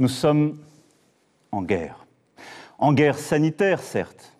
Nous 0.00 0.08
sommes 0.08 0.58
en 1.52 1.62
guerre. 1.62 2.04
En 2.78 2.92
guerre 2.92 3.16
sanitaire, 3.16 3.80
certes. 3.80 4.36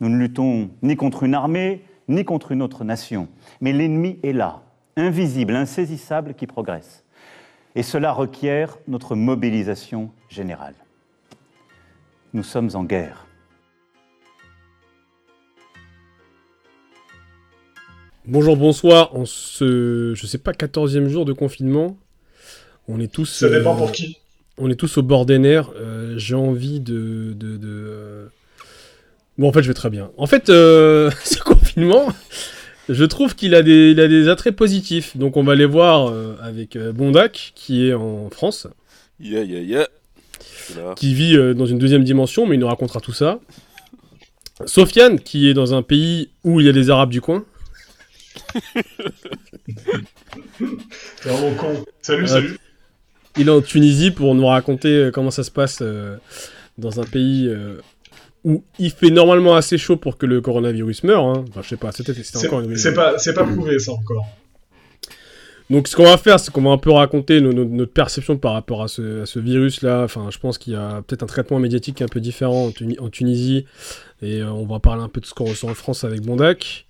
Nous 0.00 0.08
ne 0.08 0.16
luttons 0.16 0.70
ni 0.80 0.96
contre 0.96 1.24
une 1.24 1.34
armée, 1.34 1.84
ni 2.08 2.24
contre 2.24 2.52
une 2.52 2.62
autre 2.62 2.82
nation. 2.82 3.28
Mais 3.60 3.74
l'ennemi 3.74 4.18
est 4.22 4.32
là, 4.32 4.62
invisible, 4.96 5.56
insaisissable, 5.56 6.32
qui 6.32 6.46
progresse. 6.46 7.04
Et 7.74 7.82
cela 7.82 8.12
requiert 8.12 8.78
notre 8.88 9.14
mobilisation 9.14 10.10
générale. 10.30 10.74
Nous 12.32 12.42
sommes 12.42 12.70
en 12.72 12.84
guerre. 12.84 13.26
Bonjour, 18.24 18.56
bonsoir. 18.56 19.14
En 19.14 19.26
ce, 19.26 20.14
je 20.14 20.26
sais 20.26 20.38
pas, 20.38 20.52
14e 20.52 21.08
jour 21.08 21.26
de 21.26 21.34
confinement, 21.34 21.98
on 22.88 23.00
est 23.00 23.12
tous. 23.12 23.26
Ça 23.26 23.50
dépend 23.50 23.76
pour 23.76 23.92
qui. 23.92 24.21
On 24.58 24.70
est 24.70 24.74
tous 24.76 24.98
au 24.98 25.02
bord 25.02 25.26
des 25.26 25.38
nerfs. 25.38 25.70
Euh, 25.76 26.14
J'ai 26.18 26.34
envie 26.34 26.80
de. 26.80 27.32
de, 27.34 27.56
de 27.56 27.68
euh, 27.68 28.26
Bon, 29.38 29.48
en 29.48 29.52
fait, 29.52 29.62
je 29.62 29.68
vais 29.68 29.74
très 29.74 29.90
bien. 29.90 30.10
En 30.18 30.26
fait, 30.26 30.50
euh, 30.50 31.10
ce 31.24 31.38
confinement, 31.42 32.08
je 32.88 33.04
trouve 33.04 33.34
qu'il 33.34 33.54
a, 33.54 33.62
des, 33.62 33.90
il 33.90 34.00
a 34.00 34.08
des 34.08 34.28
attraits 34.28 34.54
positifs. 34.54 35.16
Donc, 35.16 35.36
on 35.36 35.42
va 35.42 35.54
les 35.54 35.64
voir 35.66 36.08
euh, 36.10 36.36
avec 36.42 36.76
Bondac, 36.78 37.52
qui 37.54 37.88
est 37.88 37.94
en 37.94 38.28
France. 38.30 38.66
Yeah, 39.20 39.42
yeah, 39.44 39.60
yeah. 39.60 39.88
Qui 40.96 41.14
vit 41.14 41.36
euh, 41.36 41.54
dans 41.54 41.66
une 41.66 41.78
deuxième 41.78 42.04
dimension, 42.04 42.46
mais 42.46 42.56
il 42.56 42.58
nous 42.58 42.66
racontera 42.68 43.00
tout 43.00 43.12
ça. 43.12 43.40
Sofiane, 44.66 45.18
qui 45.18 45.48
est 45.48 45.54
dans 45.54 45.74
un 45.74 45.82
pays 45.82 46.28
où 46.44 46.60
il 46.60 46.66
y 46.66 46.68
a 46.68 46.72
des 46.72 46.90
Arabes 46.90 47.10
du 47.10 47.20
coin. 47.20 47.44
T'es 51.22 51.28
vraiment 51.28 51.54
con. 51.56 51.84
Salut, 52.00 52.24
Ah, 52.24 52.28
salut. 52.28 52.58
Il 53.38 53.48
est 53.48 53.50
en 53.50 53.60
Tunisie 53.62 54.10
pour 54.10 54.34
nous 54.34 54.46
raconter 54.46 54.88
euh, 54.88 55.10
comment 55.10 55.30
ça 55.30 55.42
se 55.44 55.50
passe 55.50 55.78
euh, 55.82 56.16
dans 56.78 57.00
un 57.00 57.04
pays 57.04 57.48
euh, 57.48 57.76
où 58.44 58.62
il 58.78 58.90
fait 58.90 59.10
normalement 59.10 59.54
assez 59.56 59.78
chaud 59.78 59.96
pour 59.96 60.18
que 60.18 60.26
le 60.26 60.40
coronavirus 60.40 61.04
meure. 61.04 61.24
hein. 61.24 61.44
Enfin, 61.48 61.60
je 61.62 61.68
sais 61.68 61.76
pas, 61.76 61.92
c'était 61.92 62.12
encore 62.46 62.60
une... 62.60 62.76
c'est 62.76 62.92
pas, 62.94 63.14
pas 63.34 63.44
prouvé 63.44 63.78
ça 63.78 63.92
encore. 63.92 64.26
Donc 65.70 65.88
ce 65.88 65.96
qu'on 65.96 66.04
va 66.04 66.18
faire, 66.18 66.38
c'est 66.38 66.50
qu'on 66.50 66.62
va 66.62 66.70
un 66.70 66.76
peu 66.78 66.90
raconter 66.90 67.40
no- 67.40 67.52
no- 67.54 67.64
notre 67.64 67.92
perception 67.92 68.36
par 68.36 68.52
rapport 68.52 68.82
à 68.82 68.88
ce, 68.88 69.38
virus-là. 69.38 70.02
Enfin, 70.02 70.28
je 70.30 70.38
pense 70.38 70.58
qu'il 70.58 70.74
y 70.74 70.76
a 70.76 71.02
peut-être 71.06 71.22
un 71.22 71.26
traitement 71.26 71.58
médiatique 71.58 72.02
un 72.02 72.08
peu 72.08 72.20
différent 72.20 72.66
en, 72.66 72.70
Tuni- 72.70 72.98
en 73.00 73.08
Tunisie. 73.08 73.64
Et 74.20 74.42
euh, 74.42 74.50
on 74.50 74.66
va 74.66 74.80
parler 74.80 75.02
un 75.02 75.08
peu 75.08 75.20
de 75.20 75.26
ce 75.26 75.32
qu'on 75.32 75.44
ressent 75.46 75.70
en 75.70 75.74
France 75.74 76.04
avec 76.04 76.20
Bondac. 76.20 76.84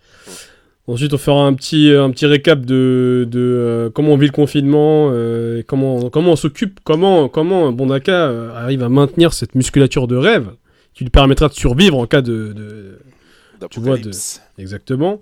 Ensuite, 0.89 1.15
on 1.15 1.19
fera 1.19 1.45
un 1.47 1.55
petit, 1.55 1.91
un 1.93 2.11
petit 2.11 2.27
récap 2.27 2.61
de, 2.63 3.27
de 3.31 3.39
euh, 3.41 3.91
comment 3.91 4.11
on 4.11 4.17
vit 4.17 4.27
le 4.27 4.33
confinement, 4.33 5.11
euh, 5.13 5.61
et 5.61 5.63
comment, 5.63 6.11
comment 6.11 6.33
on 6.33 6.37
s'occupe, 6.37 6.81
comment, 6.83 7.29
comment 7.29 7.71
Bondaka 7.71 8.13
euh, 8.29 8.53
arrive 8.57 8.83
à 8.83 8.89
maintenir 8.89 9.33
cette 9.33 9.55
musculature 9.55 10.09
de 10.09 10.17
rêve 10.17 10.49
qui 10.95 11.05
lui 11.05 11.11
permettra 11.11 11.49
de 11.49 11.55
survivre 11.55 11.99
en 11.99 12.07
cas 12.07 12.21
de- 12.21 12.53
de, 12.53 12.99
Tu 13.71 13.79
vois, 13.81 13.97
de-. 13.97 14.11
Exactement. 14.59 15.21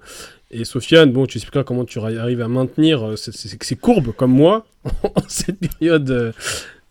Et 0.51 0.65
Sofiane, 0.65 1.13
bon, 1.13 1.27
tu 1.27 1.37
expliqueras 1.39 1.63
comment 1.63 1.85
tu 1.85 1.99
arri- 1.99 2.17
arrives 2.19 2.41
à 2.41 2.49
maintenir 2.49 3.07
euh, 3.11 3.17
ces, 3.17 3.77
courbes 3.77 4.13
comme 4.17 4.33
moi 4.33 4.67
en 5.05 5.23
cette 5.29 5.59
période 5.79 6.11
euh, 6.11 6.33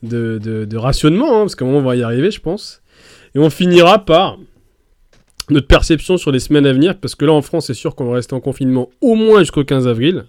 de, 0.04 0.38
de- 0.42 0.66
de 0.66 0.78
rationnement, 0.78 1.38
hein, 1.38 1.42
parce 1.42 1.56
qu'à 1.56 1.66
un 1.66 1.70
moment 1.70 1.80
on 1.80 1.90
va 1.90 1.96
y 1.96 2.04
arriver, 2.04 2.30
je 2.30 2.40
pense. 2.40 2.82
Et 3.36 3.40
on 3.40 3.50
finira 3.50 4.06
par 4.06 4.38
notre 5.50 5.68
perception 5.68 6.18
sur 6.18 6.32
les 6.32 6.40
semaines 6.40 6.66
à 6.66 6.74
venir, 6.74 6.98
parce 7.00 7.16
que 7.16 7.26
là 7.26 7.34
en 7.34 7.42
France, 7.42 7.68
c'est 7.68 7.74
sûr 7.74 7.96
qu'on 7.96 8.06
va 8.06 8.16
rester 8.16 8.34
en 8.34 8.40
confinement 8.40 8.90
au 9.02 9.16
moins 9.16 9.40
jusqu'au 9.40 9.64
15 9.64 9.88
avril. 9.88 10.26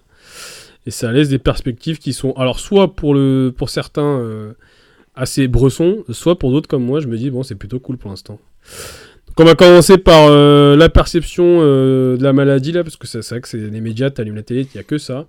Et 0.85 0.91
ça 0.91 1.11
laisse 1.11 1.29
des 1.29 1.37
perspectives 1.37 1.99
qui 1.99 2.13
sont, 2.13 2.33
alors 2.33 2.59
soit 2.59 2.95
pour, 2.95 3.13
le, 3.13 3.53
pour 3.55 3.69
certains 3.69 4.19
euh, 4.19 4.53
assez 5.15 5.47
bressons, 5.47 6.03
soit 6.09 6.39
pour 6.39 6.51
d'autres 6.51 6.67
comme 6.67 6.83
moi, 6.83 6.99
je 6.99 7.07
me 7.07 7.17
dis, 7.17 7.29
bon, 7.29 7.43
c'est 7.43 7.55
plutôt 7.55 7.79
cool 7.79 7.97
pour 7.97 8.09
l'instant. 8.09 8.39
Donc 9.27 9.39
on 9.39 9.45
va 9.45 9.55
commencer 9.55 9.97
par 9.97 10.27
euh, 10.29 10.75
la 10.75 10.89
perception 10.89 11.59
euh, 11.61 12.17
de 12.17 12.23
la 12.23 12.33
maladie 12.33 12.71
là, 12.71 12.83
parce 12.83 12.97
que 12.97 13.07
c'est 13.07 13.27
vrai 13.27 13.41
que 13.41 13.47
c'est 13.47 13.57
les 13.57 13.81
médias, 13.81 14.09
t'allumes 14.09 14.35
la 14.35 14.43
télé, 14.43 14.61
il 14.61 14.69
n'y 14.75 14.79
a 14.79 14.83
que 14.83 14.97
ça. 14.97 15.25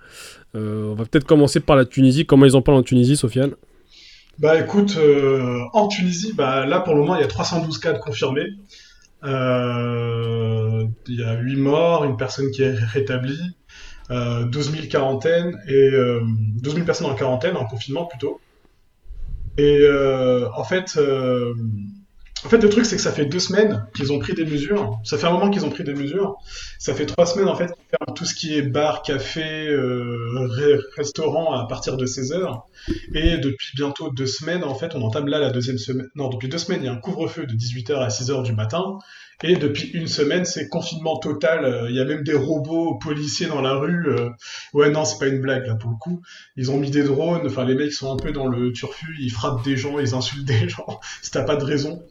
On 0.54 0.94
va 0.94 1.04
peut-être 1.04 1.24
commencer 1.24 1.60
par 1.60 1.76
la 1.76 1.86
Tunisie. 1.86 2.26
Comment 2.26 2.44
ils 2.44 2.56
en 2.56 2.60
parlent 2.60 2.76
en 2.76 2.82
Tunisie, 2.82 3.16
Sofiane? 3.16 3.52
Bah 4.38 4.58
écoute, 4.60 4.98
en 5.72 5.88
Tunisie, 5.88 6.34
bah 6.34 6.66
là 6.66 6.80
pour 6.80 6.94
le 6.94 7.00
moment 7.00 7.14
il 7.14 7.20
y 7.20 7.24
a 7.24 7.28
312 7.28 7.78
cas 7.78 7.92
de 7.92 7.98
confirmés. 7.98 8.48
Euh, 9.24 10.86
Il 11.06 11.20
y 11.20 11.24
a 11.24 11.34
8 11.40 11.56
morts, 11.56 12.04
une 12.04 12.16
personne 12.16 12.50
qui 12.50 12.62
est 12.62 12.72
rétablie, 12.74 13.56
euh, 14.10 14.44
12 14.44 14.72
000 14.72 14.86
quarantaines 14.88 15.58
et 15.68 15.74
euh, 15.74 16.20
12 16.62 16.74
000 16.74 16.86
personnes 16.86 17.08
en 17.08 17.14
quarantaine, 17.14 17.56
en 17.56 17.64
confinement 17.66 18.06
plutôt. 18.06 18.40
Et 19.58 19.78
euh, 19.82 20.48
en 20.54 20.64
fait, 20.64 20.96
euh, 20.96 21.54
le 22.50 22.68
truc 22.68 22.84
c'est 22.86 22.96
que 22.96 23.02
ça 23.02 23.12
fait 23.12 23.26
deux 23.26 23.38
semaines 23.38 23.86
qu'ils 23.94 24.12
ont 24.12 24.18
pris 24.18 24.34
des 24.34 24.44
mesures. 24.44 24.98
Ça 25.04 25.18
fait 25.18 25.26
un 25.26 25.32
moment 25.32 25.50
qu'ils 25.50 25.64
ont 25.64 25.70
pris 25.70 25.84
des 25.84 25.94
mesures. 25.94 26.36
Ça 26.78 26.94
fait 26.94 27.06
trois 27.06 27.26
semaines 27.26 27.48
en 27.48 27.54
fait 27.56 27.66
qu'ils 27.66 27.86
ferment 27.98 28.14
tout 28.14 28.24
ce 28.24 28.34
qui 28.34 28.56
est 28.56 28.62
bar, 28.62 29.02
café, 29.02 29.68
euh, 29.68 30.80
restaurant 30.96 31.54
à 31.54 31.66
partir 31.66 31.96
de 31.96 32.06
16 32.06 32.32
heures. 32.32 32.66
Et 33.14 33.38
depuis 33.38 33.68
bientôt 33.76 34.10
deux 34.10 34.26
semaines, 34.26 34.64
en 34.64 34.74
fait, 34.74 34.94
on 34.94 35.02
entame 35.02 35.28
là 35.28 35.38
la 35.38 35.50
deuxième 35.50 35.78
semaine. 35.78 36.08
Non, 36.14 36.28
depuis 36.28 36.48
deux 36.48 36.58
semaines, 36.58 36.82
il 36.82 36.86
y 36.86 36.88
a 36.88 36.92
un 36.92 36.96
couvre-feu 36.96 37.46
de 37.46 37.54
18h 37.54 37.96
à 37.96 38.10
6h 38.10 38.42
du 38.42 38.52
matin. 38.52 38.98
Et 39.44 39.56
depuis 39.56 39.88
une 39.88 40.06
semaine, 40.06 40.44
c'est 40.44 40.68
confinement 40.68 41.18
total. 41.18 41.64
Euh, 41.64 41.90
Il 41.90 41.96
y 41.96 42.00
a 42.00 42.04
même 42.04 42.22
des 42.22 42.34
robots 42.34 42.96
policiers 42.98 43.46
dans 43.46 43.60
la 43.60 43.74
rue. 43.74 44.08
Euh, 44.08 44.30
Ouais, 44.72 44.90
non, 44.90 45.04
c'est 45.04 45.18
pas 45.18 45.26
une 45.26 45.40
blague, 45.40 45.66
là, 45.66 45.74
pour 45.74 45.90
le 45.90 45.96
coup. 45.96 46.22
Ils 46.56 46.70
ont 46.70 46.78
mis 46.78 46.90
des 46.90 47.02
drones. 47.02 47.46
Enfin, 47.46 47.64
les 47.64 47.74
mecs 47.74 47.92
sont 47.92 48.12
un 48.12 48.16
peu 48.16 48.32
dans 48.32 48.46
le 48.46 48.72
turfu. 48.72 49.16
Ils 49.20 49.30
frappent 49.30 49.64
des 49.64 49.76
gens, 49.76 49.98
ils 49.98 50.14
insultent 50.14 50.44
des 50.44 50.68
gens, 50.68 51.00
si 51.22 51.30
t'as 51.30 51.42
pas 51.44 51.56
de 51.56 51.64
raison. 51.64 52.02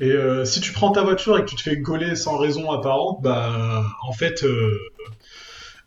Et 0.00 0.10
euh, 0.12 0.44
si 0.44 0.60
tu 0.60 0.72
prends 0.72 0.92
ta 0.92 1.02
voiture 1.02 1.38
et 1.38 1.42
que 1.44 1.50
tu 1.50 1.56
te 1.56 1.62
fais 1.62 1.76
gauler 1.76 2.14
sans 2.16 2.38
raison 2.38 2.70
apparente, 2.70 3.20
bah, 3.22 3.84
en 4.06 4.12
fait, 4.12 4.44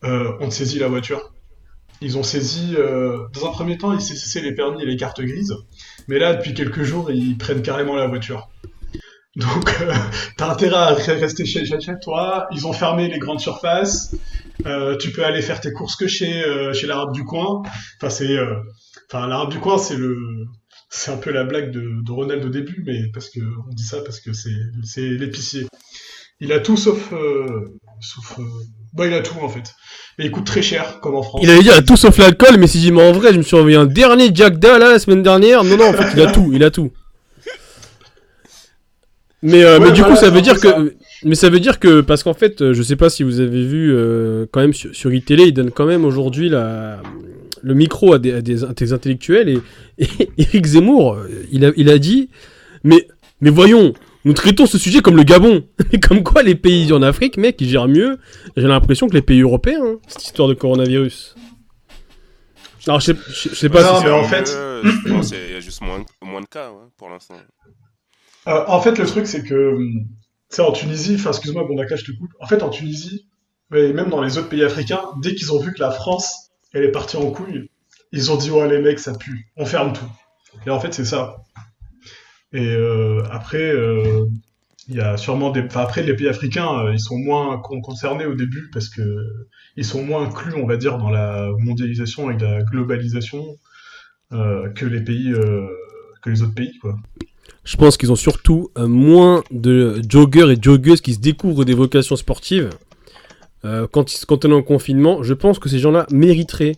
on 0.03 0.47
te 0.50 0.53
saisit 0.53 0.79
la 0.79 0.88
voiture. 0.88 1.31
Ils 2.01 2.17
ont 2.17 2.23
saisi, 2.23 2.75
euh, 2.78 3.17
dans 3.34 3.47
un 3.47 3.51
premier 3.51 3.78
temps, 3.78 3.94
ils 3.94 4.01
saisissaient 4.01 4.41
les 4.41 4.53
permis 4.56 4.81
et 4.81 4.85
les 4.85 4.97
cartes 4.97 5.22
grises, 5.22 5.56
mais 6.07 6.17
là, 6.19 6.34
depuis 6.34 6.53
quelques 6.53 6.84
jours, 6.84 7.12
ils 7.12 7.38
prennent 7.38 7.62
carrément 7.62 7.95
la 7.95 8.07
voiture. 8.07 8.50
Donc, 9.35 9.69
euh, 9.81 9.94
t'as 10.38 10.51
intérêt 10.51 10.75
à 10.75 10.94
re- 10.94 11.19
rester 11.19 11.45
chez, 11.45 11.63
toi. 12.01 12.47
Ils 12.51 12.67
ont 12.67 12.73
fermé 12.73 13.07
les 13.07 13.19
grandes 13.19 13.40
surfaces. 13.40 14.16
Euh, 14.66 14.97
tu 14.97 15.11
peux 15.11 15.23
aller 15.23 15.41
faire 15.41 15.61
tes 15.61 15.72
courses 15.72 15.95
que 15.95 16.07
chez, 16.07 16.44
euh, 16.44 16.73
chez 16.73 16.88
l'arabe 16.88 17.13
du 17.13 17.23
coin. 17.23 17.61
Enfin, 17.97 18.09
c'est, 18.09 18.38
enfin, 19.11 19.28
l'arabe 19.28 19.50
du 19.51 19.59
coin, 19.59 19.78
c'est 19.78 19.95
le, 19.95 20.17
c'est 20.90 21.11
un 21.11 21.17
peu 21.17 21.31
la 21.31 21.44
blague 21.45 21.72
de, 21.72 21.81
de 22.03 22.11
Ronald 22.11 22.44
au 22.44 22.50
début, 22.50 22.84
mais 22.85 23.09
parce 23.13 23.29
que 23.29 23.40
on 23.40 23.73
dit 23.73 23.84
ça 23.84 24.01
parce 24.01 24.19
que 24.19 24.31
c'est 24.34 25.01
l'épicier. 25.01 25.67
Il 26.41 26.52
a 26.52 26.59
tout 26.59 26.75
sauf, 26.75 27.13
euh, 27.13 27.46
sauf, 28.02 28.40
euh, 28.40 28.44
bah, 28.94 29.06
il 29.07 29.13
a 29.13 29.22
tout 29.22 29.38
en 29.41 29.47
fait. 29.47 29.74
Mais 30.18 30.25
il 30.25 30.31
coûte 30.31 30.46
très 30.46 30.62
cher, 30.63 31.00
comme 31.00 31.16
en 31.16 31.22
France. 31.22 31.41
Il 31.44 31.50
avait 31.50 31.62
dit 31.62 31.69
à 31.69 31.81
tout 31.81 31.96
sauf 31.96 32.18
l'alcool, 32.18 32.57
mais 32.57 32.68
si 32.68 32.81
j'y 32.81 32.91
mets 32.91 33.02
en 33.02 33.12
vrai, 33.12 33.31
je 33.31 33.38
me 33.38 33.44
suis 33.44 33.56
envoyé 33.56 33.78
un 33.78 33.85
dernier 33.85 34.31
Jack 34.34 34.57
Da 34.57 34.79
là 34.79 34.90
la 34.90 35.00
semaine 35.00 35.22
dernière. 35.24 35.63
Non, 35.63 35.78
non, 35.78 35.90
en 35.90 35.94
fait, 35.94 36.09
il 36.16 36.22
a 36.22 36.31
tout, 36.31 36.50
il 36.52 36.63
a 36.63 36.72
tout. 36.72 36.91
Mais, 39.44 39.63
euh, 39.63 39.79
Ouais, 39.79 39.85
mais 39.85 39.91
du 39.91 40.03
coup, 40.03 40.16
ça 40.16 40.29
veut 40.29 40.41
dire 40.41 40.57
ça. 40.57 40.74
que. 40.74 40.96
Mais 41.24 41.35
ça 41.35 41.50
veut 41.50 41.59
dire 41.59 41.79
que. 41.79 42.02
Parce 42.02 42.24
qu'en 42.24 42.34
fait, 42.34 42.73
je 42.73 42.84
sais 42.84 42.96
pas 42.96 43.09
si 43.09 43.23
vous 43.23 43.40
avez 43.40 43.63
vu, 43.66 43.94
euh, 43.96 44.46
quand 44.52 44.62
même, 44.62 44.73
sur, 44.73 44.94
sur 44.96 45.13
iTélé, 45.13 45.46
ils 45.46 45.53
donnent 45.53 45.72
quand 45.72 45.85
même 45.85 46.06
aujourd'hui 46.06 46.50
la. 46.50 47.02
Le 47.63 47.75
micro 47.75 48.13
à 48.13 48.18
des, 48.18 48.34
à 48.34 48.41
des, 48.41 48.63
à 48.63 48.73
des 48.73 48.91
intellectuels 48.91 49.47
et, 49.47 49.59
et 50.00 50.08
Eric 50.40 50.66
Zemmour, 50.66 51.19
il 51.52 51.63
a, 51.63 51.72
il 51.78 51.91
a 51.91 52.00
dit 52.00 52.29
mais, 52.84 53.08
mais 53.40 53.52
voyons, 53.52 53.94
nous 54.26 54.34
traitons 54.34 54.66
ce 54.66 54.78
sujet 54.78 55.02
comme 55.02 55.18
le 55.18 55.24
Gabon. 55.24 55.66
Mais 55.92 56.00
comme 56.00 56.24
quoi 56.24 56.44
les 56.44 56.56
pays 56.56 56.92
en 56.94 57.02
Afrique, 57.02 57.38
mec, 57.38 57.59
ils 57.62 57.70
gèrent 57.70 57.88
mieux, 57.88 58.18
j'ai 58.58 58.68
l'impression 58.68 59.08
que 59.08 59.14
les 59.14 59.22
pays 59.22 59.42
européens, 59.42 59.82
hein, 59.84 59.96
cette 60.08 60.24
histoire 60.24 60.48
de 60.48 60.54
coronavirus. 60.54 61.36
Alors, 62.88 63.00
je 63.00 63.14
sais, 63.14 63.16
je- 63.30 63.50
je 63.50 63.56
sais 63.56 63.70
pas 63.70 63.84
Non, 63.84 64.00
si 64.00 64.04
mais 64.06 64.09
c'est... 64.09 64.16
en 64.16 64.24
fait- 64.24 65.38
qu'il 65.38 65.52
y 65.52 65.56
a 65.56 65.59
juste 65.59 65.82
moins, 65.82 66.04
moins 66.24 66.42
de 66.42 66.48
cas 66.48 66.70
hein, 66.70 66.90
pour 66.98 67.09
l'instant. 67.09 67.36
Euh, 68.47 68.64
en 68.68 68.82
fait, 68.82 68.97
le 68.97 69.06
truc, 69.06 69.28
c'est 69.28 69.44
que, 69.44 69.78
tu 69.78 70.06
sais, 70.50 70.62
en 70.64 70.72
Tunisie, 70.72 71.14
enfin, 71.16 71.29
excuse-moi, 71.29 71.64
bon, 71.67 71.76
d'accord, 71.76 71.97
je 71.97 72.06
te 72.06 72.12
coupe. 72.17 72.32
En 72.40 72.47
fait, 72.47 72.64
en 72.64 72.70
Tunisie, 72.70 73.28
et 73.76 73.94
même 73.94 74.09
dans 74.09 74.22
les 74.22 74.38
autres 74.40 74.50
pays 74.50 74.64
africains, 74.64 75.02
dès 75.22 75.35
qu'ils 75.35 75.53
ont 75.53 75.59
vu 75.59 75.74
que 75.74 75.79
la 75.79 75.91
France, 75.91 76.50
elle 76.74 76.84
est 76.84 76.91
partie 76.91 77.17
en 77.17 77.29
couille, 77.29 77.70
ils 78.12 78.32
ont 78.32 78.35
dit, 78.35 78.50
ouais, 78.50 78.67
les 78.67 78.82
mecs, 78.82 78.97
ça 79.00 79.14
pue, 79.14 79.47
on 79.58 79.66
ferme 79.66 79.94
tout. 79.94 80.09
Et 80.66 80.70
en 80.72 80.79
fait, 80.79 80.91
c'est 80.94 81.06
ça. 81.06 81.38
Et 82.53 82.68
euh, 82.68 83.24
après, 83.32 83.72
euh, 83.72 84.26
il 84.88 84.96
y 84.96 85.00
a 85.00 85.16
sûrement 85.18 85.52
des. 85.52 85.64
Après, 85.76 86.03
les 86.03 86.16
pays 86.16 86.28
africains, 86.28 86.86
euh, 86.86 86.94
ils 86.94 87.00
sont 87.00 87.18
moins 87.18 87.58
con- 87.59 87.82
concernés 87.82 88.26
au 88.26 88.36
début 88.36 88.70
parce 88.74 88.90
que 88.90 89.02
ils 89.78 89.86
sont 89.86 90.03
moins 90.03 90.26
inclus, 90.26 90.53
on 90.56 90.66
va 90.68 90.76
dire, 90.78 90.98
dans 90.98 91.09
la 91.09 91.50
mondialisation 91.59 92.30
et 92.30 92.38
la 92.38 92.62
globalisation 92.64 93.44
que 94.32 94.86
les 94.86 95.02
pays, 95.02 95.34
que 96.22 96.30
les 96.30 96.42
autres 96.42 96.53
pays, 96.53 96.78
quoi. 96.80 96.96
Je 97.64 97.78
pense 97.78 97.96
qu'ils 97.98 98.12
ont 98.12 98.18
surtout 98.18 98.70
moins 98.78 99.44
de 99.52 100.02
joggers 100.09 100.52
et 100.52 100.58
joggeuses 100.62 101.02
qui 101.02 101.14
se 101.14 101.20
découvrent 101.20 101.66
des 101.66 101.74
vocations 101.74 102.16
sportives. 102.16 102.70
Quand, 103.64 104.06
quand 104.28 104.46
on 104.46 104.52
est 104.52 104.53
en 104.53 104.64
confinement, 104.64 105.22
je 105.24 105.34
pense 105.34 105.59
que 105.59 105.70
ces 105.70 105.80
gens-là 105.80 106.06
mériteraient 106.12 106.76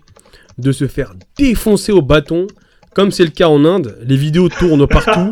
de 0.57 0.71
se 0.71 0.87
faire 0.87 1.13
défoncer 1.37 1.91
au 1.91 2.01
bâton 2.01 2.47
comme 2.93 3.11
c'est 3.11 3.23
le 3.23 3.31
cas 3.31 3.47
en 3.47 3.63
Inde, 3.65 3.97
les 4.05 4.15
vidéos 4.15 4.49
tournent 4.49 4.87
partout. 4.87 5.31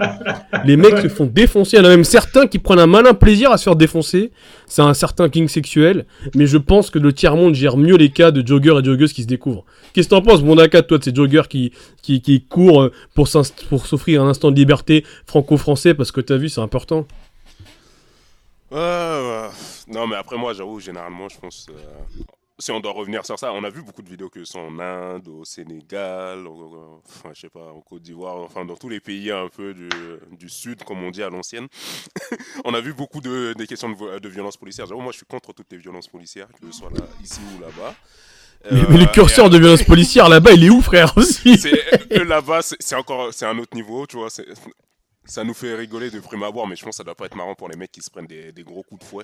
les 0.65 0.77
mecs 0.77 0.97
se 0.99 1.07
font 1.07 1.25
défoncer. 1.25 1.77
Il 1.77 1.79
y 1.79 1.81
en 1.83 1.85
a 1.85 1.89
même 1.89 2.03
certains 2.03 2.47
qui 2.47 2.59
prennent 2.59 2.79
un 2.79 2.87
malin 2.87 3.13
plaisir 3.13 3.51
à 3.51 3.57
se 3.57 3.63
faire 3.63 3.75
défoncer. 3.75 4.31
C'est 4.67 4.81
un 4.81 4.93
certain 4.93 5.29
king 5.29 5.47
sexuel. 5.47 6.05
Mais 6.35 6.47
je 6.47 6.57
pense 6.57 6.89
que 6.89 6.99
le 6.99 7.13
tiers-monde 7.13 7.53
gère 7.55 7.77
mieux 7.77 7.95
les 7.97 8.09
cas 8.09 8.31
de 8.31 8.45
joggers 8.45 8.79
et 8.79 8.83
joggeuses 8.83 9.13
qui 9.13 9.23
se 9.23 9.27
découvrent. 9.27 9.65
Qu'est-ce 9.93 10.07
que 10.09 10.15
t'en 10.15 10.21
penses, 10.21 10.41
Bondaka, 10.41 10.81
toi, 10.81 10.97
de 10.97 11.03
ces 11.03 11.13
joggers 11.13 11.47
qui, 11.49 11.71
qui, 12.01 12.21
qui 12.21 12.43
courent 12.43 12.89
pour 13.13 13.27
s'offrir 13.27 14.23
un 14.23 14.27
instant 14.27 14.51
de 14.51 14.55
liberté 14.55 15.05
franco-français 15.27 15.93
parce 15.93 16.11
que 16.11 16.21
t'as 16.21 16.37
vu, 16.37 16.49
c'est 16.49 16.61
important 16.61 17.05
Ouais, 18.71 19.49
Non, 19.87 20.07
mais 20.07 20.15
après, 20.15 20.37
moi, 20.37 20.53
j'avoue, 20.53 20.79
généralement, 20.79 21.27
je 21.27 21.37
pense. 21.39 21.67
Euh, 21.69 22.23
si 22.61 22.71
on 22.71 22.79
doit 22.79 22.93
revenir 22.93 23.25
sur 23.25 23.37
ça, 23.37 23.51
on 23.53 23.63
a 23.63 23.69
vu 23.69 23.81
beaucoup 23.81 24.01
de 24.01 24.09
vidéos 24.09 24.29
que 24.29 24.45
sont 24.45 24.59
en 24.59 24.79
Inde, 24.79 25.27
au 25.27 25.43
Sénégal, 25.43 26.47
enfin, 26.47 27.31
je 27.33 27.41
sais 27.41 27.49
pas, 27.49 27.71
en 27.71 27.81
Côte 27.81 28.03
d'Ivoire, 28.03 28.37
enfin, 28.37 28.65
dans 28.65 28.75
tous 28.75 28.89
les 28.89 28.99
pays 28.99 29.31
un 29.31 29.49
peu 29.49 29.73
du, 29.73 29.89
du 30.37 30.49
Sud, 30.49 30.83
comme 30.83 31.03
on 31.03 31.11
dit 31.11 31.23
à 31.23 31.29
l'ancienne. 31.29 31.67
on 32.65 32.73
a 32.73 32.81
vu 32.81 32.93
beaucoup 32.93 33.21
de 33.21 33.53
des 33.57 33.67
questions 33.67 33.89
de, 33.89 34.19
de 34.19 34.29
violence 34.29 34.57
policière. 34.57 34.85
J'avoue, 34.85 35.01
moi, 35.01 35.11
je 35.11 35.17
suis 35.17 35.25
contre 35.25 35.53
toutes 35.53 35.71
les 35.71 35.77
violences 35.77 36.07
policières, 36.07 36.47
que 36.47 36.71
ce 36.71 36.79
soit 36.79 36.91
là, 36.91 37.05
ici 37.23 37.41
ou 37.57 37.61
là-bas. 37.61 37.95
Mais, 38.71 38.81
le 38.97 39.03
euh, 39.03 39.05
curseur 39.07 39.49
de 39.49 39.57
violence 39.57 39.83
policière 39.83 40.29
là-bas, 40.29 40.51
il 40.51 40.63
est 40.63 40.69
où, 40.69 40.81
frère 40.81 41.17
aussi? 41.17 41.59
Là-bas, 42.11 42.61
c'est 42.61 42.95
encore, 42.95 43.33
c'est 43.33 43.45
un 43.45 43.57
autre 43.57 43.75
niveau, 43.75 44.05
tu 44.05 44.17
vois 44.17 44.29
ça 45.31 45.45
nous 45.45 45.53
fait 45.53 45.73
rigoler 45.75 46.11
de 46.11 46.19
prime 46.19 46.43
abord, 46.43 46.67
mais 46.67 46.75
je 46.75 46.83
pense 46.83 46.91
que 46.91 46.97
ça 46.97 47.03
doit 47.05 47.15
pas 47.15 47.25
être 47.25 47.37
marrant 47.37 47.55
pour 47.55 47.69
les 47.69 47.77
mecs 47.77 47.93
qui 47.93 48.01
se 48.01 48.09
prennent 48.09 48.27
des, 48.27 48.51
des 48.51 48.63
gros 48.63 48.83
coups 48.83 49.01
de 49.01 49.07
fouet. 49.07 49.23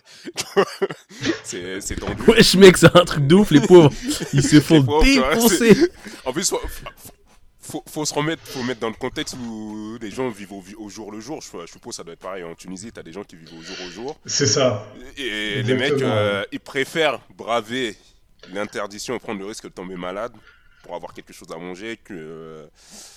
c'est 1.43 1.95
tendu. 1.99 2.21
Wesh, 2.29 2.55
mec, 2.55 2.77
c'est 2.77 2.95
un 2.95 3.03
truc 3.03 3.27
de 3.27 3.35
ouf, 3.35 3.51
les 3.51 3.59
pauvres. 3.59 3.91
Ils 4.31 4.41
se 4.41 4.61
font 4.61 4.79
défoncer. 5.01 5.75
En 6.23 6.31
plus, 6.31 6.49
faut, 7.59 7.83
faut, 7.85 8.05
se 8.05 8.13
remettre, 8.13 8.41
faut 8.47 8.63
mettre 8.63 8.79
dans 8.79 8.87
le 8.87 8.95
contexte 8.95 9.35
où 9.35 9.97
les 9.99 10.09
gens 10.09 10.29
vivent 10.29 10.53
au, 10.77 10.87
jour 10.87 11.11
le 11.11 11.19
jour. 11.19 11.41
Je, 11.41 11.47
suppose 11.69 11.91
que 11.91 11.95
ça 11.97 12.05
doit 12.05 12.13
être 12.13 12.21
pareil 12.21 12.45
en 12.45 12.55
Tunisie, 12.55 12.89
tu 12.93 12.99
as 13.01 13.03
des 13.03 13.11
gens 13.11 13.25
qui 13.25 13.35
vivent 13.35 13.59
au 13.59 13.61
jour 13.61 13.75
au 13.85 13.91
jour. 13.91 14.19
C'est 14.25 14.47
ça. 14.47 14.87
Et 15.17 15.61
les 15.61 15.73
mecs, 15.73 16.01
euh, 16.01 16.45
ils 16.53 16.61
préfèrent 16.61 17.19
braver 17.35 17.97
l'interdiction 18.53 19.13
et 19.13 19.19
prendre 19.19 19.41
le 19.41 19.47
risque 19.47 19.65
de 19.65 19.73
tomber 19.73 19.97
malade 19.97 20.31
pour 20.87 20.95
avoir 20.95 21.13
quelque 21.13 21.33
chose 21.33 21.49
à 21.53 21.57
manger 21.57 21.99
que, 22.03 22.65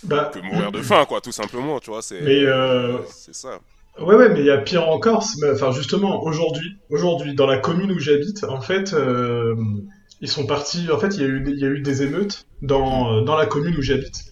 bah, 0.03 0.31
que 0.35 0.41
mourir 0.41 0.73
de 0.73 0.83
faim, 0.83 1.05
quoi, 1.09 1.21
tout 1.21 1.33
simplement, 1.33 1.79
tu 1.79 1.91
vois. 1.91 2.03
C'est 2.03 2.21
euh... 2.21 2.99
ça. 3.09 3.61
Ouais, 3.99 4.15
ouais, 4.15 4.29
mais 4.29 4.41
il 4.41 4.47
y 4.47 4.51
a 4.51 4.59
pire 4.59 4.89
encore. 4.89 5.25
Enfin, 5.53 5.71
justement, 5.73 6.23
aujourd'hui, 6.25 6.77
aujourd'hui, 6.91 7.35
dans 7.35 7.47
la 7.47 7.59
commune 7.59 7.93
où 7.93 7.99
j'habite, 7.99 8.45
en 8.45 8.61
fait, 8.61 8.93
euh, 8.93 9.55
ils 10.21 10.29
sont 10.29 10.47
partis. 10.47 10.91
En 10.91 10.99
fait, 10.99 11.17
il 11.17 11.21
y, 11.21 11.25
a 11.25 11.29
eu, 11.29 11.45
il 11.47 11.59
y 11.59 11.65
a 11.65 11.69
eu 11.69 11.81
des 11.81 12.03
émeutes 12.03 12.47
dans, 12.63 13.13
euh, 13.13 13.21
dans 13.23 13.37
la 13.37 13.47
commune 13.47 13.77
où 13.77 13.83
j'habite. 13.83 14.25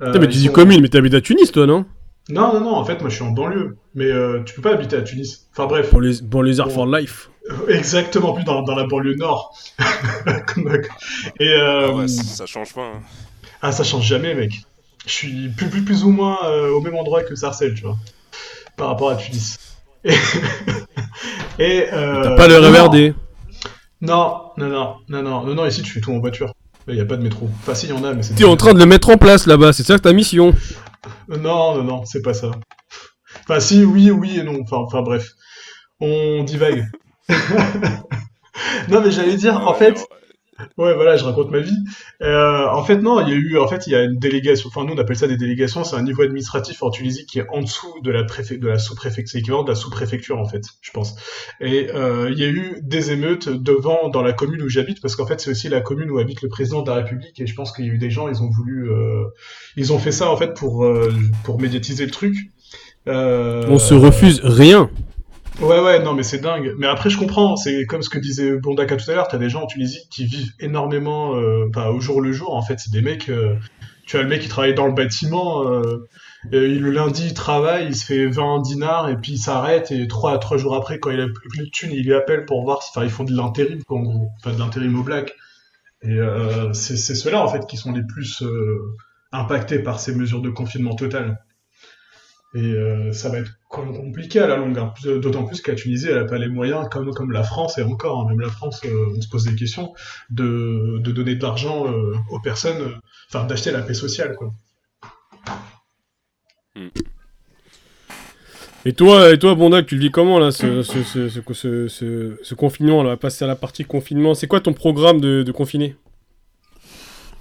Euh, 0.00 0.12
mais 0.18 0.28
tu 0.28 0.38
dis 0.38 0.48
commune, 0.48 0.80
mais 0.80 0.88
t'habites 0.88 1.14
à 1.14 1.20
Tunis, 1.20 1.50
toi, 1.50 1.66
non? 1.66 1.86
Non, 2.28 2.52
non, 2.52 2.60
non. 2.60 2.74
En 2.74 2.84
fait, 2.84 3.00
moi, 3.00 3.08
je 3.08 3.14
suis 3.14 3.24
en 3.24 3.30
banlieue, 3.30 3.76
mais 3.94 4.06
euh, 4.06 4.42
tu 4.44 4.54
peux 4.54 4.62
pas 4.62 4.72
habiter 4.72 4.96
à 4.96 5.02
Tunis. 5.02 5.48
Enfin, 5.52 5.66
bref. 5.66 5.90
Pour 5.90 6.00
les, 6.00 6.20
pour 6.22 6.42
les 6.42 6.60
Arts 6.60 6.70
for 6.70 6.86
Life. 6.86 7.30
Exactement, 7.68 8.32
plus 8.32 8.44
dans, 8.44 8.62
dans 8.62 8.74
la 8.74 8.86
banlieue 8.86 9.14
nord. 9.14 9.56
Et, 11.40 11.48
euh, 11.48 11.88
ah 11.88 11.94
ouais, 11.94 12.08
ça 12.08 12.46
change 12.46 12.74
pas. 12.74 12.82
Hein. 12.82 13.02
Ah, 13.60 13.72
ça 13.72 13.84
change 13.84 14.06
jamais, 14.06 14.34
mec. 14.34 14.52
Je 15.06 15.12
suis 15.12 15.48
plus, 15.48 15.68
plus, 15.68 15.84
plus 15.84 16.04
ou 16.04 16.10
moins 16.10 16.38
euh, 16.44 16.70
au 16.70 16.80
même 16.80 16.94
endroit 16.94 17.22
que 17.22 17.34
Sarcelles, 17.34 17.74
tu 17.74 17.82
vois, 17.82 17.96
par 18.76 18.88
rapport 18.88 19.10
à 19.10 19.16
Tunis. 19.16 19.58
Et, 20.04 20.14
et 21.58 21.92
euh, 21.92 22.22
T'as 22.24 22.34
pas 22.34 22.48
le 22.48 22.58
reverder 22.58 23.14
non, 24.00 24.50
non, 24.56 24.68
non, 24.68 24.96
non, 25.08 25.22
non, 25.22 25.44
non, 25.44 25.54
non, 25.54 25.66
ici 25.66 25.80
tu 25.82 25.92
fais 25.92 26.00
tout 26.00 26.12
en 26.12 26.18
voiture. 26.18 26.52
Il 26.88 26.94
n'y 26.94 27.00
a 27.00 27.04
pas 27.04 27.16
de 27.16 27.22
métro. 27.22 27.48
Enfin, 27.60 27.76
si, 27.76 27.86
il 27.86 27.90
y 27.90 27.92
en 27.92 28.02
a, 28.02 28.12
mais 28.12 28.24
c'est. 28.24 28.34
T'es 28.34 28.44
en 28.44 28.56
train 28.56 28.74
de 28.74 28.80
le 28.80 28.86
mettre 28.86 29.10
en 29.10 29.16
place 29.16 29.46
là-bas, 29.46 29.72
c'est 29.72 29.84
ça 29.84 29.96
que 29.96 30.02
ta 30.02 30.12
mission 30.12 30.52
Non, 31.28 31.76
non, 31.76 31.84
non, 31.84 32.04
c'est 32.04 32.20
pas 32.20 32.34
ça. 32.34 32.50
Enfin, 33.44 33.60
si, 33.60 33.84
oui, 33.84 34.10
oui 34.10 34.40
et 34.40 34.42
non. 34.42 34.58
Enfin, 34.62 34.78
enfin 34.78 35.02
bref. 35.02 35.28
On 36.00 36.42
divague. 36.42 36.88
non, 38.88 39.00
mais 39.00 39.12
j'allais 39.12 39.36
dire, 39.36 39.68
en 39.68 39.74
fait. 39.74 40.04
Ouais, 40.76 40.94
voilà, 40.94 41.16
je 41.16 41.24
raconte 41.24 41.50
ma 41.50 41.60
vie. 41.60 41.76
Euh, 42.20 42.66
en 42.68 42.84
fait, 42.84 42.98
non, 42.98 43.20
il 43.20 43.28
y 43.30 43.32
a 43.32 43.36
eu, 43.36 43.58
en 43.58 43.66
fait, 43.66 43.86
il 43.86 43.92
y 43.92 43.96
a 43.96 44.02
une 44.04 44.18
délégation. 44.18 44.68
Enfin, 44.68 44.84
nous, 44.84 44.92
on 44.92 44.98
appelle 44.98 45.16
ça 45.16 45.26
des 45.26 45.38
délégations. 45.38 45.82
C'est 45.82 45.96
un 45.96 46.02
niveau 46.02 46.22
administratif 46.22 46.82
en 46.82 46.90
Tunisie 46.90 47.24
qui 47.24 47.38
est 47.38 47.46
en 47.48 47.62
dessous 47.62 48.00
de 48.02 48.10
la 48.10 48.22
de 48.22 48.68
la 48.68 48.78
sous-préfecture, 48.78 49.38
équivalent 49.38 49.64
de 49.64 49.70
la 49.70 49.74
sous-préfecture, 49.74 50.38
en 50.38 50.44
fait, 50.44 50.62
je 50.82 50.90
pense. 50.90 51.16
Et 51.60 51.88
euh, 51.94 52.30
il 52.30 52.38
y 52.38 52.44
a 52.44 52.48
eu 52.48 52.78
des 52.82 53.12
émeutes 53.12 53.48
devant, 53.48 54.08
dans 54.10 54.22
la 54.22 54.32
commune 54.32 54.62
où 54.62 54.68
j'habite, 54.68 55.00
parce 55.00 55.16
qu'en 55.16 55.26
fait, 55.26 55.40
c'est 55.40 55.50
aussi 55.50 55.68
la 55.68 55.80
commune 55.80 56.10
où 56.10 56.18
habite 56.18 56.42
le 56.42 56.48
président 56.48 56.82
de 56.82 56.90
la 56.90 56.96
République. 56.96 57.40
Et 57.40 57.46
je 57.46 57.54
pense 57.54 57.72
qu'il 57.72 57.86
y 57.86 57.90
a 57.90 57.92
eu 57.92 57.98
des 57.98 58.10
gens, 58.10 58.28
ils 58.28 58.42
ont 58.42 58.50
voulu, 58.50 58.90
euh, 58.90 59.24
ils 59.76 59.92
ont 59.92 59.98
fait 59.98 60.12
ça 60.12 60.30
en 60.30 60.36
fait 60.36 60.54
pour 60.54 60.86
pour 61.44 61.60
médiatiser 61.60 62.04
le 62.04 62.10
truc. 62.10 62.36
on 63.06 63.78
se 63.78 63.94
refuse 63.94 64.40
rien. 64.44 64.90
Ouais, 65.60 65.80
ouais, 65.80 66.02
non, 66.02 66.14
mais 66.14 66.22
c'est 66.22 66.38
dingue. 66.38 66.74
Mais 66.78 66.86
après, 66.86 67.10
je 67.10 67.18
comprends. 67.18 67.56
C'est 67.56 67.84
comme 67.86 68.02
ce 68.02 68.08
que 68.08 68.18
disait 68.18 68.56
Bondaka 68.56 68.96
tout 68.96 69.10
à 69.10 69.14
l'heure. 69.14 69.28
T'as 69.28 69.38
des 69.38 69.50
gens 69.50 69.62
en 69.62 69.66
Tunisie 69.66 70.08
qui 70.10 70.24
vivent 70.24 70.52
énormément, 70.58 71.36
euh, 71.36 71.66
au 71.90 72.00
jour 72.00 72.20
le 72.20 72.32
jour. 72.32 72.54
En 72.54 72.62
fait, 72.62 72.78
c'est 72.78 72.90
des 72.90 73.02
mecs. 73.02 73.28
Euh, 73.28 73.56
tu 74.06 74.16
as 74.16 74.22
le 74.22 74.28
mec 74.28 74.40
qui 74.40 74.48
travaille 74.48 74.74
dans 74.74 74.86
le 74.86 74.94
bâtiment. 74.94 75.68
Euh, 75.70 76.08
le 76.50 76.90
lundi, 76.90 77.26
il 77.26 77.34
travaille, 77.34 77.86
il 77.86 77.94
se 77.94 78.04
fait 78.04 78.26
20 78.26 78.60
dinars 78.62 79.08
et 79.08 79.16
puis 79.16 79.32
il 79.32 79.38
s'arrête. 79.38 79.92
Et 79.92 80.08
trois, 80.08 80.38
trois 80.38 80.56
jours 80.56 80.74
après, 80.74 80.98
quand 80.98 81.10
il 81.10 81.20
a 81.20 81.28
plus 81.28 81.66
de 81.66 81.70
thunes, 81.70 81.92
il 81.92 82.04
lui 82.04 82.14
appelle 82.14 82.44
pour 82.44 82.64
voir. 82.64 82.80
Enfin, 82.88 83.04
ils 83.04 83.10
font 83.10 83.24
de 83.24 83.32
l'intérim, 83.32 83.80
en 83.88 84.00
gros. 84.00 84.30
Enfin, 84.40 84.54
de 84.54 84.58
l'intérim 84.58 84.98
au 84.98 85.02
black. 85.02 85.34
Et 86.02 86.18
c'est 86.72 86.96
ceux-là, 86.96 87.40
en 87.44 87.46
fait, 87.46 87.64
qui 87.66 87.76
sont 87.76 87.92
les 87.92 88.02
plus 88.02 88.42
impactés 89.30 89.78
par 89.78 90.00
ces 90.00 90.14
mesures 90.14 90.42
de 90.42 90.50
confinement 90.50 90.96
total. 90.96 91.38
Et 92.54 92.60
euh, 92.60 93.12
ça 93.12 93.30
va 93.30 93.38
être 93.38 93.50
compliqué 93.68 94.38
à 94.38 94.46
la 94.46 94.56
longue, 94.56 94.78
hein. 94.78 94.92
d'autant 95.04 95.44
plus 95.44 95.62
qu'à 95.62 95.74
Tunisie, 95.74 96.08
elle 96.08 96.16
n'a 96.16 96.24
pas 96.24 96.36
les 96.36 96.48
moyens, 96.48 96.86
comme, 96.90 97.10
comme 97.14 97.32
la 97.32 97.44
France, 97.44 97.78
et 97.78 97.82
encore, 97.82 98.20
hein, 98.20 98.26
même 98.28 98.40
la 98.40 98.50
France, 98.50 98.82
euh, 98.84 99.06
on 99.16 99.20
se 99.22 99.28
pose 99.28 99.44
des 99.44 99.56
questions, 99.56 99.94
de, 100.28 100.98
de 100.98 101.12
donner 101.12 101.34
de 101.34 101.42
l'argent 101.42 101.86
euh, 101.90 102.14
aux 102.30 102.40
personnes, 102.40 103.00
enfin 103.28 103.46
d'acheter 103.46 103.70
la 103.70 103.80
paix 103.80 103.94
sociale. 103.94 104.36
Quoi. 104.36 104.52
Hmm. 106.76 106.88
Et 108.84 108.92
toi, 108.92 109.32
et 109.32 109.38
toi, 109.38 109.54
Bondac, 109.54 109.86
tu 109.86 109.94
le 109.94 110.02
vis 110.02 110.10
comment 110.10 110.38
là, 110.38 110.50
ce, 110.50 110.82
ce, 110.82 111.02
ce, 111.04 111.30
ce, 111.88 112.38
ce 112.42 112.54
confinement 112.54 113.02
là, 113.02 113.16
passer 113.16 113.44
à 113.44 113.48
la 113.48 113.56
partie 113.56 113.84
confinement 113.84 114.34
C'est 114.34 114.48
quoi 114.48 114.60
ton 114.60 114.74
programme 114.74 115.22
de, 115.22 115.42
de 115.42 115.52
confiné? 115.52 115.96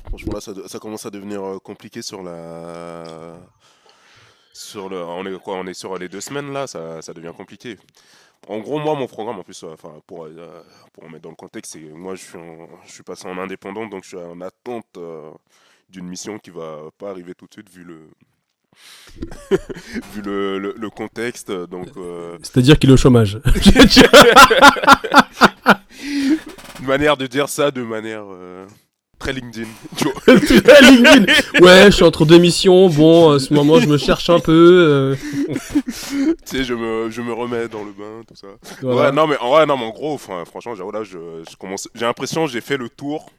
Franchement, 0.07 0.33
là, 0.35 0.39
ça, 0.39 0.53
ça, 0.67 0.79
commence 0.79 1.05
à 1.05 1.09
devenir 1.09 1.41
compliqué 1.63 2.01
sur 2.01 2.21
la 2.21 3.03
sur 4.53 4.89
le, 4.89 5.03
on 5.03 5.25
est 5.25 5.39
quoi 5.39 5.55
On 5.55 5.67
est 5.67 5.73
sur 5.73 5.97
les 5.97 6.09
deux 6.09 6.21
semaines 6.21 6.51
là, 6.51 6.67
ça, 6.67 7.01
ça 7.01 7.13
devient 7.13 7.33
compliqué. 7.35 7.77
En 8.47 8.59
gros, 8.59 8.79
moi, 8.79 8.95
mon 8.95 9.07
programme, 9.07 9.37
en 9.39 9.43
plus, 9.43 9.63
euh, 9.63 9.73
enfin, 9.73 9.93
pour, 10.07 10.25
euh, 10.25 10.63
pour 10.93 11.07
mettre 11.09 11.23
dans 11.23 11.29
le 11.29 11.35
contexte, 11.35 11.73
c'est 11.73 11.79
moi, 11.79 12.15
je 12.15 12.21
suis, 12.21 12.39
je 12.87 12.91
suis 12.91 13.03
passé 13.03 13.27
en 13.27 13.37
indépendant, 13.37 13.85
donc 13.85 14.03
je 14.03 14.09
suis 14.09 14.17
en 14.17 14.41
attente 14.41 14.87
euh, 14.97 15.29
d'une 15.89 16.07
mission 16.07 16.39
qui 16.39 16.49
va 16.49 16.89
pas 16.97 17.11
arriver 17.11 17.35
tout 17.35 17.45
de 17.45 17.53
suite 17.53 17.69
vu 17.69 17.83
le, 17.83 18.09
vu 20.13 20.21
le, 20.23 20.57
le, 20.57 20.89
contexte. 20.89 21.51
Donc, 21.51 21.89
c'est-à-dire 22.41 22.79
qu'il 22.79 22.89
est 22.89 22.93
au 22.93 22.97
chômage. 22.97 23.39
Une 26.79 26.87
manière 26.87 27.15
de 27.17 27.27
dire 27.27 27.47
ça 27.47 27.69
de 27.69 27.83
manière 27.83 28.25
très 29.21 29.33
LinkedIn. 29.33 29.69
très 30.25 30.81
LinkedIn. 30.81 31.33
Ouais, 31.61 31.85
je 31.85 31.91
suis 31.91 32.03
entre 32.03 32.25
deux 32.25 32.39
missions. 32.39 32.89
Bon, 32.89 33.31
à 33.31 33.39
ce 33.39 33.53
moment, 33.53 33.79
je 33.79 33.87
me 33.87 33.97
cherche 33.97 34.29
un 34.29 34.39
peu. 34.39 34.51
Euh. 34.51 35.15
tu 35.47 36.35
sais, 36.45 36.63
je 36.63 36.73
me, 36.73 37.09
je 37.11 37.21
me 37.21 37.31
remets 37.31 37.67
dans 37.67 37.83
le 37.83 37.91
bain, 37.91 38.23
tout 38.27 38.35
ça. 38.35 38.47
Ouais, 38.83 39.11
non, 39.11 39.27
mais 39.27 39.37
en, 39.37 39.55
ouais, 39.55 39.65
non, 39.65 39.77
mais 39.77 39.85
en 39.85 39.91
gros, 39.91 40.17
franchement, 40.17 40.73
là, 40.91 41.03
je, 41.03 41.43
je 41.49 41.55
commence. 41.55 41.87
J'ai 41.93 42.05
l'impression 42.05 42.47
j'ai 42.47 42.61
fait 42.61 42.77
le 42.77 42.89
tour 42.89 43.29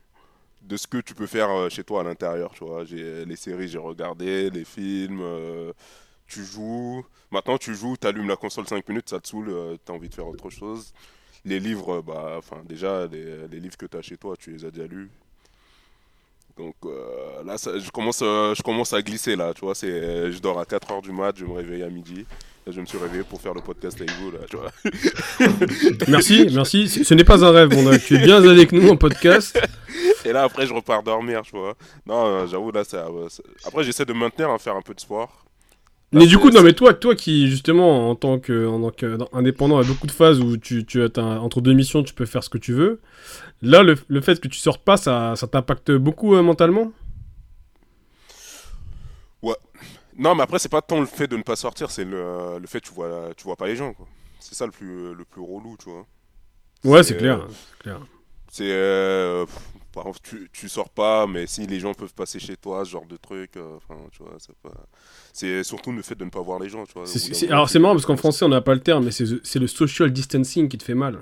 de 0.62 0.76
ce 0.76 0.86
que 0.86 0.98
tu 0.98 1.14
peux 1.14 1.26
faire 1.26 1.50
euh, 1.50 1.68
chez 1.68 1.82
toi 1.82 2.02
à 2.02 2.04
l'intérieur, 2.04 2.52
tu 2.54 2.64
vois. 2.64 2.84
J'ai 2.84 3.24
les 3.24 3.36
séries, 3.36 3.66
j'ai 3.68 3.78
regardé, 3.78 4.50
les 4.50 4.64
films. 4.64 5.20
Euh, 5.20 5.72
tu 6.28 6.44
joues. 6.44 7.04
Maintenant, 7.32 7.58
tu 7.58 7.74
joues, 7.74 7.96
tu 8.00 8.06
allumes 8.06 8.28
la 8.28 8.36
console 8.36 8.68
5 8.68 8.88
minutes, 8.88 9.10
ça 9.10 9.18
te 9.18 9.26
saoule, 9.26 9.52
tu 9.84 9.90
as 9.90 9.94
envie 9.94 10.08
de 10.08 10.14
faire 10.14 10.28
autre 10.28 10.48
chose. 10.48 10.92
Les 11.44 11.58
livres, 11.58 12.02
bah, 12.02 12.36
enfin, 12.38 12.62
déjà, 12.64 13.06
les, 13.06 13.48
les 13.48 13.58
livres 13.58 13.76
que 13.76 13.86
tu 13.86 13.96
as 13.96 14.02
chez 14.02 14.16
toi, 14.16 14.36
tu 14.38 14.52
les 14.52 14.64
as 14.64 14.70
déjà 14.70 14.86
lus 14.86 15.10
donc 16.56 16.74
euh, 16.84 17.42
là, 17.44 17.56
je, 17.56 17.90
commence, 17.90 18.20
euh, 18.22 18.54
je 18.54 18.62
commence 18.62 18.92
à 18.92 19.02
glisser 19.02 19.36
là, 19.36 19.52
tu 19.54 19.62
vois. 19.62 19.74
C'est, 19.74 20.32
je 20.32 20.38
dors 20.38 20.58
à 20.58 20.64
4h 20.64 21.02
du 21.02 21.12
mat, 21.12 21.34
je 21.36 21.44
me 21.44 21.52
réveille 21.52 21.82
à 21.82 21.88
midi. 21.88 22.26
je 22.66 22.80
me 22.80 22.86
suis 22.86 22.98
réveillé 22.98 23.24
pour 23.24 23.40
faire 23.40 23.54
le 23.54 23.60
podcast 23.60 24.00
avec 24.00 24.10
vous 24.12 24.30
là, 24.30 24.38
tu 24.48 24.56
vois. 24.56 24.70
merci, 26.08 26.48
merci. 26.52 26.88
Ce 26.88 27.14
n'est 27.14 27.24
pas 27.24 27.44
un 27.44 27.50
rêve, 27.50 27.70
on 27.76 27.96
tu 27.98 28.16
es 28.16 28.18
bien 28.18 28.42
avec 28.42 28.72
nous 28.72 28.88
en 28.88 28.96
podcast. 28.96 29.58
Et 30.24 30.32
là, 30.32 30.44
après, 30.44 30.66
je 30.66 30.72
repars 30.72 31.02
dormir, 31.02 31.42
tu 31.42 31.56
vois. 31.56 31.74
Non, 32.06 32.26
euh, 32.26 32.46
j'avoue, 32.46 32.70
là, 32.70 32.84
c'est... 32.84 32.98
Après, 33.64 33.82
j'essaie 33.82 34.04
de 34.04 34.12
maintenir 34.12 34.50
à 34.50 34.58
faire 34.58 34.76
un 34.76 34.82
peu 34.82 34.94
de 34.94 35.00
sport. 35.00 35.44
Mais 36.12 36.26
du 36.26 36.36
coup, 36.38 36.50
non, 36.50 36.62
mais 36.62 36.74
toi, 36.74 36.92
toi 36.92 37.14
qui 37.14 37.48
justement 37.48 38.10
en 38.10 38.14
tant 38.14 38.38
qu'indépendant, 38.38 39.78
a 39.78 39.82
beaucoup 39.82 40.06
de 40.06 40.12
phases 40.12 40.40
où 40.40 40.56
tu, 40.58 40.84
tu 40.84 41.02
as 41.02 41.18
entre 41.18 41.60
deux 41.62 41.72
missions, 41.72 42.02
tu 42.02 42.12
peux 42.12 42.26
faire 42.26 42.44
ce 42.44 42.50
que 42.50 42.58
tu 42.58 42.74
veux. 42.74 43.00
Là, 43.62 43.82
le, 43.82 43.96
le 44.08 44.20
fait 44.20 44.40
que 44.40 44.48
tu 44.48 44.58
sortes 44.58 44.84
pas, 44.84 44.96
ça, 44.98 45.34
ça 45.36 45.46
t'impacte 45.48 45.92
beaucoup 45.92 46.34
euh, 46.36 46.42
mentalement? 46.42 46.92
Ouais, 49.42 49.56
Non, 50.18 50.34
mais 50.36 50.42
après, 50.44 50.58
c'est 50.60 50.70
pas 50.70 50.82
tant 50.82 51.00
le 51.00 51.06
fait 51.06 51.28
de 51.28 51.36
ne 51.38 51.42
pas 51.44 51.56
sortir, 51.56 51.90
c'est 51.90 52.04
le, 52.04 52.58
le 52.60 52.68
fait 52.68 52.80
que 52.80 52.88
tu 52.88 52.94
vois, 52.94 53.30
tu 53.36 53.44
vois 53.44 53.56
pas 53.56 53.66
les 53.66 53.76
gens. 53.76 53.94
C'est 54.40 54.54
ça 54.56 54.66
le 54.66 54.72
plus, 54.72 55.14
le 55.14 55.24
plus 55.26 55.42
relou, 55.42 55.76
tu 55.78 55.90
vois. 55.90 56.06
Ouais, 56.84 57.02
c'est 57.02 57.16
clair. 57.16 57.46
clair. 57.78 58.00
C'est. 58.50 58.70
Euh, 58.70 59.46
par 59.92 60.06
exemple, 60.06 60.20
tu, 60.22 60.50
tu 60.52 60.68
sors 60.68 60.88
pas, 60.88 61.26
mais 61.26 61.46
si 61.46 61.66
les 61.66 61.78
gens 61.78 61.94
peuvent 61.94 62.14
passer 62.14 62.40
chez 62.40 62.56
toi, 62.56 62.84
ce 62.84 62.90
genre 62.90 63.06
de 63.06 63.16
truc, 63.16 63.56
euh, 63.56 63.76
enfin, 63.76 64.00
tu 64.10 64.22
vois, 64.22 64.34
c'est 64.38 64.56
pas. 64.56 64.72
C'est 65.32 65.62
surtout 65.62 65.92
le 65.92 66.02
fait 66.02 66.14
de 66.14 66.24
ne 66.24 66.30
pas 66.30 66.40
voir 66.40 66.58
les 66.58 66.68
gens, 66.68 66.84
tu 66.84 66.94
vois. 66.94 67.04
alors, 67.50 67.68
c'est 67.68 67.78
marrant 67.78 67.94
parce 67.94 68.06
qu'en 68.06 68.16
français, 68.16 68.44
on 68.44 68.48
n'a 68.48 68.60
pas 68.60 68.74
le 68.74 68.80
terme, 68.80 69.04
mais 69.04 69.10
c'est 69.10 69.58
le 69.58 69.66
social 69.66 70.10
distancing 70.12 70.68
qui 70.68 70.78
te 70.78 70.84
fait 70.84 70.94
mal. 70.94 71.20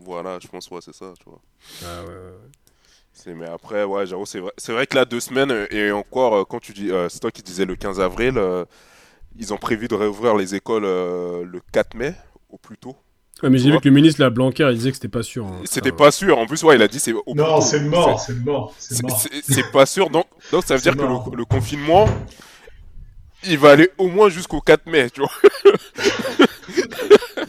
Voilà, 0.00 0.38
je 0.40 0.48
pense, 0.48 0.70
ouais, 0.70 0.80
c'est 0.80 0.94
ça, 0.94 1.12
tu 1.18 1.28
vois. 1.28 1.40
Ah 1.84 2.02
ouais, 2.04 2.08
ouais. 2.08 3.34
Mais 3.34 3.46
après, 3.46 3.84
ouais, 3.84 4.06
j'avoue, 4.06 4.26
c'est 4.26 4.38
vrai, 4.38 4.52
vrai 4.68 4.86
que 4.86 4.94
là, 4.94 5.04
deux 5.04 5.20
semaines, 5.20 5.66
et 5.70 5.90
encore, 5.90 6.34
euh, 6.34 6.44
quand 6.44 6.60
tu 6.60 6.72
dis, 6.72 6.90
c'est 7.08 7.20
toi 7.20 7.30
qui 7.30 7.42
disais 7.42 7.64
le 7.64 7.76
15 7.76 8.00
avril, 8.00 8.40
ils 9.36 9.52
ont 9.52 9.58
prévu 9.58 9.86
de 9.88 9.94
réouvrir 9.94 10.34
les 10.36 10.54
écoles 10.54 10.84
le 10.84 11.60
4 11.72 11.94
mai, 11.94 12.14
au 12.48 12.56
plus 12.58 12.78
tôt. 12.78 12.96
Ouais, 13.42 13.50
mais 13.50 13.58
j'ai 13.58 13.70
vu 13.70 13.78
que 13.78 13.88
le 13.88 13.94
ministre, 13.94 14.20
la 14.20 14.30
Blanquer, 14.30 14.68
il 14.70 14.76
disait 14.76 14.90
que 14.90 14.96
c'était 14.96 15.06
pas 15.06 15.22
sûr. 15.22 15.46
Hein. 15.46 15.60
C'était 15.64 15.92
pas 15.92 16.10
sûr. 16.10 16.36
En 16.38 16.46
plus, 16.46 16.60
ouais, 16.64 16.74
il 16.74 16.82
a 16.82 16.88
dit 16.88 16.98
c'est. 16.98 17.12
Non, 17.12 17.60
c'est 17.60 17.80
mort, 17.80 18.18
c'est 18.18 18.44
mort. 18.44 18.74
C'est 18.78 19.70
pas 19.70 19.86
sûr. 19.86 20.10
Donc, 20.10 20.26
donc 20.50 20.64
ça 20.64 20.74
veut 20.74 20.80
dire 20.80 20.96
que 20.96 21.36
le, 21.36 21.44
confinement, 21.44 22.06
il 23.46 23.58
va 23.58 23.70
aller 23.70 23.90
au 23.96 24.08
moins 24.08 24.28
jusqu'au 24.28 24.60
4 24.60 24.86
mai, 24.86 25.08
tu 25.10 25.20
vois. 25.20 25.30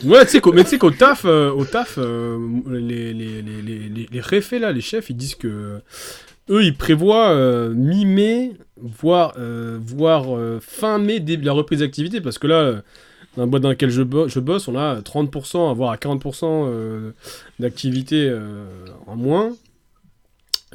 ouais, 0.06 0.26
tu 0.26 0.32
sais, 0.32 0.42
mais 0.54 0.64
tu 0.64 0.70
sais 0.70 0.78
qu'au 0.78 0.92
taf, 0.92 1.24
euh, 1.26 1.50
au 1.52 1.66
taf 1.66 1.96
euh, 1.98 2.38
les, 2.70 3.12
les, 3.14 3.42
les, 3.42 4.08
les, 4.12 4.22
réfets, 4.22 4.60
là, 4.60 4.72
les 4.72 4.82
chefs, 4.82 5.10
ils 5.10 5.18
disent 5.18 5.36
que. 5.36 5.82
Eux, 6.52 6.64
ils 6.64 6.76
prévoient 6.76 7.30
euh, 7.30 7.74
mi-mai, 7.76 8.54
voire, 8.78 9.34
voire 9.80 10.26
fin 10.62 11.00
mai, 11.00 11.20
début, 11.20 11.46
la 11.46 11.54
reprise 11.54 11.80
d'activité, 11.80 12.22
parce 12.22 12.38
que 12.38 12.46
là 12.48 12.82
dans 13.36 13.44
la 13.44 13.48
boîte 13.48 13.64
dans 13.64 13.70
laquelle 13.70 13.90
je, 13.90 14.02
je 14.28 14.40
bosse, 14.40 14.68
on 14.68 14.76
a 14.76 15.02
30%, 15.02 15.76
voire 15.76 15.92
à 15.92 15.98
40% 15.98 16.44
euh, 16.44 17.12
d'activité 17.60 18.28
euh, 18.30 18.66
en 19.08 19.16
moins. 19.16 19.56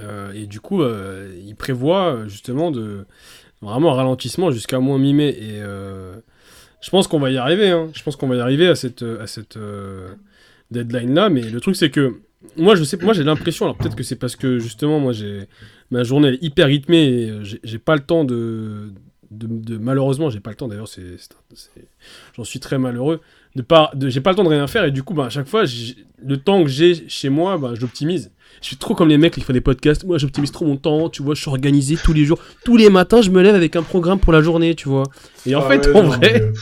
Euh, 0.01 0.33
et 0.33 0.47
du 0.47 0.61
coup, 0.61 0.83
il 0.85 1.55
prévoit 1.57 2.27
justement 2.27 2.71
de 2.71 3.07
vraiment 3.63 3.93
un 3.93 3.97
ralentissement 3.97 4.51
jusqu'à 4.51 4.81
moins 4.81 4.99
mi-mai. 4.99 5.29
Et 5.29 5.61
je 6.81 6.91
pense 6.91 7.07
qu'on 7.09 7.21
va 7.21 7.31
y 7.31 7.39
arriver. 7.39 7.71
Hein. 7.71 7.91
Je 7.95 8.03
pense 8.03 8.17
qu'on 8.17 8.29
va 8.29 8.37
y 8.37 8.41
arriver 8.41 8.69
à 8.69 8.75
cette, 8.75 9.03
à 9.03 9.27
cette 9.27 9.59
deadline-là. 10.71 11.31
Mais 11.31 11.43
le 11.43 11.61
truc, 11.61 11.77
c'est 11.77 11.91
que 11.91 12.21
moi, 12.57 12.75
je 12.75 12.85
sais, 12.85 12.99
moi, 12.99 13.15
j'ai 13.15 13.25
l'impression. 13.25 13.67
Alors 13.67 13.77
peut-être 13.77 13.97
que 13.97 14.03
c'est 14.03 14.17
parce 14.17 14.37
que 14.37 14.59
justement, 14.59 15.01
moi, 15.01 15.13
j'ai 15.13 15.49
ma 15.91 16.03
journée 16.03 16.29
est 16.29 16.43
hyper 16.43 16.67
rythmée 16.67 17.05
et 17.05 17.33
j'ai 17.63 17.79
pas 17.79 17.95
le 17.95 18.03
temps 18.03 18.25
de, 18.25 18.91
de, 19.39 19.77
malheureusement, 19.79 20.31
j'ai 20.31 20.41
pas 20.41 20.51
le 20.51 20.57
temps. 20.57 20.69
D'ailleurs, 20.69 20.89
c'est, 20.89 21.03
j'en 22.37 22.45
suis 22.45 22.61
très 22.61 22.79
malheureux. 22.79 23.21
De 23.57 23.63
pas, 23.63 23.91
de, 23.95 24.09
j'ai 24.09 24.21
pas 24.21 24.31
le 24.31 24.37
temps 24.37 24.45
de 24.45 24.49
rien 24.49 24.67
faire 24.67 24.85
et 24.85 24.91
du 24.91 25.03
coup, 25.03 25.15
bah, 25.15 25.27
à 25.27 25.31
chaque 25.31 25.47
fois, 25.47 25.65
le 26.25 26.37
temps 26.37 26.65
que 26.65 26.71
j'ai 26.71 27.09
chez 27.09 27.29
moi, 27.29 27.57
bah, 27.57 27.73
j'optimise. 27.75 28.33
Je 28.61 28.67
suis 28.69 28.77
trop 28.77 28.95
comme 28.95 29.09
les 29.09 29.19
mecs 29.19 29.35
qui 29.35 29.41
font 29.41 29.53
des 29.53 29.61
podcasts. 29.61 30.05
Moi, 30.05 30.19
j'optimise 30.19 30.51
trop 30.51 30.65
mon 30.65 30.77
temps. 30.77 31.09
Tu 31.09 31.23
vois, 31.23 31.35
je 31.35 31.41
suis 31.41 31.51
organisé 31.51 31.97
tous 31.97 32.13
les 32.13 32.25
jours. 32.25 32.39
Tous 32.65 32.77
les 32.77 32.89
matins, 32.89 33.21
je 33.21 33.31
me 33.31 33.43
lève 33.43 33.55
avec 33.55 33.77
un 33.77 33.83
programme 33.83 34.19
pour 34.19 34.33
la 34.33 34.43
journée, 34.43 34.75
tu 34.75 34.89
vois. 34.89 35.05
Et 35.47 35.55
en 35.55 35.61
ah 35.61 35.69
fait, 35.69 35.95
en 35.95 36.03
vrai. 36.03 36.53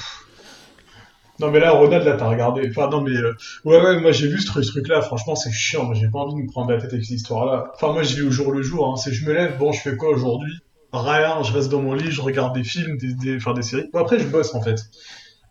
Non, 1.39 1.51
mais 1.51 1.61
là, 1.61 1.73
Ronald, 1.73 2.05
là, 2.05 2.17
t'as 2.17 2.29
regardé. 2.29 2.69
Enfin, 2.69 2.89
non, 2.89 3.01
mais. 3.01 3.17
Euh, 3.17 3.35
ouais, 3.65 3.81
ouais, 3.81 4.01
moi, 4.01 4.13
j'ai 4.13 4.29
vu 4.29 4.41
ce 4.41 4.61
truc-là. 4.61 5.03
Franchement, 5.03 5.35
c'est 5.35 5.53
chiant. 5.53 5.93
J'ai 5.95 6.09
pas 6.09 6.21
envie 6.21 6.35
de 6.35 6.47
me 6.47 6.51
prendre 6.51 6.71
la 6.71 6.81
tête 6.81 6.93
avec 6.93 7.05
cette 7.05 7.17
histoire-là. 7.17 7.73
Enfin, 7.75 7.93
moi, 7.93 8.03
je 8.03 8.15
vis 8.15 8.23
au 8.23 8.31
jour 8.31 8.53
le 8.53 8.63
jour. 8.63 8.89
Hein. 8.89 8.97
C'est 8.97 9.13
je 9.13 9.27
me 9.27 9.33
lève, 9.33 9.57
bon, 9.59 9.73
je 9.73 9.81
fais 9.81 9.97
quoi 9.97 10.11
aujourd'hui? 10.11 10.53
Rien, 10.93 11.43
je 11.43 11.53
reste 11.53 11.71
dans 11.71 11.81
mon 11.81 11.95
lit, 11.95 12.11
je 12.11 12.21
regarde 12.21 12.55
des 12.55 12.65
films, 12.65 12.99
des, 12.99 13.15
des, 13.15 13.37
enfin, 13.37 13.55
des 13.55 13.63
séries. 13.63 13.89
Bon, 13.93 14.01
après, 14.01 14.19
je 14.19 14.27
bosse 14.27 14.55
en 14.55 14.63
fait. 14.63 14.77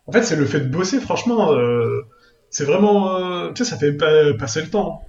En 0.06 0.12
fait, 0.12 0.22
c'est 0.22 0.36
le 0.36 0.44
fait 0.44 0.60
de 0.60 0.68
bosser, 0.68 1.00
franchement, 1.00 1.52
euh, 1.52 2.02
c'est 2.50 2.64
vraiment. 2.64 3.16
Euh, 3.16 3.52
tu 3.52 3.64
sais, 3.64 3.70
ça 3.70 3.76
fait 3.76 3.92
pas, 3.92 4.32
passer 4.34 4.62
le 4.62 4.68
temps. 4.68 5.02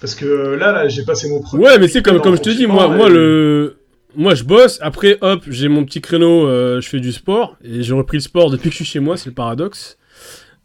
Parce 0.00 0.14
que 0.14 0.24
là, 0.26 0.72
là 0.72 0.88
j'ai 0.88 1.04
passé 1.04 1.28
mon 1.28 1.40
premier. 1.40 1.64
Ouais, 1.64 1.78
mais 1.78 1.88
c'est 1.88 2.02
comme, 2.02 2.20
comme 2.20 2.36
je 2.36 2.42
te 2.42 2.50
dis, 2.50 2.66
moi, 2.66 2.88
moi, 2.88 3.08
le. 3.08 3.76
Moi, 4.16 4.34
je 4.34 4.44
bosse. 4.44 4.78
Après, 4.80 5.18
hop, 5.22 5.42
j'ai 5.48 5.68
mon 5.68 5.84
petit 5.84 6.00
créneau, 6.00 6.46
euh, 6.46 6.80
je 6.80 6.88
fais 6.88 7.00
du 7.00 7.12
sport. 7.12 7.56
Et 7.64 7.82
j'ai 7.82 7.94
repris 7.94 8.18
le 8.18 8.22
sport 8.22 8.50
depuis 8.50 8.68
que 8.68 8.72
je 8.72 8.76
suis 8.76 8.84
chez 8.84 9.00
moi, 9.00 9.16
c'est 9.16 9.28
le 9.28 9.34
paradoxe. 9.34 9.98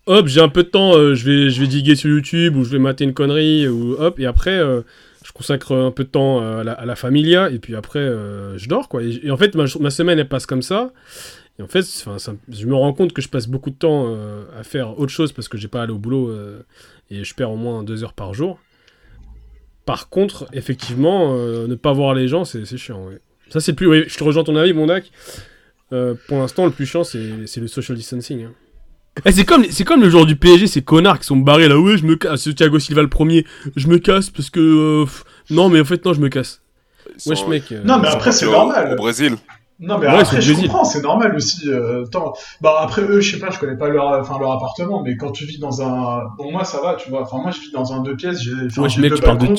Hop, 0.06 0.28
j'ai 0.28 0.42
un 0.42 0.50
peu 0.50 0.64
de 0.64 0.70
temps, 0.70 0.94
je, 0.94 1.26
vais, 1.26 1.50
je 1.50 1.60
vais 1.60 1.68
diguer 1.68 1.96
sur 1.96 2.10
YouTube 2.10 2.56
ou 2.56 2.64
je 2.64 2.70
vais 2.70 2.80
mater 2.80 3.04
une 3.04 3.14
connerie. 3.14 3.68
Ou 3.68 3.96
hop, 3.98 4.20
et 4.20 4.26
après, 4.26 4.62
consacre 5.40 5.74
un 5.74 5.92
peu 5.92 6.04
de 6.04 6.10
temps 6.10 6.42
euh, 6.42 6.66
à 6.66 6.86
la, 6.86 6.96
familia 6.98 7.50
et 7.50 7.60
puis 7.60 7.74
après 7.74 8.00
euh, 8.00 8.58
je 8.58 8.68
dors 8.68 8.90
quoi. 8.90 9.02
Et, 9.02 9.32
en 9.32 9.38
fait 9.38 9.56
ma, 9.56 9.90
semaine 9.90 10.20
elle 10.20 10.28
passe 10.28 10.46
comme 10.46 10.62
ça. 10.62 10.92
Et 11.58 11.62
en 11.62 11.68
fait, 11.68 11.86
je 12.50 12.66
me 12.66 12.76
rends 12.76 12.94
compte 12.94 13.14
que 13.14 13.22
je 13.22 13.30
passe 13.30 13.48
beaucoup 13.48 13.70
de 13.70 13.76
temps 13.76 14.06
euh, 14.08 14.44
à 14.58 14.64
faire 14.64 15.00
autre 15.00 15.12
chose 15.14 15.32
parce 15.32 15.48
que 15.48 15.58
j'ai 15.58 15.70
pas 15.70 15.84
allé 15.84 15.94
au 15.94 15.98
boulot 15.98 16.34
et 17.10 17.24
je 17.24 17.36
perds 17.36 17.52
au 17.52 17.56
moins 17.56 17.84
deux 17.84 18.04
heures 18.04 18.14
par 18.14 18.34
jour. 18.34 18.60
Par 19.86 20.10
contre, 20.10 20.46
effectivement, 20.52 21.34
ne 21.36 21.76
pas 21.76 21.94
voir 21.94 22.14
les 22.14 22.28
gens, 22.28 22.44
c'est 22.44 22.66
chiant. 22.78 23.10
Ça, 23.50 23.60
c'est 23.62 23.74
plus. 23.74 24.10
je 24.10 24.18
te 24.18 24.24
rejoins 24.24 24.44
ton 24.44 24.56
avis, 24.56 24.74
mon 24.74 24.88
Dac. 24.88 25.12
pour 25.90 26.38
l'instant, 26.38 26.66
le 26.66 26.72
plus 26.72 26.86
chiant, 26.86 27.04
c'est 27.04 27.58
le 27.58 27.68
social 27.68 27.98
distancing. 27.98 28.44
Hein. 28.44 28.54
Eh, 29.26 29.32
c'est 29.32 29.46
comme, 29.46 29.66
c'est 29.70 29.84
comme 29.84 30.02
le 30.02 30.10
joueur 30.10 30.26
du 30.26 30.36
PSG, 30.36 30.68
ces 30.68 30.82
connards 30.82 31.20
qui 31.20 31.26
sont 31.26 31.38
barrés 31.38 31.68
là. 31.68 31.78
Ouais, 31.78 31.98
je 31.98 32.06
me 32.06 32.16
casse. 32.16 32.50
Thiago 32.56 32.80
Silva 32.80 33.02
le 33.02 33.10
premier. 33.10 33.46
Je 33.76 33.88
me 33.88 33.98
casse 33.98 34.30
parce 34.30 34.50
que. 34.50 34.60
Euh, 34.60 35.06
non, 35.50 35.70
mais 35.70 35.82
en 35.82 35.86
fait, 35.86 36.04
non, 36.06 36.14
je 36.14 36.22
me 36.22 36.30
casse. 36.30 36.62
Wesh, 37.26 37.48
mec. 37.48 37.72
Euh, 37.72 37.82
non, 37.84 38.00
mais 38.00 38.08
après, 38.08 38.32
c'est 38.32 38.46
normal. 38.46 38.94
Au 38.94 38.96
Brésil. 38.96 39.36
Non, 39.82 39.98
mais 39.98 40.08
après, 40.08 40.42
je 40.42 40.54
comprends, 40.54 40.84
c'est 40.84 41.02
normal 41.02 41.34
aussi. 41.36 41.70
Euh, 41.70 42.04
bah, 42.60 42.80
après, 42.82 43.02
eux, 43.02 43.22
je 43.22 43.32
sais 43.32 43.40
pas, 43.40 43.50
je 43.50 43.60
connais 43.60 43.78
pas 43.78 43.88
leur, 43.88 44.20
enfin, 44.20 44.38
leur 44.38 44.52
appartement, 44.52 45.02
mais 45.02 45.16
quand 45.16 45.32
tu 45.32 45.46
vis 45.46 45.58
dans 45.58 45.82
un. 45.82 46.26
Bon, 46.38 46.52
moi, 46.52 46.66
ça 46.66 46.82
va, 46.82 46.96
tu 46.96 47.10
vois. 47.10 47.22
Enfin, 47.22 47.38
moi, 47.38 47.52
je 47.52 47.62
vis 47.62 47.72
dans 47.72 47.94
un 47.94 48.02
deux 48.02 48.16
pièces. 48.18 48.42
J'ai, 48.42 48.52
ouais, 48.52 48.90
mec, 49.00 49.16
tu 49.16 49.22
parles, 49.22 49.38
de, 49.38 49.56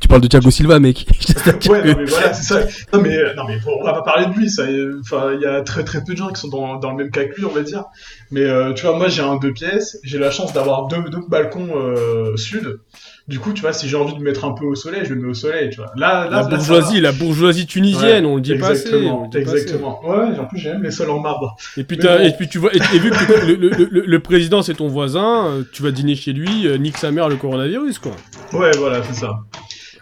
tu 0.00 0.08
parles 0.08 0.20
de 0.20 0.26
Thiago 0.26 0.50
Silva, 0.50 0.80
mec. 0.80 1.06
ouais, 1.68 1.84
non, 1.84 1.94
mais 1.96 2.04
voilà, 2.04 2.34
c'est 2.34 2.42
ça. 2.42 2.60
Non, 2.92 3.00
mais, 3.00 3.16
non, 3.36 3.44
mais 3.46 3.58
on 3.66 3.84
va 3.84 3.94
pas 3.94 4.02
parler 4.02 4.26
de 4.26 4.32
lui. 4.32 4.50
Ça, 4.50 4.64
enfin, 5.00 5.32
il 5.34 5.40
y 5.40 5.46
a 5.46 5.62
très 5.62 5.84
très 5.84 6.02
peu 6.04 6.12
de 6.12 6.18
gens 6.18 6.28
qui 6.28 6.40
sont 6.40 6.48
dans, 6.48 6.76
dans 6.76 6.90
le 6.90 6.96
même 6.96 7.10
cas 7.10 7.24
que 7.24 7.36
lui, 7.36 7.44
on 7.44 7.52
va 7.52 7.62
dire. 7.62 7.84
Mais 8.30 8.42
euh, 8.42 8.72
tu 8.74 8.86
vois, 8.86 8.98
moi, 8.98 9.08
j'ai 9.08 9.22
un 9.22 9.36
deux 9.36 9.52
pièces. 9.52 9.98
J'ai 10.02 10.18
la 10.18 10.30
chance 10.30 10.52
d'avoir 10.52 10.88
deux, 10.88 11.02
deux 11.10 11.22
balcons 11.28 11.68
euh, 11.76 12.36
sud. 12.36 12.80
Du 13.26 13.38
coup, 13.38 13.54
tu 13.54 13.62
vois, 13.62 13.72
si 13.72 13.88
j'ai 13.88 13.96
envie 13.96 14.12
de 14.12 14.18
me 14.18 14.24
mettre 14.24 14.44
un 14.44 14.52
peu 14.52 14.66
au 14.66 14.74
soleil, 14.74 15.00
je 15.04 15.14
me 15.14 15.22
mets 15.22 15.30
au 15.30 15.34
soleil, 15.34 15.70
tu 15.70 15.76
vois. 15.76 15.90
Là, 15.96 16.28
la 16.30 16.42
bourgeoisie, 16.42 17.00
la 17.00 17.12
bourgeoisie 17.12 17.66
tunisienne, 17.66 18.26
on 18.26 18.36
le 18.36 18.42
dit 18.42 18.54
pas 18.56 18.72
assez. 18.72 19.08
exactement. 19.34 20.04
Ouais, 20.06 20.38
en 20.38 20.44
plus 20.44 20.58
j'aime 20.58 20.82
les 20.82 20.90
sols 20.90 21.08
en 21.08 21.20
marbre. 21.20 21.56
Et 21.78 21.84
puis, 21.84 21.98
et 21.98 22.32
puis 22.36 22.48
tu 22.48 22.58
vois, 22.58 22.70
et, 22.74 22.98
vu 22.98 23.10
que 23.10 23.46
le, 23.46 23.54
le, 23.54 24.00
le, 24.06 24.20
président 24.20 24.60
c'est 24.60 24.74
ton 24.74 24.88
voisin, 24.88 25.46
euh, 25.46 25.62
tu 25.72 25.82
vas 25.82 25.90
dîner 25.90 26.16
chez 26.16 26.34
lui, 26.34 26.66
euh, 26.66 26.76
nique 26.76 26.98
sa 26.98 27.10
mère 27.12 27.30
le 27.30 27.36
coronavirus, 27.36 27.98
quoi. 27.98 28.12
Ouais, 28.52 28.72
voilà, 28.76 29.02
c'est 29.02 29.14
ça. 29.20 29.38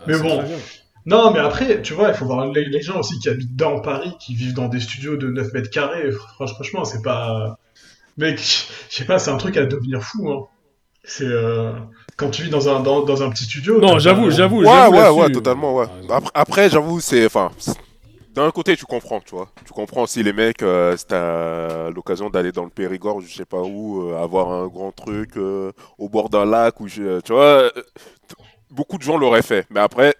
Ah, 0.03 0.05
mais 0.07 0.19
bon. 0.19 0.43
Non, 1.05 1.33
mais 1.33 1.41
après, 1.41 1.83
tu 1.83 1.95
vois, 1.95 2.09
il 2.09 2.15
faut 2.15 2.27
voir 2.27 2.47
les, 2.47 2.81
gens 2.81 3.01
aussi 3.01 3.19
qui 3.19 3.29
habitent 3.29 3.57
dans 3.57 3.81
Paris, 3.81 4.15
qui 4.21 4.35
vivent 4.35 4.55
dans 4.55 4.69
des 4.69 4.81
studios 4.81 5.17
de 5.17 5.29
9 5.29 5.53
mètres 5.53 5.71
carrés. 5.71 6.11
Franchement, 6.37 6.85
c'est 6.85 7.03
pas. 7.03 7.59
Mec, 8.19 8.39
je 8.91 8.97
sais 8.97 9.05
pas, 9.05 9.19
c'est 9.19 9.31
un 9.31 9.37
truc 9.37 9.57
à 9.57 9.67
devenir 9.67 10.03
fou, 10.03 10.31
hein. 10.31 10.47
C'est 11.05 11.25
euh, 11.25 11.73
quand 12.17 12.31
tu 12.31 12.45
vis 12.45 12.51
dans 12.51 12.69
un, 12.69 12.79
dans, 12.79 13.03
dans 13.03 13.25
un 13.25 13.31
petit 13.31 13.45
studio. 13.45 13.81
Non, 13.81 13.99
j'avoue, 13.99 14.31
j'avoue. 14.31 14.63
Ouais, 14.63 14.87
ouais, 14.87 15.09
ouais, 15.09 15.31
totalement, 15.31 15.75
ouais. 15.75 15.87
Après, 16.09 16.31
après 16.33 16.71
j'avoue, 16.71 17.01
c'est. 17.01 17.27
Enfin, 17.27 17.51
d'un 18.35 18.51
côté, 18.51 18.77
tu 18.77 18.87
comprends, 18.87 19.21
tu 19.21 19.35
vois. 19.35 19.49
Tu 19.67 19.73
comprends 19.73 20.03
aussi 20.03 20.23
les 20.23 20.33
mecs, 20.33 20.63
euh, 20.63 20.97
si 20.97 21.05
l'occasion 21.95 22.31
d'aller 22.31 22.51
dans 22.51 22.65
le 22.65 22.71
Périgord, 22.71 23.21
je 23.21 23.35
sais 23.35 23.45
pas 23.45 23.61
où, 23.61 24.09
euh, 24.09 24.23
avoir 24.23 24.51
un 24.51 24.69
grand 24.69 24.91
truc 24.91 25.37
euh, 25.37 25.73
au 25.99 26.09
bord 26.09 26.31
d'un 26.31 26.47
lac, 26.47 26.81
ou 26.81 26.89
tu 26.89 27.03
vois, 27.29 27.71
beaucoup 28.73 28.99
de 28.99 29.02
gens 29.02 29.17
l'auraient 29.17 29.43
fait. 29.43 29.67
Mais 29.71 29.81
après, 29.81 30.17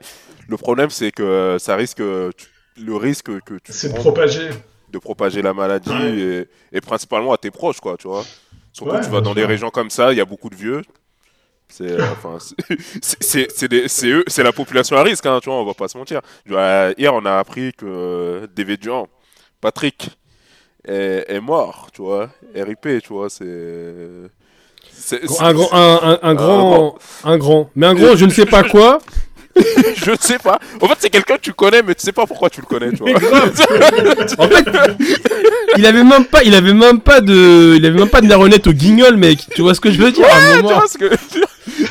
le 0.49 0.57
problème, 0.57 0.91
c'est 0.91 1.11
que 1.11 1.57
ça 1.59 1.75
risque. 1.77 1.99
le 1.99 2.97
risque 2.97 3.41
que 3.41 3.55
tu. 3.55 3.73
C'est 3.73 3.93
de 3.93 3.95
propager. 3.95 4.51
De 4.91 4.99
propager 4.99 5.43
la 5.43 5.55
maladie, 5.55 5.91
et, 5.93 6.49
et 6.73 6.81
principalement 6.81 7.33
à 7.33 7.39
tes 7.39 7.51
proches, 7.51 7.81
quoi, 7.81 7.97
tu 7.97 8.09
vois. 8.09 8.25
Surtout 8.73 8.97
tu 9.03 9.11
vas 9.11 9.21
dans 9.21 9.35
des 9.35 9.45
régions 9.45 9.71
comme 9.71 9.91
ça, 9.91 10.13
il 10.13 10.19
y 10.19 10.21
a 10.21 10.25
beaucoup 10.25 10.49
de 10.49 10.55
vieux. 10.55 10.83
C'est 11.69 11.91
euh, 11.91 12.05
enfin, 12.13 12.37
c'est 13.01 14.07
eux, 14.07 14.25
c'est 14.27 14.43
la 14.43 14.53
population 14.53 14.97
à 14.97 15.03
risque, 15.03 15.25
hein, 15.25 15.41
tu 15.43 15.49
vois, 15.49 15.59
on 15.59 15.65
va 15.65 15.73
pas 15.73 15.89
se 15.89 15.97
mentir. 15.97 16.21
Hier, 16.47 17.15
on 17.15 17.25
a 17.25 17.39
appris 17.39 17.73
que 17.73 17.87
euh, 17.87 18.47
David 18.55 18.81
Durant, 18.81 19.09
Patrick, 19.61 20.11
est, 20.85 21.25
est, 21.29 21.41
mort, 21.41 21.89
tu 21.93 22.03
vois, 22.03 22.29
RIP, 22.55 23.03
tu 23.03 23.13
vois, 23.13 23.31
c'est 23.31 23.45
un, 25.41 25.53
grand, 25.53 25.69
un, 25.73 26.19
un, 26.23 26.35
grand, 26.35 26.99
un 27.25 27.39
grand, 27.39 27.71
mais 27.75 27.87
un 27.87 27.95
grand, 27.95 28.17
je 28.17 28.25
ne 28.25 28.31
sais 28.31 28.47
pas 28.47 28.63
quoi. 28.63 28.99
je 29.97 30.11
ne 30.11 30.17
sais 30.19 30.39
pas. 30.39 30.59
En 30.81 30.89
fait, 30.89 30.95
c'est 30.99 31.11
quelqu'un 31.11 31.37
que 31.37 31.43
tu 31.43 31.53
connais, 31.53 31.83
mais 31.83 31.95
tu 31.95 32.03
sais 32.03 32.13
pas 32.13 32.27
pourquoi 32.27 32.49
tu 32.49 32.61
le 32.61 32.67
connais, 32.67 32.91
tu 32.91 32.99
vois. 32.99 33.13
en 34.39 34.49
fait, 34.49 34.67
il 35.77 35.87
avait 35.87 36.05
même 36.05 36.25
pas, 36.25 36.43
il 36.43 36.55
avait 36.55 36.73
même 36.73 37.01
pas 37.01 37.21
de, 37.21 37.75
il 37.77 37.85
avait 37.85 37.99
même 37.99 38.09
pas 38.09 38.21
de 38.21 38.69
au 38.69 38.73
guignol, 38.73 39.17
mec. 39.17 39.41
Tu 39.55 39.63
vois 39.63 39.75
ce 39.75 39.81
que 39.81 39.91
je 39.91 39.99
veux 39.99 40.11
dire 40.11 40.27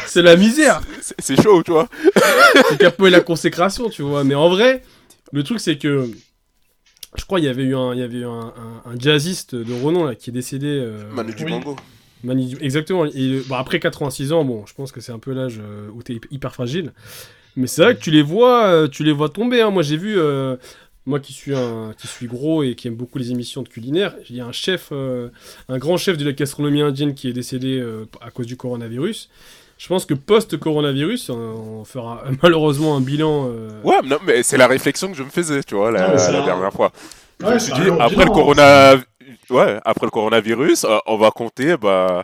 C'est 0.08 0.22
la 0.22 0.36
misère. 0.36 0.82
C'est 1.20 1.42
chaud, 1.42 1.62
tu 1.64 1.72
vois. 1.72 1.88
c'est 2.70 2.78
Capo 2.80 3.08
et 3.08 3.12
la 3.12 3.22
consécration, 3.22 3.90
tu 3.90 4.02
vois. 4.02 4.24
Mais 4.24 4.36
en 4.36 4.50
vrai, 4.50 4.82
le 5.32 5.44
truc 5.44 5.60
c'est 5.60 5.78
que 5.78 6.10
je 7.16 7.26
crois 7.26 7.40
qu'il 7.40 7.48
y 7.48 7.52
avait 7.52 7.64
eu 7.64 7.76
un, 7.76 7.94
il 7.94 8.00
y 8.00 8.04
avait 8.04 8.24
un, 8.24 8.54
jazziste 8.98 9.56
de 9.56 9.74
renom 9.74 10.06
là, 10.06 10.16
qui 10.16 10.30
est 10.30 10.34
décédé. 10.34 10.68
Euh, 10.68 11.04
Manu 11.14 11.34
Dibango. 11.34 11.76
Manu, 12.24 12.56
exactement. 12.62 13.06
Et, 13.06 13.42
après 13.52 13.80
86 13.80 14.32
ans, 14.32 14.44
bon, 14.44 14.66
je 14.66 14.74
pense 14.74 14.92
que 14.92 15.02
c'est 15.02 15.12
un 15.12 15.20
peu 15.20 15.34
l'âge 15.34 15.60
euh, 15.60 15.90
où 15.94 16.04
tu 16.04 16.14
es 16.14 16.22
hyper 16.32 16.54
fragile. 16.54 16.94
Mais 17.56 17.68
c'est 17.68 17.84
vrai 17.84 17.96
que 17.96 18.02
tu 18.02 18.12
les 18.12 18.22
vois, 18.22 18.66
euh, 18.66 18.88
tu 18.88 19.04
les 19.04 19.12
vois 19.12 19.30
tomber. 19.30 19.62
Hein. 19.62 19.72
Moi, 19.72 19.84
j'ai 19.84 19.98
vu, 19.98 20.18
moi 21.06 21.20
qui 21.20 21.34
suis, 21.34 21.56
un, 21.56 21.94
qui 21.98 22.08
suis 22.08 22.28
gros 22.28 22.64
et 22.64 22.76
qui 22.76 22.88
aime 22.88 22.96
beaucoup 22.96 23.18
les 23.18 23.32
émissions 23.32 23.62
de 23.62 23.70
culinaire, 23.70 24.16
il 24.30 24.36
y 24.36 24.42
a 24.42 24.46
un 24.46 24.52
chef, 24.52 24.92
un 24.92 25.78
grand 25.78 25.98
chef 25.98 26.18
de 26.18 26.26
la 26.26 26.32
gastronomie 26.32 26.82
indienne 26.82 27.14
qui 27.14 27.28
est 27.28 27.34
décédé 27.34 27.84
à 28.22 28.32
cause 28.32 28.46
du 28.46 28.56
coronavirus. 28.56 29.30
Je 29.82 29.88
pense 29.88 30.06
que 30.06 30.14
post-coronavirus, 30.14 31.32
on 31.32 31.84
fera 31.86 32.24
malheureusement 32.44 32.96
un 32.96 33.02
bilan. 33.02 33.50
Euh, 33.50 33.82
ouais, 33.84 33.96
non, 34.06 34.18
mais 34.28 34.44
c'est 34.44 34.58
la 34.58 34.68
réflexion 34.68 35.10
que 35.10 35.18
je 35.18 35.24
me 35.24 35.30
faisais, 35.30 35.64
tu 35.64 35.74
vois, 35.74 35.90
la, 35.90 36.16
dernière 36.16 36.72
fois. 36.72 36.92
je 37.40 37.48
me 37.48 37.58
suis 37.58 37.74
dit, 37.74 37.90
après 38.00 38.26
le, 38.26 38.30
corona... 38.30 38.94
ouais, 39.50 39.80
après 39.86 40.06
le 40.06 40.12
coronavirus, 40.12 40.86
euh, 40.86 40.98
on 41.06 41.18
va 41.18 41.32
compter 41.32 41.78
bah, 41.78 42.24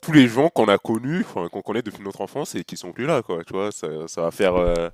tous 0.00 0.12
les 0.12 0.28
gens 0.28 0.48
qu'on 0.48 0.68
a 0.68 0.78
connus, 0.78 1.24
qu'on 1.24 1.62
connaît 1.62 1.82
depuis 1.82 2.02
notre 2.02 2.20
enfance 2.20 2.54
et 2.54 2.64
qui 2.64 2.76
sont 2.76 2.92
plus 2.92 3.06
là, 3.06 3.22
quoi. 3.22 3.42
Tu 3.44 3.52
vois, 3.52 3.72
ça, 3.72 3.86
ça 4.06 4.22
va 4.22 4.30
faire. 4.30 4.56
Euh, 4.56 4.90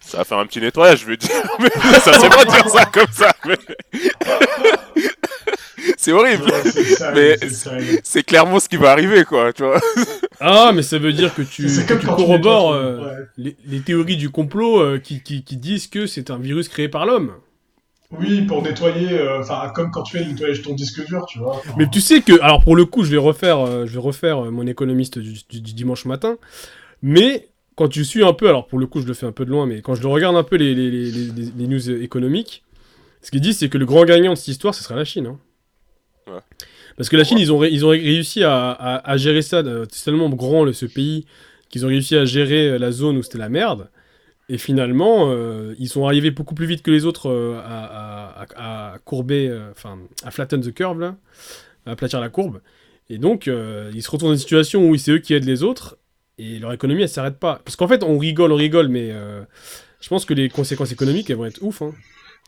ça 0.00 0.18
va 0.18 0.24
faire 0.24 0.38
un 0.38 0.46
petit 0.46 0.60
nettoyage, 0.60 1.00
je 1.00 1.06
veux 1.06 1.16
dire. 1.16 1.30
Mais 1.58 1.70
ça, 1.70 2.12
c'est 2.12 2.28
pas 2.28 2.44
dire 2.44 2.68
ça 2.68 2.84
comme 2.84 3.10
ça. 3.10 3.32
Mais... 3.46 3.56
c'est 5.96 6.12
horrible. 6.12 6.44
mais 7.14 7.36
c'est 8.04 8.22
clairement 8.22 8.60
ce 8.60 8.68
qui 8.68 8.76
va 8.76 8.92
arriver, 8.92 9.24
quoi, 9.24 9.52
tu 9.52 9.64
vois. 9.64 9.80
Ah, 10.40 10.70
mais 10.72 10.82
ça 10.82 10.98
veut 10.98 11.12
dire 11.12 11.34
que 11.34 11.42
tu, 11.42 11.68
corrobores 12.04 12.72
euh, 12.72 13.24
les, 13.36 13.80
théories 13.84 14.16
du 14.16 14.30
complot 14.30 14.80
euh, 14.80 14.98
qui, 14.98 15.22
qui, 15.22 15.56
disent 15.56 15.88
que 15.88 16.06
c'est 16.06 16.30
un 16.30 16.38
virus 16.38 16.68
créé 16.68 16.88
par 16.88 17.06
l'homme. 17.06 17.32
Oui, 18.10 18.42
pour 18.42 18.62
nettoyer, 18.62 19.12
euh, 19.12 19.40
enfin, 19.40 19.70
comme 19.74 19.90
quand 19.90 20.02
tu 20.02 20.16
fais 20.16 20.24
le 20.24 20.30
nettoyage 20.30 20.60
de 20.60 20.64
ton 20.64 20.74
disque 20.74 21.04
dur, 21.06 21.26
tu 21.26 21.38
vois. 21.40 21.60
Mais 21.76 21.88
tu 21.90 22.00
sais 22.00 22.22
que, 22.22 22.40
alors 22.40 22.64
pour 22.64 22.74
le 22.74 22.86
coup, 22.86 23.04
je 23.04 23.10
vais 23.10 23.18
refaire, 23.18 23.86
je 23.86 23.92
vais 23.92 24.00
refaire 24.00 24.50
mon 24.50 24.66
économiste 24.66 25.18
du, 25.18 25.60
dimanche 25.60 26.06
matin, 26.06 26.38
mais 27.02 27.48
quand 27.76 27.88
tu 27.88 28.04
suis 28.04 28.24
un 28.24 28.32
peu, 28.32 28.48
alors 28.48 28.66
pour 28.66 28.78
le 28.78 28.86
coup, 28.86 29.02
je 29.02 29.06
le 29.06 29.14
fais 29.14 29.26
un 29.26 29.32
peu 29.32 29.44
de 29.44 29.50
loin, 29.50 29.66
mais 29.66 29.82
quand 29.82 29.94
je 29.94 30.06
regarde 30.06 30.36
un 30.36 30.42
peu 30.42 30.56
les, 30.56 30.74
les, 30.74 31.10
les 31.10 31.66
news 31.66 31.90
économiques, 31.90 32.64
ce 33.22 33.30
qu'ils 33.30 33.40
disent, 33.40 33.58
c'est 33.58 33.68
que 33.68 33.78
le 33.78 33.86
grand 33.86 34.04
gagnant 34.04 34.32
de 34.32 34.38
cette 34.38 34.48
histoire, 34.48 34.74
ce 34.74 34.82
sera 34.82 34.94
la 34.94 35.04
Chine. 35.04 35.26
Hein. 35.26 35.38
Parce 36.96 37.08
que 37.08 37.16
la 37.16 37.24
Chine, 37.24 37.38
ils, 37.38 37.52
ont 37.52 37.62
ils 37.64 37.84
ont 37.84 37.90
réussi 37.90 38.42
à, 38.44 39.14
gérer 39.16 39.42
ça. 39.42 39.62
C'est 39.90 40.04
tellement 40.04 40.28
grand 40.30 40.72
ce 40.72 40.86
pays 40.86 41.26
qu'ils 41.68 41.84
ont 41.84 41.88
réussi 41.88 42.16
à 42.16 42.24
gérer 42.24 42.70
euh, 42.70 42.78
la 42.78 42.90
zone 42.90 43.18
où 43.18 43.22
c'était 43.22 43.38
la 43.38 43.48
merde. 43.48 43.90
Et 44.48 44.58
finalement, 44.58 45.30
euh, 45.30 45.74
ils 45.78 45.88
sont 45.88 46.06
arrivés 46.06 46.30
beaucoup 46.30 46.54
plus 46.54 46.66
vite 46.66 46.82
que 46.82 46.90
les 46.90 47.04
autres 47.04 47.28
euh, 47.28 47.60
à, 47.64 48.96
courber, 49.04 49.54
enfin, 49.70 49.98
à 50.24 50.30
flatten 50.30 50.60
the 50.60 50.72
curve, 50.72 51.00
là, 51.00 51.16
à 51.86 51.92
aplatir 51.92 52.20
la 52.20 52.28
courbe. 52.28 52.60
Et 53.10 53.18
donc, 53.18 53.46
ils 53.46 54.02
se 54.02 54.10
retrouvent 54.10 54.30
dans 54.30 54.34
une 54.34 54.40
situation 54.40 54.88
où 54.88 54.96
c'est 54.96 55.12
eux 55.12 55.18
qui 55.18 55.34
aident 55.34 55.44
les 55.44 55.62
autres, 55.62 55.98
et 56.38 56.58
leur 56.58 56.72
économie, 56.72 57.02
elle 57.02 57.08
s'arrête 57.08 57.38
pas. 57.38 57.60
Parce 57.64 57.76
qu'en 57.76 57.88
fait, 57.88 58.02
on 58.02 58.18
rigole, 58.18 58.52
on 58.52 58.56
rigole, 58.56 58.88
mais 58.88 59.12
je 60.00 60.08
pense 60.08 60.24
que 60.24 60.34
les 60.34 60.48
conséquences 60.48 60.92
économiques, 60.92 61.30
elles 61.30 61.36
vont 61.36 61.46
être 61.46 61.62
ouf. 61.62 61.82
Hein. 61.82 61.92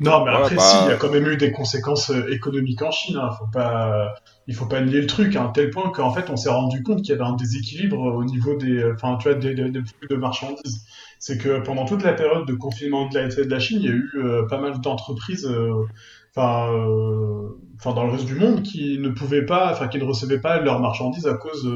Non, 0.01 0.25
mais 0.25 0.33
après, 0.33 0.57
si, 0.59 0.77
il 0.83 0.85
y 0.85 0.87
a 0.87 0.89
bah. 0.89 0.97
quand 0.99 1.11
même 1.11 1.27
eu 1.27 1.37
des 1.37 1.53
conséquences 1.53 2.11
euh, 2.11 2.33
économiques 2.33 2.81
en 2.81 2.91
Chine. 2.91 3.19
Hein. 3.19 3.31
Faut 3.39 3.51
pas, 3.53 4.15
il 4.47 4.55
faut 4.55 4.65
pas 4.65 4.81
nier 4.81 5.03
le 5.03 5.07
truc 5.07 5.37
à 5.37 5.43
un 5.43 5.49
tel 5.49 5.69
point 5.69 5.91
qu'en 5.91 6.11
fait, 6.11 6.31
on 6.31 6.37
s'est 6.37 6.49
rendu 6.49 6.83
compte 6.83 7.03
qu'il 7.03 7.11
y 7.11 7.13
avait 7.13 7.29
un 7.29 7.37
déséquilibre 7.37 7.99
au 7.99 8.25
niveau 8.25 8.57
des, 8.57 8.79
euh, 8.79 8.95
enfin, 8.95 9.19
tu 9.21 9.29
vois, 9.29 9.39
des, 9.39 9.55
flux 9.55 10.09
de 10.09 10.17
marchandises. 10.17 10.87
C'est 11.19 11.37
que 11.37 11.61
pendant 11.61 11.85
toute 11.85 12.03
la 12.03 12.15
période 12.15 12.47
de 12.47 12.55
confinement 12.55 13.09
de 13.11 13.19
la, 13.19 13.29
de 13.29 13.43
la 13.43 13.59
Chine, 13.59 13.81
il 13.83 13.87
y 13.87 13.91
a 13.91 13.93
eu 13.93 14.11
euh, 14.15 14.47
pas 14.49 14.59
mal 14.59 14.81
d'entreprises, 14.81 15.47
enfin, 16.35 16.73
enfin, 17.77 17.93
dans 17.93 18.05
le 18.07 18.13
reste 18.13 18.25
du 18.25 18.37
monde, 18.37 18.63
qui 18.63 18.99
ne 18.99 19.11
pouvaient 19.11 19.45
pas, 19.45 19.71
enfin, 19.71 19.89
qui 19.89 19.99
ne 19.99 20.05
recevaient 20.05 20.41
pas 20.41 20.61
leurs 20.61 20.81
marchandises 20.81 21.27
à 21.27 21.35
cause 21.35 21.71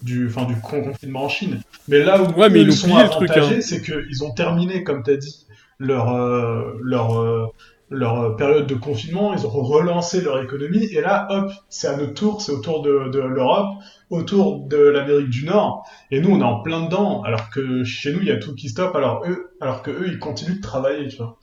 du, 0.00 0.26
enfin, 0.26 0.46
du 0.46 0.58
confinement 0.58 1.24
en 1.24 1.28
Chine. 1.28 1.60
Mais 1.86 1.98
là 1.98 2.22
où 2.22 2.44
ils, 2.46 2.72
sont 2.72 2.96
hein. 2.96 3.00
avantagés, 3.00 3.60
c'est 3.60 3.82
qu'ils 3.82 4.24
ont 4.24 4.32
terminé, 4.32 4.84
comme 4.84 5.02
tu 5.02 5.10
as 5.10 5.16
dit, 5.18 5.44
leur, 5.78 6.14
euh, 6.14 6.78
leur, 6.82 7.20
euh, 7.20 7.46
leur 7.90 8.36
période 8.36 8.66
de 8.66 8.74
confinement, 8.74 9.32
ils 9.32 9.46
ont 9.46 9.50
relancé 9.50 10.20
leur 10.20 10.42
économie, 10.42 10.84
et 10.84 11.00
là, 11.00 11.26
hop, 11.30 11.50
c'est 11.68 11.88
à 11.88 11.96
notre 11.96 12.14
tour, 12.14 12.42
c'est 12.42 12.52
autour 12.52 12.82
de, 12.82 13.08
de 13.10 13.20
l'Europe, 13.20 13.78
autour 14.10 14.66
de 14.66 14.76
l'Amérique 14.76 15.30
du 15.30 15.44
Nord, 15.46 15.86
et 16.10 16.20
nous, 16.20 16.30
on 16.30 16.40
est 16.40 16.44
en 16.44 16.60
plein 16.62 16.84
dedans, 16.84 17.22
alors 17.22 17.50
que 17.50 17.84
chez 17.84 18.12
nous, 18.12 18.20
il 18.20 18.28
y 18.28 18.32
a 18.32 18.38
tout 18.38 18.54
qui 18.54 18.68
stoppe, 18.68 18.94
alors 18.94 19.24
eux, 19.26 19.56
alors 19.60 19.82
que 19.82 19.90
eux, 19.90 20.08
ils 20.08 20.18
continuent 20.18 20.56
de 20.56 20.62
travailler, 20.62 21.08
tu 21.08 21.16
vois. 21.16 21.38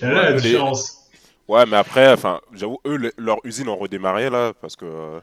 Et 0.00 0.06
là, 0.06 0.30
la 0.30 0.32
différence. 0.34 0.98
Ouais, 1.48 1.66
mais 1.66 1.76
après, 1.76 2.12
enfin, 2.12 2.40
j'avoue, 2.52 2.78
eux, 2.86 3.12
leur 3.18 3.38
usine 3.44 3.68
ont 3.68 3.76
redémarré, 3.76 4.30
là, 4.30 4.52
parce 4.60 4.76
que 4.76 4.84
euh, 4.86 5.20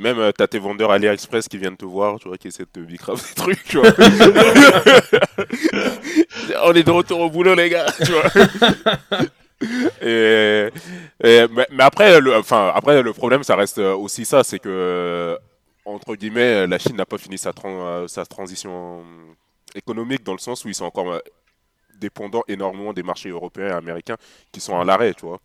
même 0.00 0.18
euh, 0.18 0.32
t'as 0.32 0.46
tes 0.46 0.58
vendeurs 0.58 0.90
AliExpress 0.90 1.48
qui 1.48 1.58
viennent 1.58 1.76
te 1.76 1.84
voir, 1.84 2.18
tu 2.18 2.28
vois, 2.28 2.38
qui 2.38 2.48
essaient 2.48 2.64
de 2.64 2.68
te 2.68 2.80
bicraft 2.80 3.28
des 3.28 3.34
trucs, 3.34 3.62
tu 3.64 3.78
vois. 3.78 3.90
On 6.64 6.72
est 6.72 6.82
de 6.82 6.90
retour 6.90 7.20
au 7.20 7.30
boulot, 7.30 7.54
les 7.54 7.68
gars, 7.68 7.86
tu 8.04 8.12
vois. 8.12 8.24
Et, 10.00 10.70
mais, 11.22 11.66
après, 11.80 12.18
le, 12.18 12.34
enfin, 12.34 12.72
après, 12.74 13.02
le 13.02 13.12
problème, 13.12 13.42
ça 13.42 13.56
reste 13.56 13.76
aussi 13.76 14.24
ça, 14.24 14.42
c'est 14.42 14.58
que, 14.58 15.38
entre 15.84 16.14
guillemets, 16.14 16.66
la 16.66 16.78
Chine 16.78 16.96
n'a 16.96 17.04
pas 17.04 17.18
fini 17.18 17.36
sa, 17.36 17.52
sa 18.08 18.24
transition 18.24 19.04
économique 19.74 20.24
dans 20.24 20.32
le 20.32 20.38
sens 20.38 20.64
où 20.64 20.68
ils 20.68 20.74
sont 20.74 20.86
encore 20.86 21.20
dépendants 22.00 22.42
énormément 22.48 22.94
des 22.94 23.02
marchés 23.02 23.28
européens 23.28 23.68
et 23.68 23.72
américains 23.72 24.16
qui 24.50 24.60
sont 24.60 24.80
à 24.80 24.84
l'arrêt, 24.84 25.12
tu 25.12 25.26
vois. 25.26 25.40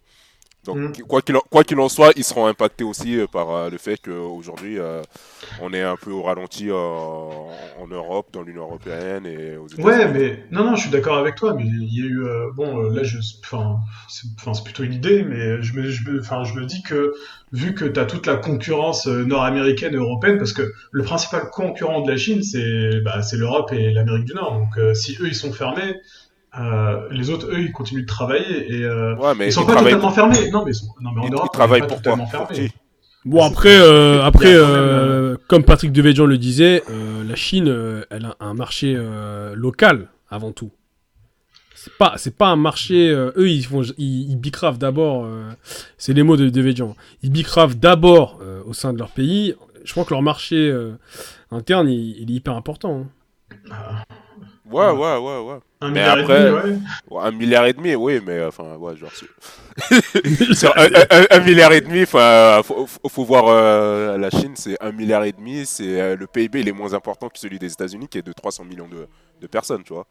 Donc, 0.66 1.00
mm. 1.00 1.04
quoi 1.04 1.22
qu'il 1.64 1.78
en, 1.80 1.84
en, 1.84 1.90
soit, 1.90 2.12
ils 2.16 2.24
seront 2.24 2.48
impactés 2.48 2.84
aussi 2.84 3.18
euh, 3.18 3.28
par 3.28 3.52
euh, 3.52 3.70
le 3.70 3.78
fait 3.78 3.98
qu'aujourd'hui, 4.04 4.80
euh, 4.80 5.02
on 5.62 5.72
est 5.74 5.82
un 5.82 5.96
peu 5.96 6.12
au 6.12 6.24
ralenti 6.24 6.72
en 6.72 7.88
Europe, 7.90 8.28
dans 8.34 8.42
l'Union 8.42 8.64
Européenne 8.64 9.26
et 9.26 9.58
aux 9.58 9.68
États-Unis. 9.68 9.88
Ouais, 9.88 10.12
mais 10.12 10.44
non, 10.52 10.64
non, 10.66 10.76
je 10.76 10.82
suis 10.82 10.90
d'accord 10.90 11.18
avec 11.18 11.36
toi, 11.36 11.54
mais 11.54 11.64
il 11.64 11.94
y 11.94 12.02
a 12.02 12.06
eu. 12.06 12.26
bon, 12.56 12.82
là, 12.90 13.04
je, 13.04 13.20
enfin, 13.44 13.78
c'est 14.10 14.64
plutôt 14.64 14.84
une 14.84 14.94
idée, 14.94 15.24
mais 15.24 15.62
je 15.62 15.74
me, 15.74 15.90
je, 15.90 16.04
je 16.04 16.54
me 16.60 16.66
dis 16.66 16.82
que 16.82 17.14
vu 17.52 17.76
que 17.76 17.86
tu 17.86 18.00
as 18.00 18.06
toute 18.06 18.26
la 18.26 18.36
concurrence 18.36 19.08
nord-américaine 19.08 19.94
et 19.94 19.98
européenne, 19.98 20.38
parce 20.38 20.54
que 20.54 20.74
le 20.92 21.04
principal 21.04 21.50
concurrent 21.52 22.02
de 22.02 22.12
la 22.12 22.18
Chine, 22.18 22.42
c'est 22.42 23.02
bah, 23.02 23.22
l'Europe 23.34 23.72
et 23.72 23.92
l'Amérique 23.92 24.26
du 24.26 24.34
Nord. 24.34 24.60
Donc, 24.60 24.96
si 24.96 25.18
eux, 25.22 25.28
ils 25.28 25.36
sont 25.36 25.54
fermés, 25.54 25.96
euh, 26.60 27.08
les 27.12 27.30
autres, 27.30 27.48
eux, 27.52 27.60
ils 27.60 27.72
continuent 27.72 28.04
de 28.04 28.08
travailler 28.08 28.74
et 28.74 28.84
euh, 28.84 29.16
ils 29.42 29.52
sont 29.52 29.66
pas 29.66 29.76
totalement 29.76 30.12
fermés. 30.12 30.50
Non, 30.52 30.64
mais, 30.66 30.72
non, 31.02 31.12
mais 31.16 31.22
en 31.22 31.30
Europe, 31.30 31.50
ils 31.52 31.58
travaillent 31.58 31.88
pour 31.88 31.98
totalement 31.98 32.28
fermés. 32.28 32.72
Bon 33.26 33.44
après, 33.44 33.76
euh, 33.76 34.24
après, 34.24 34.54
euh, 34.54 35.36
comme 35.48 35.64
Patrick 35.64 35.92
Devedjian 35.92 36.26
le 36.26 36.38
disait, 36.38 36.84
la 37.28 37.36
Chine, 37.36 37.68
elle 38.10 38.26
a 38.26 38.36
un 38.40 38.54
marché 38.54 38.98
local 39.54 40.10
avant 40.30 40.52
tout. 40.52 40.72
C'est 41.74 41.94
pas, 41.98 42.14
c'est 42.18 42.36
pas 42.36 42.48
un 42.48 42.56
marché. 42.56 43.10
eux, 43.12 43.50
ils 43.50 43.64
font, 43.64 43.84
ils, 43.98 44.32
ils 44.32 44.38
bicravent 44.38 44.78
d'abord. 44.78 45.28
c'est 45.98 46.14
les 46.14 46.24
mots 46.24 46.38
de 46.38 46.50
Devedjian. 46.50 46.96
Ils 47.22 47.32
bicravent 47.32 47.76
d'abord 47.76 48.40
au 48.66 48.74
sein 48.74 48.94
de 48.94 48.98
leur 48.98 49.10
pays. 49.10 49.56
Je 49.84 49.92
crois 49.92 50.06
que 50.06 50.14
leur 50.14 50.22
marché 50.22 50.74
interne, 51.52 51.90
il, 51.90 52.32
est 52.32 52.36
hyper 52.36 52.56
important. 52.56 53.08
Hein. 53.72 54.04
Ouais, 54.72 54.90
ouais, 54.90 55.18
ouais, 55.18 55.40
ouais. 55.40 55.60
Un 55.82 55.92
mais 55.92 56.00
milliard 56.00 56.18
après, 56.18 56.42
et 56.42 56.52
demi, 56.52 56.82
ouais. 57.12 57.22
Un 57.22 57.32
milliard 57.32 57.66
et 57.66 57.74
demi, 57.74 57.96
oui, 57.96 58.20
mais 58.26 58.44
enfin, 58.44 58.76
ouais, 58.78 58.96
genre. 58.96 59.12
un, 61.12 61.26
un, 61.30 61.40
milliard 61.42 61.72
et 61.74 61.82
demi, 61.82 62.04
enfin, 62.04 62.62
faut, 62.64 62.88
faut, 62.88 63.26
voir 63.26 63.46
euh, 63.48 64.18
la 64.18 64.30
Chine, 64.30 64.54
c'est 64.56 64.82
un 64.82 64.92
milliard 64.92 65.24
et 65.24 65.34
demi, 65.34 65.66
c'est 65.66 66.02
euh, 66.02 66.16
le 66.16 66.26
PIB 66.28 66.62
il 66.62 66.70
est 66.70 66.72
moins 66.72 66.94
important 66.94 67.30
que 67.30 67.38
celui 67.38 67.60
des 67.60 67.72
États-Unis, 67.72 68.08
qui 68.08 68.18
est 68.18 68.26
de 68.26 68.34
300 68.34 68.64
millions 68.64 68.88
de, 68.88 69.08
de 69.42 69.48
personnes, 69.48 69.84
tu 69.84 69.94
vois. 69.94 70.08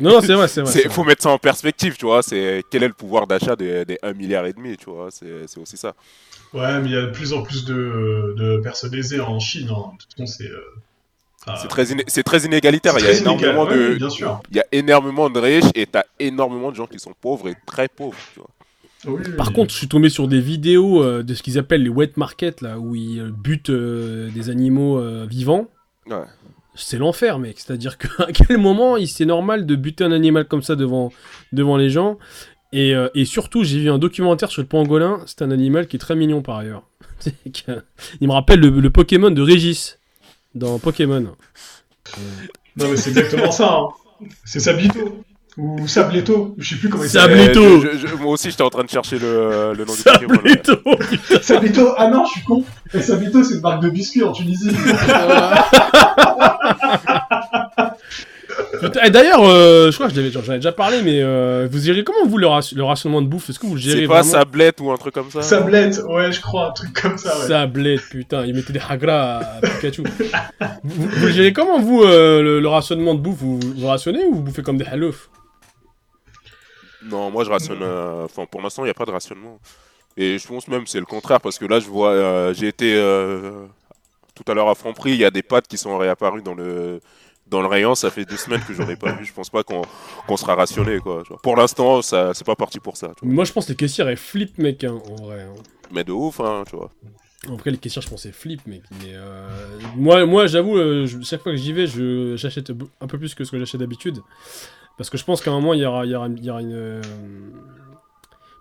Non, 0.00 0.20
c'est 0.22 0.32
vrai, 0.32 0.48
c'est 0.48 0.62
vrai. 0.62 0.82
Il 0.84 0.90
faut 0.90 1.04
mettre 1.04 1.22
ça 1.22 1.30
en 1.30 1.38
perspective, 1.38 1.96
tu 1.96 2.06
vois. 2.06 2.22
C'est 2.22 2.62
quel 2.70 2.82
est 2.82 2.88
le 2.88 2.94
pouvoir 2.94 3.26
d'achat 3.26 3.56
des, 3.56 3.84
des 3.84 3.98
1 4.02 4.14
milliard 4.14 4.46
et 4.46 4.52
demi, 4.52 4.76
tu 4.76 4.90
vois. 4.90 5.08
C'est 5.10 5.58
aussi 5.58 5.76
ça. 5.76 5.94
Ouais, 6.52 6.80
mais 6.80 6.88
il 6.88 6.92
y 6.92 6.96
a 6.96 7.02
de 7.02 7.10
plus 7.10 7.32
en 7.32 7.42
plus 7.42 7.64
de, 7.64 8.34
de 8.38 8.60
personnes 8.62 8.94
aisées 8.94 9.20
en 9.20 9.38
Chine. 9.38 9.68
Hein. 9.70 9.92
De 9.92 10.02
toute 10.02 10.12
façon, 10.12 10.26
c'est 10.26 10.48
euh. 10.48 10.60
C'est 11.60 11.68
très, 11.68 11.84
c'est 12.06 12.22
très 12.22 12.44
inégalitaire. 12.44 12.94
Il 12.98 13.04
y, 13.04 13.08
a 13.08 13.12
énormément 13.12 13.66
de, 13.66 13.98
il 14.50 14.56
y 14.56 14.60
a 14.60 14.64
énormément 14.72 15.28
de 15.28 15.38
riches 15.38 15.70
et 15.74 15.86
tu 15.86 15.98
as 15.98 16.06
énormément 16.18 16.70
de 16.70 16.76
gens 16.76 16.86
qui 16.86 16.98
sont 16.98 17.12
pauvres 17.20 17.48
et 17.48 17.54
très 17.66 17.88
pauvres. 17.88 18.16
Par 19.36 19.52
contre, 19.52 19.72
je 19.72 19.78
suis 19.78 19.88
tombé 19.88 20.08
sur 20.08 20.28
des 20.28 20.40
vidéos 20.40 21.02
euh, 21.02 21.22
de 21.22 21.34
ce 21.34 21.42
qu'ils 21.42 21.58
appellent 21.58 21.82
les 21.82 21.90
wet 21.90 22.12
markets, 22.16 22.62
là, 22.62 22.78
où 22.78 22.94
ils 22.94 23.20
euh, 23.20 23.30
butent 23.30 23.70
euh, 23.70 24.30
des 24.30 24.48
animaux 24.50 25.00
vivants. 25.26 25.68
Ouais. 26.06 26.16
C'est 26.74 26.98
l'enfer, 26.98 27.38
mec. 27.38 27.58
C'est-à-dire 27.58 27.98
qu'à 27.98 28.26
quel 28.32 28.58
moment 28.58 28.96
c'est 29.06 29.26
normal 29.26 29.66
de 29.66 29.76
buter 29.76 30.04
un 30.04 30.12
animal 30.12 30.46
comme 30.46 30.62
ça 30.62 30.76
devant, 30.76 31.12
devant 31.52 31.76
les 31.76 31.90
gens? 31.90 32.18
Et, 32.72 32.92
et, 33.14 33.24
surtout, 33.24 33.62
j'ai 33.62 33.78
vu 33.78 33.88
un 33.88 33.98
documentaire 33.98 34.50
sur 34.50 34.60
le 34.60 34.66
pangolin. 34.66 35.20
C'est 35.26 35.42
un 35.42 35.52
animal 35.52 35.86
qui 35.86 35.94
est 35.94 36.00
très 36.00 36.16
mignon 36.16 36.42
par 36.42 36.56
ailleurs. 36.56 36.82
Il 38.20 38.26
me 38.26 38.32
rappelle 38.32 38.58
le, 38.58 38.68
le 38.68 38.90
Pokémon 38.90 39.30
de 39.30 39.42
Régis 39.42 40.00
dans 40.54 40.78
Pokémon. 40.78 41.34
Non, 42.76 42.88
mais 42.90 42.96
c'est 42.96 43.10
exactement 43.10 43.52
ça. 43.52 43.78
Hein. 43.78 43.88
C'est 44.44 44.60
Sabito. 44.60 45.22
Ou 45.56 45.86
Sableto, 45.86 46.56
je 46.58 46.70
sais 46.70 46.74
plus 46.80 46.88
comment 46.88 47.04
il 47.04 47.10
s'appelle. 47.10 47.54
Sableto 47.54 48.18
Moi 48.18 48.32
aussi, 48.32 48.50
j'étais 48.50 48.62
en 48.62 48.70
train 48.70 48.82
de 48.82 48.90
chercher 48.90 49.20
le, 49.20 49.72
le 49.72 49.84
nom 49.84 49.92
Sableto. 49.92 50.74
du 50.74 50.80
Sableto 51.20 51.42
Sableto 51.42 51.94
Ah 51.96 52.08
non, 52.08 52.24
je 52.24 52.30
suis 52.32 52.42
con 52.42 52.64
Sableto, 53.00 53.44
c'est 53.44 53.54
une 53.54 53.60
marque 53.60 53.80
de 53.80 53.88
biscuits 53.88 54.24
en 54.24 54.32
Tunisie 54.32 54.70
D'ailleurs, 58.88 59.42
euh, 59.42 59.90
je 59.90 59.96
crois 59.96 60.08
que 60.08 60.14
j'en 60.14 60.52
ai 60.52 60.56
déjà 60.56 60.72
parlé, 60.72 61.02
mais 61.02 61.20
euh, 61.22 61.68
vous 61.70 61.78
gérez 61.78 62.04
comment 62.04 62.26
vous 62.26 62.38
le, 62.38 62.46
rationnement 62.46 63.22
de 63.22 63.26
bouffe? 63.26 63.50
Est-ce 63.50 63.58
que 63.58 63.66
vous 63.66 63.74
le 63.74 63.80
gérez 63.80 64.02
C'est 64.02 64.08
pas 64.08 64.22
sablette 64.22 64.80
ou 64.80 64.90
un 64.90 64.96
truc 64.96 65.14
comme 65.14 65.30
ça? 65.30 65.42
Sablette, 65.42 66.00
ouais, 66.08 66.32
je 66.32 66.40
crois, 66.40 66.68
un 66.68 66.72
truc 66.72 66.92
comme 67.00 67.18
ça. 67.18 67.38
Ouais. 67.38 67.46
Sablette, 67.46 68.02
putain, 68.10 68.44
ils 68.44 68.54
mettaient 68.54 68.72
des 68.72 68.80
hagra 68.80 69.38
à 69.38 69.60
Pikachu. 69.60 70.02
vous, 70.84 71.26
le 71.26 71.30
gérez 71.30 71.52
comment 71.52 71.80
vous 71.80 72.02
euh, 72.02 72.60
le, 72.60 72.68
rationnement 72.68 73.14
de 73.14 73.20
bouffe? 73.20 73.38
Vous, 73.38 73.60
vous 73.60 73.86
rationnez 73.86 74.24
ou 74.24 74.36
vous 74.36 74.42
bouffez 74.42 74.62
comme 74.62 74.78
des 74.78 74.86
halouf 74.86 75.30
Non, 77.04 77.30
moi 77.30 77.44
je 77.44 77.50
rationne. 77.50 77.82
Enfin, 78.24 78.46
pour 78.50 78.62
l'instant, 78.62 78.82
il 78.82 78.86
n'y 78.86 78.90
a 78.90 78.94
pas 78.94 79.06
de 79.06 79.12
rationnement. 79.12 79.58
Et 80.16 80.38
je 80.38 80.46
pense 80.46 80.68
même 80.68 80.86
c'est 80.86 81.00
le 81.00 81.06
contraire 81.06 81.40
parce 81.40 81.58
que 81.58 81.64
là, 81.64 81.80
je 81.80 81.86
vois, 81.86 82.52
j'ai 82.52 82.68
été 82.68 82.94
tout 84.34 84.44
à 84.50 84.54
l'heure 84.54 84.68
à 84.68 84.74
Franprix, 84.74 85.12
il 85.12 85.20
y 85.20 85.24
a 85.24 85.30
des 85.30 85.42
pâtes 85.42 85.68
qui 85.68 85.78
sont 85.78 85.96
réapparues 85.96 86.42
dans 86.42 86.54
le 86.54 87.00
dans 87.54 87.62
le 87.62 87.68
rayon, 87.68 87.94
ça 87.94 88.10
fait 88.10 88.24
deux 88.24 88.36
semaines 88.36 88.60
que 88.66 88.74
j'en 88.74 88.88
ai 88.88 88.96
pas 88.96 89.12
vu. 89.12 89.24
Je 89.24 89.32
pense 89.32 89.48
pas 89.48 89.62
qu'on 89.62 90.36
sera 90.36 90.54
rationné, 90.54 90.98
quoi. 90.98 91.22
Pour 91.42 91.56
l'instant, 91.56 92.02
ça 92.02 92.34
c'est 92.34 92.46
pas 92.46 92.56
parti 92.56 92.80
pour 92.80 92.96
ça. 92.96 93.12
Moi, 93.22 93.44
je 93.44 93.52
pense 93.52 93.66
que 93.66 93.70
les 93.70 93.76
caissières, 93.76 94.08
elles 94.08 94.16
flippent, 94.16 94.58
mec, 94.58 94.84
hein, 94.84 95.00
en 95.10 95.22
vrai. 95.22 95.42
Hein. 95.42 95.54
Mais 95.92 96.04
de 96.04 96.12
ouf, 96.12 96.40
hein, 96.40 96.64
tu 96.68 96.76
vois. 96.76 96.90
En 97.48 97.56
vrai, 97.56 97.70
les 97.70 97.78
caissières, 97.78 98.02
je 98.02 98.08
pense, 98.08 98.26
elles 98.26 98.32
flippent, 98.32 98.66
mec. 98.66 98.82
Mais 99.02 99.12
euh, 99.14 99.78
moi, 99.96 100.26
moi 100.26 100.46
j'avoue, 100.46 100.76
euh, 100.76 101.06
chaque 101.22 101.42
fois 101.42 101.52
que 101.52 101.58
j'y 101.58 101.72
vais, 101.72 101.86
j'achète 102.36 102.72
un 103.00 103.06
peu 103.06 103.18
plus 103.18 103.34
que 103.34 103.44
ce 103.44 103.50
que 103.50 103.58
j'achète 103.58 103.80
d'habitude. 103.80 104.20
Parce 104.96 105.10
que 105.10 105.18
je 105.18 105.24
pense 105.24 105.40
qu'à 105.40 105.50
un 105.50 105.54
moment, 105.54 105.74
il 105.74 105.80
y 105.80 105.86
aura, 105.86 106.04
il 106.06 106.12
y 106.12 106.14
aura, 106.14 106.28
il 106.28 106.44
y 106.44 106.50
aura 106.50 106.60
une. 106.60 107.00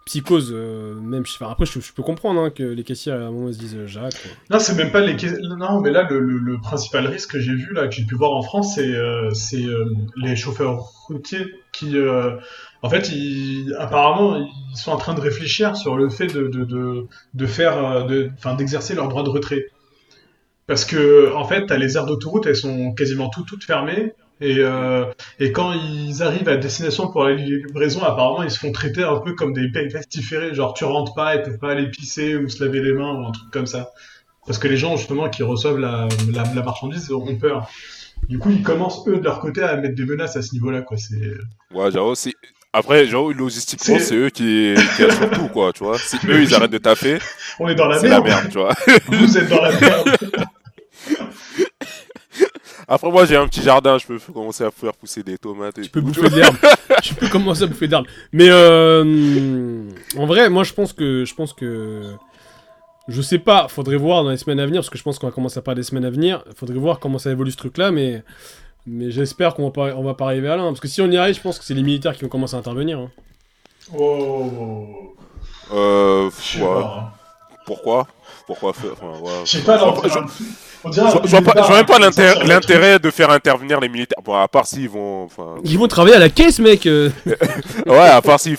Euh, 0.04 0.06
psychose, 0.06 0.52
euh, 0.54 0.96
même. 0.96 1.24
Enfin, 1.24 1.50
après, 1.50 1.66
je, 1.66 1.80
peux 1.94 2.04
comprendre 2.04 2.42
hein, 2.42 2.50
que 2.50 2.64
les 2.64 2.84
caissiers 2.84 3.12
à 3.12 3.16
un 3.16 3.32
moment 3.32 3.52
se 3.52 3.58
disent 3.58 3.76
euh, 3.76 3.88
Jacques. 3.88 4.28
Non, 4.50 4.60
c'est 4.60 4.76
même 4.76 4.92
pas 4.92 5.02
les 5.02 5.16
caissiers. 5.16 5.40
Non, 5.58 5.80
mais 5.82 5.92
là, 5.92 6.08
le, 6.10 6.58
principal 6.62 7.08
risque 7.08 7.32
que 7.32 7.40
j'ai 7.40 7.54
vu, 7.54 7.74
là, 7.74 7.88
que 7.88 7.96
j'ai 7.96 8.06
pu 8.06 8.16
voir 8.16 8.32
en 8.32 8.42
France, 8.42 8.76
c'est 8.76 8.92
euh, 8.94 9.86
les 10.18 10.36
chauffeurs 10.36 10.80
routiers 11.08 11.46
qui. 11.72 11.96
en 12.82 12.90
fait, 12.90 13.10
ils, 13.10 13.74
apparemment, 13.80 14.38
ils 14.38 14.78
sont 14.78 14.92
en 14.92 14.98
train 14.98 15.14
de 15.14 15.22
réfléchir 15.22 15.76
sur 15.76 15.98
le 15.98 16.10
fait 16.10 16.28
de, 16.28 16.48
de, 16.48 16.64
de, 16.64 17.08
de 17.34 17.46
faire. 17.46 18.06
d'exercer 18.58 18.96
leur 18.96 19.08
droit 19.08 19.24
de 19.24 19.30
retrait. 19.30 19.68
Parce 20.68 20.86
que, 20.86 21.34
en 21.34 21.44
fait, 21.44 21.70
les 21.72 21.98
aires 21.98 22.06
d'autoroute, 22.06 22.46
elles 22.46 22.56
sont 22.56 22.94
quasiment 22.94 23.30
toutes 23.30 23.64
fermées. 23.64 24.14
Et, 24.44 24.58
euh, 24.60 25.06
et 25.40 25.54
quand 25.54 25.72
ils 25.72 26.22
arrivent 26.22 26.50
à 26.50 26.58
destination 26.58 27.08
pour 27.08 27.24
la 27.24 27.34
livraison, 27.34 28.04
apparemment, 28.04 28.44
ils 28.44 28.52
se 28.52 28.60
font 28.60 28.74
traiter 28.74 29.02
un 29.02 29.20
peu 29.20 29.36
comme 29.36 29.54
des 29.54 29.72
pestiférés. 29.72 30.54
Genre, 30.54 30.74
tu 30.74 30.84
rentres 30.84 31.14
pas, 31.14 31.36
ils 31.36 31.44
peuvent 31.44 31.60
pas 31.60 31.72
aller 31.72 31.90
pisser 31.90 32.36
ou 32.36 32.50
se 32.50 32.62
laver 32.62 32.82
les 32.82 32.92
mains 32.92 33.14
ou 33.14 33.26
un 33.26 33.32
truc 33.32 33.50
comme 33.52 33.66
ça. 33.66 33.92
Parce 34.46 34.60
que 34.60 34.68
les 34.68 34.76
gens, 34.76 34.98
justement, 34.98 35.30
qui 35.30 35.44
reçoivent 35.44 35.78
la, 35.78 36.10
la, 36.34 36.62
marchandise 36.62 37.10
ont 37.14 37.38
peur. 37.38 37.70
Du 38.28 38.38
coup, 38.38 38.50
ils 38.50 38.64
commencent, 38.64 39.08
eux, 39.08 39.18
de 39.18 39.24
leur 39.24 39.40
côté, 39.40 39.64
à 39.64 39.78
mettre 39.78 39.96
des 39.96 40.04
menaces 40.04 40.36
à 40.36 40.42
ce 40.42 40.52
niveau-là, 40.52 40.82
quoi. 40.82 40.98
C'est... 40.98 41.16
Ouais, 41.74 41.90
c'est... 42.16 42.34
Après, 42.74 43.06
genre, 43.06 43.32
logistiquement, 43.32 43.98
c'est 44.00 44.16
eux 44.16 44.30
qui, 44.30 44.74
qui 44.98 45.04
assurent 45.04 45.32
tout, 45.32 45.48
quoi, 45.48 45.72
tu 45.72 45.86
vois. 45.86 45.98
Si 45.98 46.18
eux, 46.28 46.42
ils 46.42 46.54
arrêtent 46.56 46.72
de 46.72 46.80
taffer, 46.80 47.20
on 47.60 47.70
est 47.70 47.76
dans 47.76 47.88
la 47.88 47.98
c'est 47.98 48.10
merde. 48.10 48.28
la 48.28 48.36
merde, 48.36 48.50
tu 48.52 48.58
vois. 48.58 48.74
Vous 49.08 49.38
êtes 49.38 49.48
dans 49.48 49.62
la 49.62 49.80
merde. 49.80 50.18
Après, 52.88 53.10
moi, 53.12 53.26
j'ai 53.26 53.36
un 53.36 53.48
petit 53.48 53.62
jardin, 53.62 53.98
je 53.98 54.06
peux 54.06 54.20
commencer 54.34 54.64
à 54.64 54.72
faire 54.72 54.94
pousser 54.94 55.24
des 55.24 55.38
tomates. 55.38 55.82
tu 55.82 55.90
peux 55.90 56.02
bouffer 56.02 56.30
de 56.30 56.36
l'herbe. 56.36 56.56
tu 57.04 57.14
peux 57.16 57.30
commencer 57.30 57.64
à 57.64 57.68
bouffer 57.68 57.88
de 57.88 57.92
l'herbe. 57.92 58.06
Mais 58.32 58.48
euh, 58.50 59.84
en 60.18 60.26
vrai, 60.26 60.50
moi, 60.50 60.64
je 60.64 60.74
pense 60.74 60.94
que, 60.94 61.26
je 61.26 61.34
pense 61.34 61.54
que, 61.54 62.16
je 63.08 63.22
sais 63.22 63.40
pas. 63.40 63.68
Faudrait 63.68 63.98
voir 63.98 64.24
dans 64.24 64.32
les 64.32 64.38
semaines 64.38 64.60
à 64.60 64.66
venir, 64.66 64.82
parce 64.82 64.90
que 64.90 64.98
je 64.98 65.04
pense 65.04 65.20
qu'on 65.20 65.28
va 65.28 65.34
commencer 65.34 65.60
à 65.60 65.62
parler 65.62 65.82
des 65.82 65.88
semaines 65.88 66.06
à 66.06 66.10
venir. 66.10 66.44
Faudrait 66.56 66.78
voir 66.78 67.00
comment 67.00 67.20
ça 67.20 67.32
évolue 67.32 67.52
ce 67.52 67.58
truc-là, 67.58 67.92
mais, 67.92 68.24
mais 68.86 69.12
j'espère 69.12 69.54
qu'on 69.54 69.66
va 69.66 69.72
pas, 69.72 69.96
on 69.96 70.04
va 70.04 70.14
pas 70.14 70.26
arriver 70.26 70.50
à 70.50 70.58
là. 70.58 70.64
Hein. 70.64 70.68
parce 70.68 70.80
que 70.80 70.88
si 70.88 71.02
on 71.02 71.10
y 71.10 71.18
arrive, 71.18 71.36
je 71.36 71.42
pense 71.42 71.60
que 71.60 71.66
c'est 71.66 71.74
les 71.74 71.84
militaires 71.84 72.16
qui 72.16 72.24
vont 72.24 72.30
commencer 72.30 72.56
à 72.56 72.60
intervenir. 72.60 73.00
Hein. 73.00 73.12
Oh. 73.98 75.16
Euh. 75.74 76.30
Hein. 76.62 77.12
Pourquoi? 77.66 78.08
Pourquoi 78.46 78.74
faire 78.74 78.96
Je 79.46 79.50
sais 79.50 79.64
pas, 79.64 79.78
je 80.92 81.00
vois 81.30 81.76
même 81.76 81.86
pas 81.86 82.00
l'intérêt 82.00 83.00
de 83.00 83.10
faire 83.10 83.30
intervenir 83.30 83.80
les 83.80 83.90
militaires. 83.90 84.20
Bon, 84.24 84.36
à 84.36 84.48
part 84.48 84.66
s'ils 84.66 84.90
vont. 84.90 85.28
Ils 85.64 85.78
vont 85.78 85.88
travailler 85.88 86.16
à 86.16 86.20
la 86.20 86.30
caisse, 86.30 86.60
mec 86.60 86.86
euh. 86.86 87.10
Ouais, 87.86 87.98
à 87.98 88.22
part 88.22 88.40
s'ils 88.40 88.58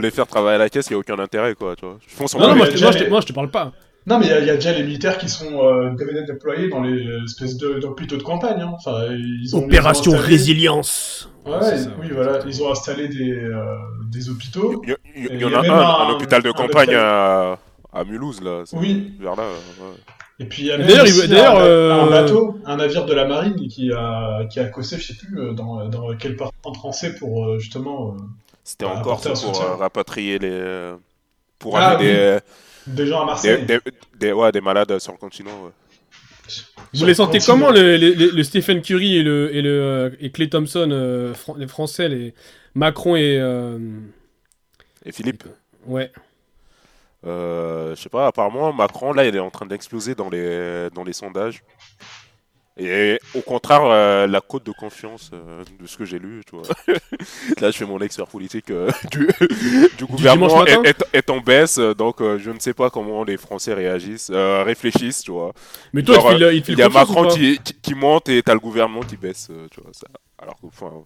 les 0.00 0.10
faire 0.10 0.26
travailler 0.26 0.56
à 0.56 0.58
la 0.58 0.68
caisse, 0.68 0.86
il 0.88 0.92
n'y 0.92 0.96
a 0.96 0.98
aucun 1.00 1.18
intérêt, 1.18 1.54
quoi. 1.54 1.74
Tu 1.76 1.86
vois. 1.86 1.98
Je 2.06 2.16
pense 2.16 2.36
non, 2.36 2.48
non, 2.48 2.56
moi, 2.56 2.66
je 2.66 3.26
te 3.26 3.32
parle 3.32 3.50
pas. 3.50 3.72
Non, 4.04 4.18
mais 4.18 4.26
il 4.26 4.46
y, 4.46 4.50
a 4.50 4.54
déjà 4.56 4.72
les 4.72 4.82
militaires 4.82 5.16
qui 5.16 5.28
sont 5.28 5.64
euh, 5.64 5.90
déployés 6.26 6.68
dans 6.68 6.82
les 6.82 7.06
espèces 7.24 7.56
d'hôpitaux 7.56 8.16
de, 8.16 8.22
campagne. 8.22 8.60
Hein. 8.60 8.72
Enfin, 8.74 9.06
ils 9.12 9.54
ont, 9.54 9.60
Opération 9.60 10.12
Résilience. 10.16 11.30
Ouais, 11.46 11.52
oui, 12.00 12.08
voilà. 12.12 12.40
Ils 12.44 12.62
ont 12.64 12.72
installé 12.72 13.06
des, 13.06 13.30
euh, 13.30 13.76
des 14.10 14.28
hôpitaux. 14.28 14.82
Il 15.14 15.40
y, 15.40 15.44
en 15.44 15.54
a, 15.54 15.60
un, 15.60 16.08
un, 16.08 16.10
hôpital 16.10 16.42
de 16.42 16.50
campagne 16.50 16.94
à, 16.96 17.58
à 17.92 18.04
Mulhouse, 18.04 18.42
là. 18.42 18.64
Oui. 18.72 19.12
Vers 19.20 19.36
là, 19.36 19.44
et 20.42 20.44
puis 20.46 20.62
il 20.62 20.66
y 20.66 20.72
a 20.72 20.78
d'ailleurs, 20.78 21.58
un, 21.58 21.62
euh, 21.64 21.92
un, 21.92 22.10
bateau, 22.10 22.58
un 22.66 22.76
navire 22.76 23.06
de 23.06 23.14
la 23.14 23.26
marine 23.26 23.68
qui 23.68 23.92
a 23.92 24.44
qui 24.50 24.58
a 24.58 24.64
cossé, 24.64 24.98
je 24.98 25.06
sais 25.06 25.14
plus 25.14 25.38
euh, 25.38 25.52
dans, 25.52 25.88
dans 25.88 26.16
quel 26.16 26.34
port 26.34 26.52
français 26.74 27.14
pour 27.14 27.46
euh, 27.46 27.58
justement. 27.60 28.16
C'était 28.64 28.86
bah, 28.86 28.96
encore 28.96 29.20
pour 29.20 29.58
rapatrier 29.78 30.40
les 30.40 30.92
pour 31.60 31.76
ah, 31.76 31.90
amener 31.90 32.12
des, 32.12 32.38
des 32.88 33.06
gens 33.06 33.22
à 33.22 33.26
Marseille. 33.26 33.64
Des, 33.64 33.78
des, 34.18 34.32
ouais, 34.32 34.50
des 34.50 34.60
malades 34.60 34.98
sur 34.98 35.12
le 35.12 35.18
continent. 35.18 35.70
Vous 36.92 37.06
les 37.06 37.14
sentez 37.14 37.38
comment 37.38 37.70
le, 37.70 37.96
le, 37.96 38.42
Stephen 38.42 38.82
Curry 38.82 39.18
et 39.18 39.22
le 39.22 39.54
et 39.54 39.62
le 39.62 40.16
et 40.20 40.30
Clay 40.32 40.48
Thompson, 40.48 41.32
les 41.56 41.68
Français, 41.68 42.08
les 42.08 42.34
Macron 42.74 43.14
et 43.14 43.40
et 45.04 45.12
Philippe. 45.12 45.44
Ouais. 45.86 46.10
Euh, 47.26 47.94
je 47.94 48.00
sais 48.00 48.08
pas, 48.08 48.26
apparemment, 48.26 48.72
Macron, 48.72 49.12
là, 49.12 49.24
il 49.24 49.36
est 49.36 49.40
en 49.40 49.50
train 49.50 49.66
d'exploser 49.66 50.14
dans 50.14 50.28
les, 50.28 50.88
dans 50.94 51.04
les 51.04 51.12
sondages. 51.12 51.62
Et 52.78 53.20
au 53.34 53.42
contraire, 53.42 53.82
euh, 53.84 54.26
la 54.26 54.40
cote 54.40 54.64
de 54.64 54.72
confiance 54.72 55.30
euh, 55.34 55.62
de 55.78 55.86
ce 55.86 55.98
que 55.98 56.06
j'ai 56.06 56.18
lu, 56.18 56.40
tu 56.48 56.56
vois. 56.56 56.64
là, 57.60 57.70
je 57.70 57.76
fais 57.76 57.84
mon 57.84 58.00
expert 58.00 58.26
politique 58.26 58.72
du, 59.10 59.28
du, 59.98 60.06
gouvernement 60.06 60.64
est, 60.64 61.30
en 61.30 61.40
baisse, 61.40 61.78
donc 61.78 62.20
je 62.20 62.50
ne 62.50 62.58
sais 62.58 62.72
pas 62.72 62.88
comment 62.88 63.24
les 63.24 63.36
Français 63.36 63.74
réagissent, 63.74 64.30
réfléchissent, 64.30 65.22
tu 65.22 65.32
vois. 65.32 65.52
Mais 65.92 66.02
toi, 66.02 66.16
il, 66.32 66.64
il, 66.66 66.78
y 66.78 66.82
a 66.82 66.88
Macron 66.88 67.28
qui, 67.28 67.58
qui, 67.58 67.94
monte 67.94 68.30
et 68.30 68.42
t'as 68.42 68.54
le 68.54 68.60
gouvernement 68.60 69.02
qui 69.02 69.18
baisse, 69.18 69.50
tu 69.70 69.80
vois. 69.82 69.92
Ça. 69.92 70.06
Alors 70.38 70.58
que, 70.58 70.66
enfin, 70.66 71.04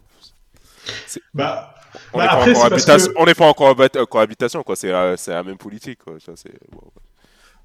bah, 1.33 1.75
on 2.13 3.25
n'est 3.25 3.33
pas, 3.33 3.45
encore 3.45 3.75
en 3.79 4.05
cohabitation, 4.05 4.63
quoi. 4.63 4.75
C'est 4.75 4.91
la, 4.91 5.15
la, 5.27 5.43
même 5.43 5.57
politique, 5.57 5.99
quoi. 6.03 6.15
Ça, 6.19 6.33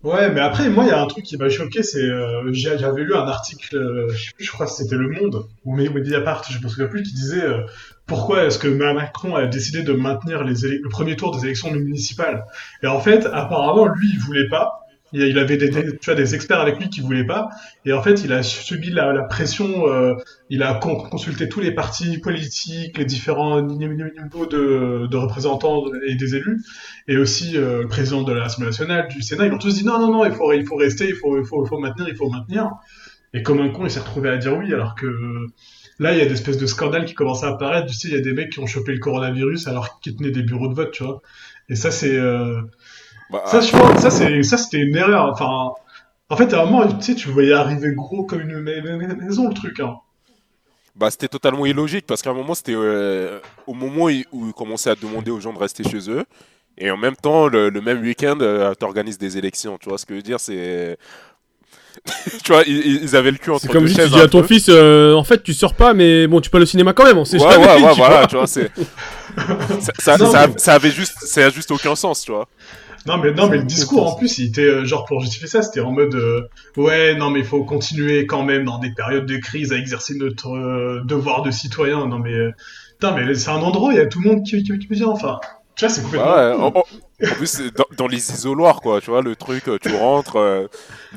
Ouais, 0.02 0.32
mais 0.32 0.40
après, 0.40 0.68
moi, 0.68 0.84
il 0.84 0.88
y 0.88 0.90
a 0.90 1.00
un 1.00 1.06
truc 1.06 1.24
qui 1.24 1.36
m'a 1.36 1.48
choqué, 1.48 1.84
c'est 1.84 2.02
euh, 2.02 2.52
j'avais 2.52 3.02
lu 3.02 3.14
un 3.14 3.28
article, 3.28 3.76
euh, 3.76 4.08
je 4.08 4.24
sais 4.24 4.30
plus, 4.34 4.44
je 4.44 4.50
crois 4.50 4.66
que 4.66 4.72
c'était 4.72 4.96
Le 4.96 5.08
Monde 5.08 5.46
ou 5.64 5.76
Mediapart, 5.76 6.42
je 6.50 6.58
me 6.58 6.68
souviens 6.68 6.88
plus, 6.88 7.04
qui 7.04 7.14
disait 7.14 7.44
euh, 7.44 7.60
pourquoi 8.06 8.44
est-ce 8.44 8.58
que 8.58 8.66
Macron 8.66 9.36
a 9.36 9.46
décidé 9.46 9.84
de 9.84 9.92
maintenir 9.92 10.42
les 10.42 10.54
le 10.62 10.88
premier 10.88 11.14
tour 11.14 11.36
des 11.36 11.44
élections 11.44 11.70
municipales? 11.70 12.44
Et 12.82 12.88
en 12.88 12.98
fait, 12.98 13.26
apparemment, 13.26 13.86
lui, 13.86 14.10
il 14.12 14.18
voulait 14.18 14.48
pas, 14.48 14.81
il 15.12 15.38
avait 15.38 15.56
des, 15.56 15.70
tu 15.70 16.04
vois, 16.04 16.14
des 16.14 16.34
experts 16.34 16.60
avec 16.60 16.78
lui 16.78 16.88
qui 16.88 17.00
voulaient 17.00 17.26
pas. 17.26 17.48
Et 17.84 17.92
en 17.92 18.02
fait, 18.02 18.24
il 18.24 18.32
a 18.32 18.42
subi 18.42 18.90
la, 18.90 19.12
la 19.12 19.24
pression. 19.24 19.88
Euh, 19.88 20.14
il 20.50 20.62
a 20.62 20.74
consulté 20.74 21.48
tous 21.48 21.60
les 21.60 21.72
partis 21.72 22.18
politiques, 22.18 22.98
les 22.98 23.04
différents 23.04 23.62
niveaux 23.62 24.46
de, 24.46 25.06
de 25.06 25.16
représentants 25.16 25.84
et 26.06 26.14
des 26.14 26.36
élus, 26.36 26.62
et 27.08 27.16
aussi 27.16 27.56
euh, 27.56 27.82
le 27.82 27.88
président 27.88 28.22
de 28.22 28.32
l'Assemblée 28.32 28.68
nationale, 28.68 29.08
du 29.08 29.22
Sénat. 29.22 29.46
Ils 29.46 29.52
ont 29.52 29.58
tous 29.58 29.74
dit 29.74 29.84
non, 29.84 29.98
non, 29.98 30.12
non, 30.12 30.24
il 30.24 30.32
faut, 30.32 30.52
il 30.52 30.66
faut 30.66 30.76
rester, 30.76 31.08
il 31.08 31.14
faut, 31.14 31.38
il 31.38 31.44
faut, 31.44 31.64
il 31.64 31.68
faut 31.68 31.78
maintenir, 31.78 32.08
il 32.08 32.16
faut 32.16 32.28
maintenir. 32.28 32.70
Et 33.34 33.42
comme 33.42 33.60
un 33.60 33.70
con, 33.70 33.84
il 33.84 33.90
s'est 33.90 34.00
retrouvé 34.00 34.28
à 34.28 34.36
dire 34.36 34.56
oui, 34.56 34.72
alors 34.74 34.94
que 34.94 35.06
là, 35.98 36.12
il 36.12 36.18
y 36.18 36.20
a 36.20 36.26
des 36.26 36.32
espèces 36.32 36.58
de 36.58 36.66
scandales 36.66 37.06
qui 37.06 37.14
commencent 37.14 37.44
à 37.44 37.48
apparaître. 37.48 37.86
Tu 37.86 37.94
sais, 37.94 38.08
il 38.08 38.14
y 38.14 38.18
a 38.18 38.20
des 38.20 38.32
mecs 38.34 38.50
qui 38.50 38.60
ont 38.60 38.66
chopé 38.66 38.92
le 38.92 38.98
coronavirus 38.98 39.68
alors 39.68 40.00
qu'ils 40.00 40.16
tenaient 40.16 40.30
des 40.30 40.42
bureaux 40.42 40.68
de 40.68 40.74
vote, 40.74 40.90
tu 40.90 41.02
vois. 41.02 41.22
Et 41.68 41.74
ça, 41.76 41.90
c'est 41.90 42.14
euh, 42.14 42.60
bah, 43.32 43.44
ça, 43.46 43.60
je 43.60 43.70
ça, 43.98 44.10
c'est, 44.10 44.42
ça, 44.42 44.58
c'était 44.58 44.78
une 44.78 44.94
erreur. 44.94 45.30
Enfin, 45.32 45.72
en 46.28 46.36
fait, 46.36 46.52
à 46.54 46.62
un 46.62 46.64
moment, 46.66 46.86
tu 46.86 47.02
sais, 47.02 47.14
tu 47.14 47.28
voyais 47.28 47.52
arriver 47.52 47.92
gros 47.94 48.24
comme 48.24 48.42
une 48.42 48.60
maison, 48.60 49.48
le 49.48 49.54
truc, 49.54 49.80
hein. 49.80 49.96
Bah, 50.94 51.10
c'était 51.10 51.28
totalement 51.28 51.64
illogique 51.64 52.06
parce 52.06 52.20
qu'à 52.20 52.30
un 52.30 52.34
moment, 52.34 52.54
c'était 52.54 52.74
euh, 52.76 53.40
au 53.66 53.72
moment 53.72 54.04
où 54.04 54.46
ils 54.46 54.52
commençaient 54.54 54.90
à 54.90 54.94
demander 54.94 55.30
aux 55.30 55.40
gens 55.40 55.54
de 55.54 55.58
rester 55.58 55.84
chez 55.84 56.10
eux. 56.10 56.24
Et 56.76 56.90
en 56.90 56.98
même 56.98 57.16
temps, 57.16 57.48
le, 57.48 57.70
même 57.70 58.02
week-end, 58.02 58.38
euh, 58.40 58.74
tu 58.78 58.84
organises 58.84 59.18
des 59.18 59.38
élections. 59.38 59.78
Tu 59.78 59.88
vois 59.88 59.96
ce 59.96 60.04
que 60.04 60.14
je 60.14 60.18
veux 60.18 60.22
dire 60.22 60.38
C'est 60.38 60.98
tu 62.44 62.52
vois, 62.52 62.62
ils, 62.66 63.14
avaient 63.16 63.30
le 63.30 63.36
cul 63.36 63.50
entre 63.50 63.62
C'est 63.62 63.68
comme 63.68 63.86
si 63.86 63.94
tu 63.94 64.08
dis 64.08 64.20
à 64.20 64.28
ton 64.28 64.42
fils, 64.42 64.66
euh, 64.68 65.14
en 65.14 65.24
fait, 65.24 65.42
tu 65.42 65.54
sors 65.54 65.74
pas, 65.74 65.92
mais 65.92 66.26
bon, 66.26 66.40
tu 66.40 66.50
peux 66.50 66.56
aller 66.56 66.64
au 66.64 66.66
cinéma 66.66 66.94
quand 66.94 67.04
même, 67.04 67.18
on 67.18 67.24
sait 67.24 67.38
ouais, 67.38 67.56
Ouais, 67.56 67.82
ouais, 67.82 67.92
voilà, 67.96 68.26
tu 68.26 68.36
vois, 68.36 68.46
c'est. 68.46 68.70
ça, 69.98 70.16
ça, 70.56 70.74
avait 70.74 70.90
juste, 70.90 71.18
ça 71.26 71.46
a 71.46 71.50
juste 71.50 71.70
aucun 71.70 71.94
sens, 71.94 72.22
tu 72.22 72.32
vois. 72.32 72.48
Non 73.06 73.18
mais 73.18 73.32
non 73.32 73.48
mais 73.48 73.58
le 73.58 73.64
discours 73.64 74.12
en 74.12 74.16
plus 74.16 74.38
il 74.38 74.48
était 74.48 74.62
euh, 74.62 74.84
genre 74.84 75.04
pour 75.04 75.20
justifier 75.20 75.48
ça 75.48 75.62
c'était 75.62 75.80
en 75.80 75.90
mode 75.90 76.14
euh, 76.14 76.42
ouais 76.76 77.14
non 77.16 77.30
mais 77.30 77.40
il 77.40 77.44
faut 77.44 77.64
continuer 77.64 78.26
quand 78.26 78.44
même 78.44 78.64
dans 78.64 78.78
des 78.78 78.92
périodes 78.92 79.26
de 79.26 79.36
crise 79.38 79.72
à 79.72 79.76
exercer 79.76 80.14
notre 80.14 81.02
devoir 81.04 81.42
de 81.42 81.50
citoyen 81.50 82.06
non 82.06 82.18
mais 82.18 82.32
putain 82.92 83.12
mais 83.14 83.34
c'est 83.34 83.50
un 83.50 83.60
endroit 83.62 83.92
il 83.92 83.96
y 83.96 84.00
a 84.00 84.06
tout 84.06 84.20
le 84.20 84.30
monde 84.30 84.44
qui, 84.44 84.62
qui, 84.62 84.78
qui, 84.78 84.88
qui 84.88 85.04
enfin 85.04 85.40
tu 85.74 85.86
vois, 85.86 85.94
c'est 85.94 86.02
complètement. 86.02 86.66
en, 86.66 86.84
plus, 87.36 87.62
dans, 87.96 88.06
les 88.06 88.32
isoloirs, 88.32 88.80
quoi, 88.80 89.00
tu 89.00 89.10
vois, 89.10 89.22
le 89.22 89.36
truc, 89.36 89.68
euh, 89.68 89.78
tu 89.80 89.94
rentres. 89.94 90.36
Euh, 90.36 90.66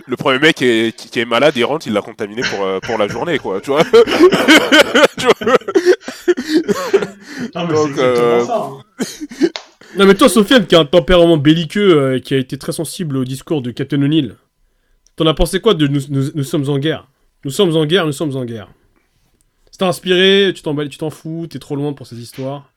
le 0.08 0.16
premier 0.16 0.40
mec 0.40 0.56
qui 0.56 0.66
est, 0.66 0.96
qui, 0.96 1.20
est, 1.20 1.26
malade, 1.26 1.54
il 1.58 1.66
rentre, 1.66 1.88
il 1.88 1.94
l'a 1.94 2.02
contaminé 2.02 2.42
pour, 2.42 2.64
euh, 2.64 2.80
pour 2.80 2.98
la 2.98 3.08
journée, 3.08 3.38
quoi, 3.40 3.60
tu 3.62 3.72
vois. 3.72 3.84
Non, 7.54 7.68
mais 7.68 7.76
c'est 7.76 7.90
exactement 7.90 8.46
ça. 8.46 8.70
Hein. 8.70 9.48
Non, 9.98 10.06
mais 10.06 10.16
toi, 10.16 10.28
Sofiane, 10.28 10.66
qui 10.66 10.76
a 10.76 10.80
un 10.80 10.86
tempérament 10.86 11.38
belliqueux, 11.38 12.20
qui 12.20 12.34
a 12.34 12.38
été 12.38 12.58
très 12.58 12.72
sensible 12.74 13.18
au 13.18 13.24
discours 13.24 13.62
de 13.62 13.72
Captain 13.72 14.02
O'Neill, 14.02 14.36
t'en 15.16 15.26
as 15.26 15.34
pensé 15.34 15.60
quoi 15.62 15.74
de 15.74 15.88
nous, 15.88 16.44
sommes 16.44 16.70
en 16.70 16.78
guerre? 16.78 17.08
Nous 17.46 17.52
sommes 17.52 17.76
en 17.76 17.86
guerre, 17.86 18.06
nous 18.06 18.12
sommes 18.12 18.36
en 18.36 18.44
guerre. 18.44 18.70
C'est 19.72 19.84
inspiré, 19.84 20.52
tu 20.56 20.62
t'en 20.62 20.76
tu 20.88 20.98
t'en 20.98 21.10
fous, 21.10 21.48
t'es 21.50 21.60
trop 21.60 21.76
loin 21.76 21.94
pour 21.94 22.08
ces 22.08 22.18
histoires? 22.20 22.70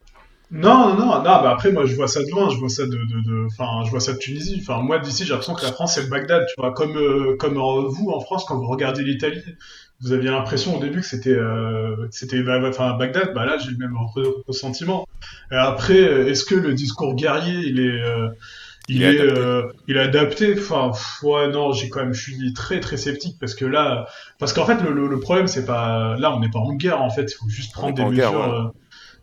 Non, 0.51 0.89
non, 0.89 0.95
non, 0.95 1.07
non, 1.07 1.23
bah 1.23 1.51
après, 1.51 1.71
moi, 1.73 1.85
je 1.85 1.95
vois 1.95 2.09
ça 2.09 2.23
de 2.23 2.31
loin, 2.31 2.49
je 2.49 2.57
vois 2.57 2.71
ça 2.71 2.87
de, 2.87 2.91
de, 2.91 3.49
je 3.85 3.91
vois 3.91 4.01
ça 4.01 4.15
de 4.15 4.19
Tunisie. 4.19 4.59
Enfin, 4.63 4.81
moi, 4.81 4.99
d'ici, 4.99 5.25
j'ai 5.25 5.31
l'impression 5.31 5.55
que 5.55 5.63
la 5.63 5.73
France, 5.73 5.95
c'est 5.95 6.03
le 6.03 6.09
Bagdad, 6.09 6.47
tu 6.47 6.55
vois. 6.57 6.73
Comme, 6.73 6.97
euh, 6.97 7.37
comme 7.37 7.59
euh, 7.59 7.89
vous, 7.89 8.11
en 8.11 8.21
France, 8.21 8.47
quand 8.49 8.57
vous 8.57 8.67
regardez 8.67 9.03
l'Italie, 9.03 9.43
vous 10.01 10.13
aviez 10.13 10.31
l'impression 10.31 10.77
au 10.77 10.81
début 10.81 11.01
que 11.01 11.07
c'était, 11.07 11.31
euh, 11.31 12.09
c'était, 12.11 12.43
bah, 12.43 12.61
enfin, 12.69 12.97
Bagdad, 12.97 13.35
bah 13.35 13.45
là, 13.45 13.59
j'ai 13.59 13.71
le 13.71 13.79
même 13.79 13.97
ressentiment. 14.47 15.07
Et 15.51 15.57
après, 15.57 15.99
est-ce 15.99 16.45
que 16.45 16.55
le 16.55 16.75
discours 16.75 17.15
guerrier, 17.15 17.59
il 17.67 17.81
est, 17.81 18.03
il, 18.89 19.03
est, 19.03 19.21
il 19.89 19.97
est 19.97 20.01
adapté? 20.01 20.55
Enfin, 20.57 20.93
ouais, 21.23 21.49
non, 21.49 21.73
j'ai 21.73 21.89
quand 21.89 22.01
même, 22.01 22.15
je 22.15 22.23
suis 22.23 22.53
très 22.53 22.81
très 22.81 22.97
sceptique 22.97 23.37
parce 23.41 23.55
que 23.55 23.65
là, 23.65 24.07
parce 24.39 24.53
qu'en 24.53 24.67
fait, 24.67 24.81
le, 24.83 25.09
le, 25.09 25.21
problème, 25.21 25.49
c'est 25.49 25.67
pas, 25.67 26.17
là, 26.17 26.33
on 26.33 26.41
n'est 26.41 26.51
pas 26.51 26.61
en 26.61 26.75
guerre 26.75 27.03
en 27.03 27.11
fait. 27.11 27.33
Il 27.33 27.35
faut 27.35 27.49
juste 27.49 27.73
prendre 27.73 27.95
des 27.95 28.05
mesures. 28.05 28.73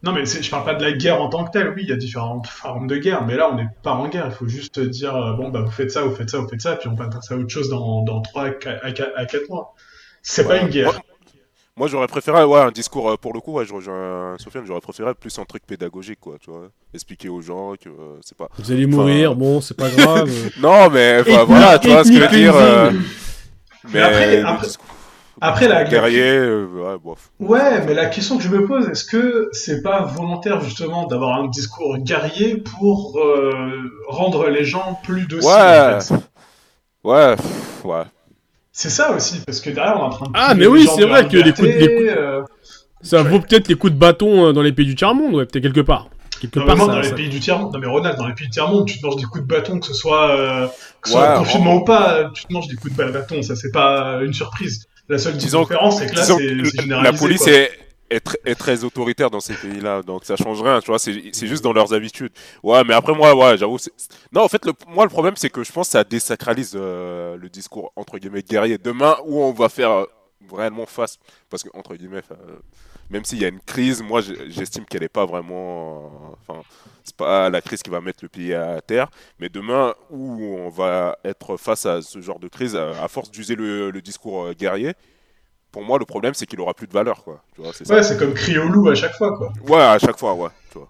Non, 0.05 0.11
mais 0.11 0.25
je 0.25 0.49
parle 0.51 0.65
pas 0.65 0.75
de 0.75 0.83
la 0.83 0.91
guerre 0.91 1.19
en 1.19 1.29
tant 1.29 1.45
que 1.45 1.51
telle. 1.51 1.69
Oui, 1.69 1.81
il 1.83 1.89
y 1.89 1.91
a 1.91 1.95
différentes 1.95 2.45
formes 2.45 2.85
de 2.85 2.97
guerre, 2.97 3.25
mais 3.25 3.35
là, 3.35 3.49
on 3.51 3.55
n'est 3.55 3.69
pas 3.81 3.93
en 3.93 4.07
guerre. 4.07 4.27
Il 4.27 4.33
faut 4.33 4.47
juste 4.47 4.79
dire 4.79 5.15
euh, 5.15 5.33
bon, 5.33 5.49
bah, 5.49 5.61
vous 5.61 5.71
faites 5.71 5.89
ça, 5.89 6.03
vous 6.03 6.13
faites 6.13 6.29
ça, 6.29 6.37
vous 6.37 6.47
faites 6.47 6.61
ça, 6.61 6.75
puis 6.75 6.89
on 6.89 6.95
va 6.95 7.07
passer 7.07 7.33
à 7.33 7.37
autre 7.37 7.49
chose 7.49 7.69
dans, 7.69 8.03
dans 8.03 8.21
3 8.21 8.43
à 8.43 8.51
4, 8.51 9.49
mois. 9.49 9.73
C'est 10.27 10.47
pas 10.47 10.57
une 10.57 10.69
guerre. 10.69 10.99
Moi, 11.77 11.87
j'aurais 11.89 12.07
préféré 12.07 12.45
ouais, 12.45 12.61
un 12.61 12.71
discours, 12.71 13.09
euh, 13.09 13.17
pour 13.17 13.33
le 13.33 13.41
coup, 13.41 13.51
ouais, 13.51 13.65
je 13.65 13.73
rejoins 13.73 14.37
Sofiane, 14.39 14.65
j'aurais 14.65 14.79
préféré 14.79 15.13
plus 15.13 15.37
un 15.39 15.43
truc 15.43 15.65
pédagogique, 15.65 16.21
quoi, 16.21 16.37
tu 16.39 16.49
vois. 16.49 16.69
Expliquer 16.93 17.27
aux 17.27 17.41
gens 17.41 17.73
que 17.73 17.89
euh, 17.89 18.17
c'est 18.21 18.37
pas. 18.37 18.47
Vous 18.57 18.71
allez 18.71 18.85
mourir, 18.85 19.35
bon, 19.35 19.59
c'est 19.59 19.75
pas 19.75 19.89
grave. 19.89 20.29
non, 20.59 20.89
mais 20.89 21.21
voilà, 21.21 21.77
tu 21.77 21.89
vois 21.89 22.05
ce 22.05 22.09
que 22.09 22.15
je 22.15 22.21
veux 22.21 22.27
dire. 22.29 22.55
mais, 23.93 24.01
après, 24.01 24.43
après, 25.41 25.67
la 25.67 25.83
guerrier, 25.83 26.37
euh, 26.37 26.65
ouais, 26.65 26.97
bof. 27.03 27.29
Ouais, 27.39 27.85
mais 27.85 27.93
la 27.93 28.05
question 28.05 28.37
que 28.37 28.43
je 28.43 28.49
me 28.49 28.65
pose, 28.65 28.87
est-ce 28.87 29.03
que 29.03 29.49
c'est 29.51 29.81
pas 29.81 30.03
volontaire 30.03 30.61
justement 30.61 31.07
d'avoir 31.07 31.39
un 31.39 31.47
discours 31.47 31.97
guerrier 31.97 32.57
pour 32.57 33.19
euh, 33.19 33.91
rendre 34.07 34.47
les 34.47 34.63
gens 34.63 34.99
plus 35.03 35.27
dociles 35.27 35.49
Ouais, 35.49 35.97
ouais, 37.03 37.35
ouais. 37.83 38.03
C'est 38.77 38.89
ça 38.89 39.15
aussi, 39.15 39.39
parce 39.45 39.61
que 39.61 39.69
derrière 39.69 39.95
on 39.95 40.01
est 40.01 40.03
en 40.03 40.09
train 40.09 40.25
de. 40.25 40.31
Ah, 40.33 40.53
mais 40.53 40.67
oui, 40.67 40.85
c'est 40.93 41.05
vrai 41.05 41.25
que 41.29 41.37
les 41.37 41.53
coups 41.53 41.69
de. 41.69 42.09
Euh, 42.09 42.41
ça 43.01 43.23
vaut 43.23 43.39
peut-être 43.39 43.69
les 43.69 43.75
coups 43.75 43.93
de 43.93 43.97
bâton 43.97 44.51
dans 44.51 44.61
les 44.61 44.73
pays 44.73 44.85
du 44.85 44.95
tiers-monde, 44.95 45.33
ouais, 45.33 45.45
peut-être 45.45 45.63
quelque 45.63 45.79
part. 45.79 46.09
Quelque 46.41 46.59
part, 46.59 46.77
ça, 46.77 46.85
dans 46.87 46.99
les 46.99 47.13
pays 47.13 47.29
du 47.29 47.39
tiers 47.39 47.57
monde. 47.57 47.73
Non 47.73 47.79
mais 47.79 47.87
Ronald, 47.87 48.17
dans 48.17 48.27
les 48.27 48.33
pays 48.33 48.47
du 48.47 48.51
tiers 48.51 48.67
monde, 48.67 48.85
tu 48.85 48.99
te 48.99 49.05
manges 49.05 49.15
des 49.15 49.23
coups 49.23 49.43
de 49.43 49.47
bâton, 49.47 49.79
que 49.79 49.87
ce 49.87 49.93
soit, 49.93 50.69
que 51.01 51.07
ce 51.07 51.13
soit 51.13 51.37
confinement 51.37 51.75
ou 51.75 51.85
pas, 51.85 52.29
tu 52.33 52.43
te 52.43 52.51
manges 52.51 52.67
des 52.67 52.75
coups 52.75 52.93
de 52.93 53.11
bâton, 53.11 53.41
ça 53.43 53.55
c'est 53.55 53.71
pas 53.71 54.19
une 54.21 54.33
surprise. 54.33 54.89
La 55.07 55.19
seule 55.19 55.37
différence, 55.37 55.99
c'est 55.99 56.07
que 56.07 56.15
là, 56.17 56.23
c'est 56.23 56.37
généralisé. 56.37 57.11
La 57.11 57.13
police 57.13 57.47
est, 57.47 57.71
est, 58.09 58.55
très 58.55 58.83
autoritaire 58.83 59.29
dans 59.29 59.39
ces 59.39 59.53
pays-là, 59.53 60.01
donc 60.01 60.25
ça 60.25 60.35
change 60.35 60.61
rien, 60.61 60.79
tu 60.79 60.87
vois, 60.87 60.99
c'est 60.99 61.31
juste 61.33 61.63
dans 61.63 61.73
leurs 61.73 61.93
habitudes. 61.93 62.31
Ouais, 62.63 62.83
mais 62.83 62.93
après, 62.93 63.13
moi, 63.13 63.35
ouais, 63.35 63.57
j'avoue. 63.57 63.77
Non, 64.31 64.41
en 64.41 64.47
fait, 64.47 64.63
moi, 64.87 65.05
le 65.05 65.09
problème, 65.09 65.35
c'est 65.35 65.49
que 65.49 65.63
je 65.63 65.71
pense 65.71 65.87
que 65.87 65.91
ça 65.93 66.03
désacralise 66.03 66.73
euh, 66.75 67.37
le 67.37 67.49
discours, 67.49 67.91
entre 67.95 68.17
guillemets, 68.17 68.43
guerrier. 68.43 68.77
Demain, 68.77 69.17
où 69.25 69.41
on 69.41 69.51
va 69.51 69.69
faire 69.69 69.91
euh, 69.91 70.05
réellement 70.51 70.85
face, 70.85 71.17
parce 71.49 71.63
que, 71.63 71.69
entre 71.73 71.95
guillemets, 71.95 72.21
euh, 72.31 72.57
même 73.09 73.23
s'il 73.23 73.39
y 73.39 73.45
a 73.45 73.49
une 73.49 73.59
crise, 73.59 74.01
moi, 74.01 74.21
j'estime 74.21 74.85
qu'elle 74.85 75.01
n'est 75.01 75.09
pas 75.09 75.25
vraiment. 75.25 76.35
Enfin, 76.41 76.61
c'est 77.03 77.15
pas 77.15 77.49
la 77.49 77.61
crise 77.61 77.83
qui 77.83 77.89
va 77.89 78.01
mettre 78.01 78.19
le 78.23 78.29
pays 78.29 78.53
à 78.53 78.81
terre, 78.81 79.09
mais 79.39 79.49
demain 79.49 79.93
où 80.09 80.43
on 80.57 80.69
va 80.69 81.17
être 81.23 81.57
face 81.57 81.85
à 81.85 82.01
ce 82.01 82.19
genre 82.19 82.39
de 82.39 82.47
crise, 82.47 82.75
à 82.75 83.07
force 83.07 83.29
d'user 83.29 83.55
le, 83.55 83.91
discours 84.01 84.45
euh, 84.45 84.53
guerrier, 84.53 84.93
pour 85.75 85.83
moi 85.83 85.99
le 85.99 86.05
problème 86.05 86.33
c'est 86.33 86.45
qu'il 86.45 86.61
aura 86.61 86.73
plus 86.73 86.87
de 86.87 86.93
valeur 86.93 87.21
quoi. 87.21 87.43
Tu 87.53 87.61
vois, 87.61 87.73
c'est 87.73 87.85
ouais, 87.91 88.01
c'est 88.01 88.17
comme 88.17 88.33
crier 88.33 88.59
au 88.59 88.69
loup 88.69 88.87
à 88.87 88.95
chaque 88.95 89.13
fois 89.13 89.37
quoi. 89.37 89.51
Ouais, 89.67 89.83
à 89.83 89.99
chaque 89.99 90.17
fois, 90.17 90.33
ouais. 90.33 90.47
Tu 90.71 90.77
vois. 90.77 90.89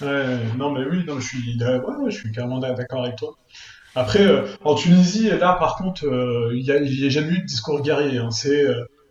Ouais, 0.00 0.38
non 0.58 0.72
mais 0.72 0.84
oui, 0.84 1.04
non, 1.06 1.20
je 1.20 1.28
suis, 1.28 1.56
ouais, 1.62 2.10
je 2.10 2.16
suis 2.16 2.32
carrément 2.32 2.58
d'accord 2.58 3.04
avec 3.04 3.14
toi. 3.14 3.36
Après, 3.94 4.26
euh, 4.26 4.42
en 4.64 4.74
Tunisie, 4.74 5.28
là 5.28 5.52
par 5.52 5.76
contre, 5.76 6.08
euh, 6.08 6.50
il 6.56 6.64
n'y 6.64 6.72
a, 6.72 7.08
jamais 7.08 7.34
eu 7.34 7.38
de 7.42 7.46
discours 7.46 7.80
guerrier. 7.82 8.18
Hein. 8.18 8.32
C'est 8.32 8.66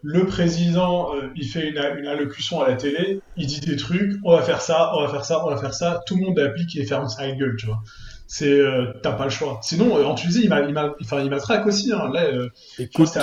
le 0.06 0.25
président, 0.28 1.15
euh, 1.15 1.30
il 1.36 1.47
fait 1.47 1.69
une, 1.69 1.78
allocution 1.78 2.62
à 2.62 2.67
la 2.67 2.75
télé, 2.75 3.21
il 3.38 3.47
dit 3.47 3.62
des 3.62 3.75
trucs, 3.75 4.19
on 4.23 4.36
va 4.36 4.43
faire 4.43 4.62
ça, 4.62 4.91
on 4.95 5.01
va 5.01 5.10
faire 5.10 5.25
ça, 5.25 5.43
on 5.45 5.49
va 5.49 5.58
faire 5.58 5.73
ça, 5.73 6.01
tout 6.06 6.17
le 6.17 6.25
monde 6.25 6.38
applique 6.38 6.75
et 6.75 6.86
ferme 6.86 7.08
sa 7.08 7.32
gueule, 7.32 7.56
tu 7.58 7.65
vois. 7.65 7.82
C'est, 8.27 8.49
euh, 8.49 8.88
t'as 9.03 9.11
pas 9.11 9.25
le 9.25 9.29
choix. 9.29 9.59
Sinon, 9.61 9.97
euh, 9.97 10.03
en 10.03 10.15
Tunisie, 10.15 10.41
il 10.43 10.49
m'a, 10.49 10.61
il 10.61 10.73
m'a, 10.73 10.93
enfin, 11.01 11.21
il 11.21 11.29
traque 11.38 11.67
aussi. 11.67 11.91
Hein. 11.93 12.09
Là, 12.11 12.23
Écoute, 12.79 13.17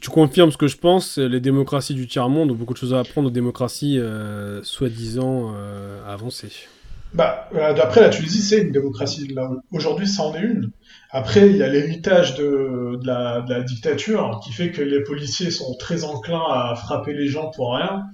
tu 0.00 0.10
confirmes 0.10 0.50
ce 0.50 0.56
que 0.56 0.66
je 0.66 0.76
pense. 0.76 1.18
Les 1.18 1.40
démocraties 1.40 1.94
du 1.94 2.06
tiers 2.06 2.28
monde 2.28 2.50
ont 2.50 2.54
beaucoup 2.54 2.74
de 2.74 2.78
choses 2.78 2.94
à 2.94 3.00
apprendre 3.00 3.28
aux 3.28 3.32
démocraties 3.32 4.00
soi-disant 4.62 5.54
avancées. 6.06 6.52
Bah, 7.14 7.48
d'après 7.54 8.02
la 8.02 8.10
Tunisie, 8.10 8.42
c'est 8.42 8.62
une 8.62 8.72
démocratie. 8.72 9.34
Aujourd'hui, 9.72 10.06
ça 10.06 10.24
en 10.24 10.34
est 10.34 10.40
une. 10.40 10.70
Après, 11.10 11.48
il 11.48 11.56
y 11.56 11.62
a 11.62 11.68
l'héritage 11.68 12.34
de, 12.34 12.98
la, 13.02 13.62
dictature 13.62 14.40
qui 14.44 14.52
fait 14.52 14.70
que 14.70 14.82
les 14.82 15.02
policiers 15.02 15.50
sont 15.50 15.74
très 15.78 16.04
enclins 16.04 16.44
à 16.50 16.74
frapper 16.76 17.14
les 17.14 17.28
gens 17.28 17.50
pour 17.50 17.76
rien. 17.76 18.04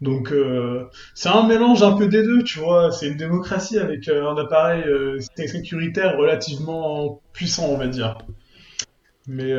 Donc 0.00 0.32
euh, 0.32 0.84
c'est 1.14 1.28
un 1.28 1.46
mélange 1.46 1.82
un 1.82 1.92
peu 1.92 2.06
des 2.06 2.22
deux, 2.22 2.42
tu 2.42 2.58
vois. 2.58 2.90
C'est 2.90 3.08
une 3.08 3.16
démocratie 3.16 3.78
avec 3.78 4.08
euh, 4.08 4.30
un 4.30 4.36
appareil 4.36 4.82
euh, 4.84 5.18
sécuritaire 5.36 6.16
relativement 6.16 7.20
puissant, 7.32 7.66
on 7.68 7.76
va 7.76 7.86
dire. 7.86 8.16
Mais 9.26 9.52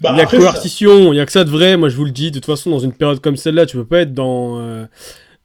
bah, 0.00 0.12
il 0.14 0.18
y 0.18 0.20
a 0.20 0.26
coercition, 0.26 1.12
il 1.12 1.16
y 1.16 1.20
a 1.20 1.26
que 1.26 1.30
ça 1.30 1.44
de 1.44 1.50
vrai. 1.50 1.76
Moi, 1.76 1.88
je 1.88 1.96
vous 1.96 2.06
le 2.06 2.10
dis. 2.10 2.30
De 2.30 2.38
toute 2.40 2.46
façon, 2.46 2.70
dans 2.70 2.80
une 2.80 2.92
période 2.92 3.20
comme 3.20 3.36
celle-là, 3.36 3.66
tu 3.66 3.76
peux 3.76 3.84
pas 3.84 4.00
être 4.00 4.14
dans 4.14 4.88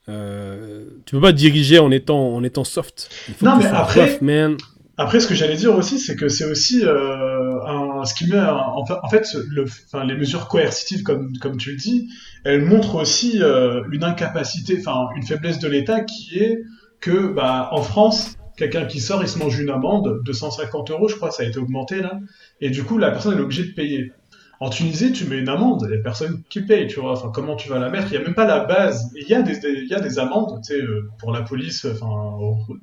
tu 0.07 1.15
peux 1.15 1.21
pas 1.21 1.33
diriger 1.33 1.79
en 1.79 1.91
étant 1.91 2.33
en 2.33 2.43
étant 2.43 2.63
soft. 2.63 3.09
Il 3.27 3.33
faut 3.35 3.45
non, 3.45 3.57
mais 3.57 3.65
après, 3.65 4.17
man. 4.21 4.57
Après, 4.99 5.19
ce 5.19 5.27
que 5.27 5.35
j'allais 5.35 5.55
dire 5.55 5.75
aussi, 5.75 5.99
c'est 5.99 6.15
que 6.15 6.27
c'est 6.27 6.45
aussi 6.45 6.83
euh, 6.83 7.59
un, 7.65 8.03
ce 8.03 8.15
qui 8.15 8.27
met 8.27 8.39
en, 8.39 8.83
fait 9.09 9.27
le, 9.47 9.63
enfin, 9.63 10.03
les 10.03 10.15
mesures 10.15 10.47
coercitives, 10.47 11.03
comme, 11.03 11.37
comme 11.37 11.57
tu 11.57 11.71
le 11.71 11.77
dis, 11.77 12.09
elles 12.43 12.65
montrent 12.65 12.95
aussi 12.95 13.41
euh, 13.43 13.83
une 13.91 14.03
incapacité, 14.03 14.77
enfin 14.79 15.09
une 15.15 15.21
faiblesse 15.21 15.59
de 15.59 15.67
l'État 15.67 16.01
qui 16.01 16.39
est 16.39 16.63
que, 16.99 17.27
bah, 17.27 17.69
en 17.73 17.83
France, 17.83 18.37
quelqu'un 18.57 18.85
qui 18.85 18.99
sort, 18.99 19.21
il 19.21 19.29
se 19.29 19.37
mange 19.37 19.59
une 19.59 19.69
amende 19.69 20.23
de 20.25 20.33
150 20.33 20.89
euros, 20.89 21.07
je 21.07 21.15
crois, 21.15 21.29
ça 21.29 21.43
a 21.43 21.45
été 21.45 21.59
augmenté 21.59 22.01
là, 22.01 22.19
et 22.59 22.71
du 22.71 22.83
coup, 22.83 22.97
la 22.97 23.11
personne 23.11 23.37
est 23.37 23.41
obligée 23.41 23.65
de 23.65 23.73
payer. 23.73 24.13
En 24.59 24.71
Tunisie, 24.71 25.11
tu 25.11 25.25
mets 25.25 25.37
une 25.37 25.49
amende, 25.49 25.85
il 25.87 25.95
y 25.95 25.99
a 25.99 26.01
personne 26.01 26.41
qui 26.49 26.61
paye, 26.61 26.87
tu 26.87 26.99
vois. 26.99 27.11
Enfin, 27.11 27.29
comment 27.33 27.55
tu 27.55 27.69
vas 27.69 27.77
la 27.77 27.89
mettre? 27.89 28.07
Il 28.07 28.17
n'y 28.17 28.23
a 28.23 28.25
même 28.25 28.33
pas 28.33 28.45
la 28.45 28.65
base. 28.65 29.11
Il 29.15 29.27
y 29.27 29.35
a 29.35 29.43
des, 29.43 29.59
il 29.63 29.87
y 29.87 29.93
a 29.93 29.99
des 29.99 30.17
amendes, 30.17 30.59
tu 30.65 30.73
sais, 30.73 30.81
euh, 30.81 31.07
pour 31.19 31.31
la 31.31 31.43
police, 31.43 31.85
enfin, 31.85 32.07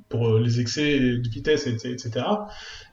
pour 0.07 0.27
euh, 0.29 0.39
les 0.39 0.61
excès 0.61 0.99
de 0.99 1.29
vitesse, 1.29 1.67
etc. 1.67 2.25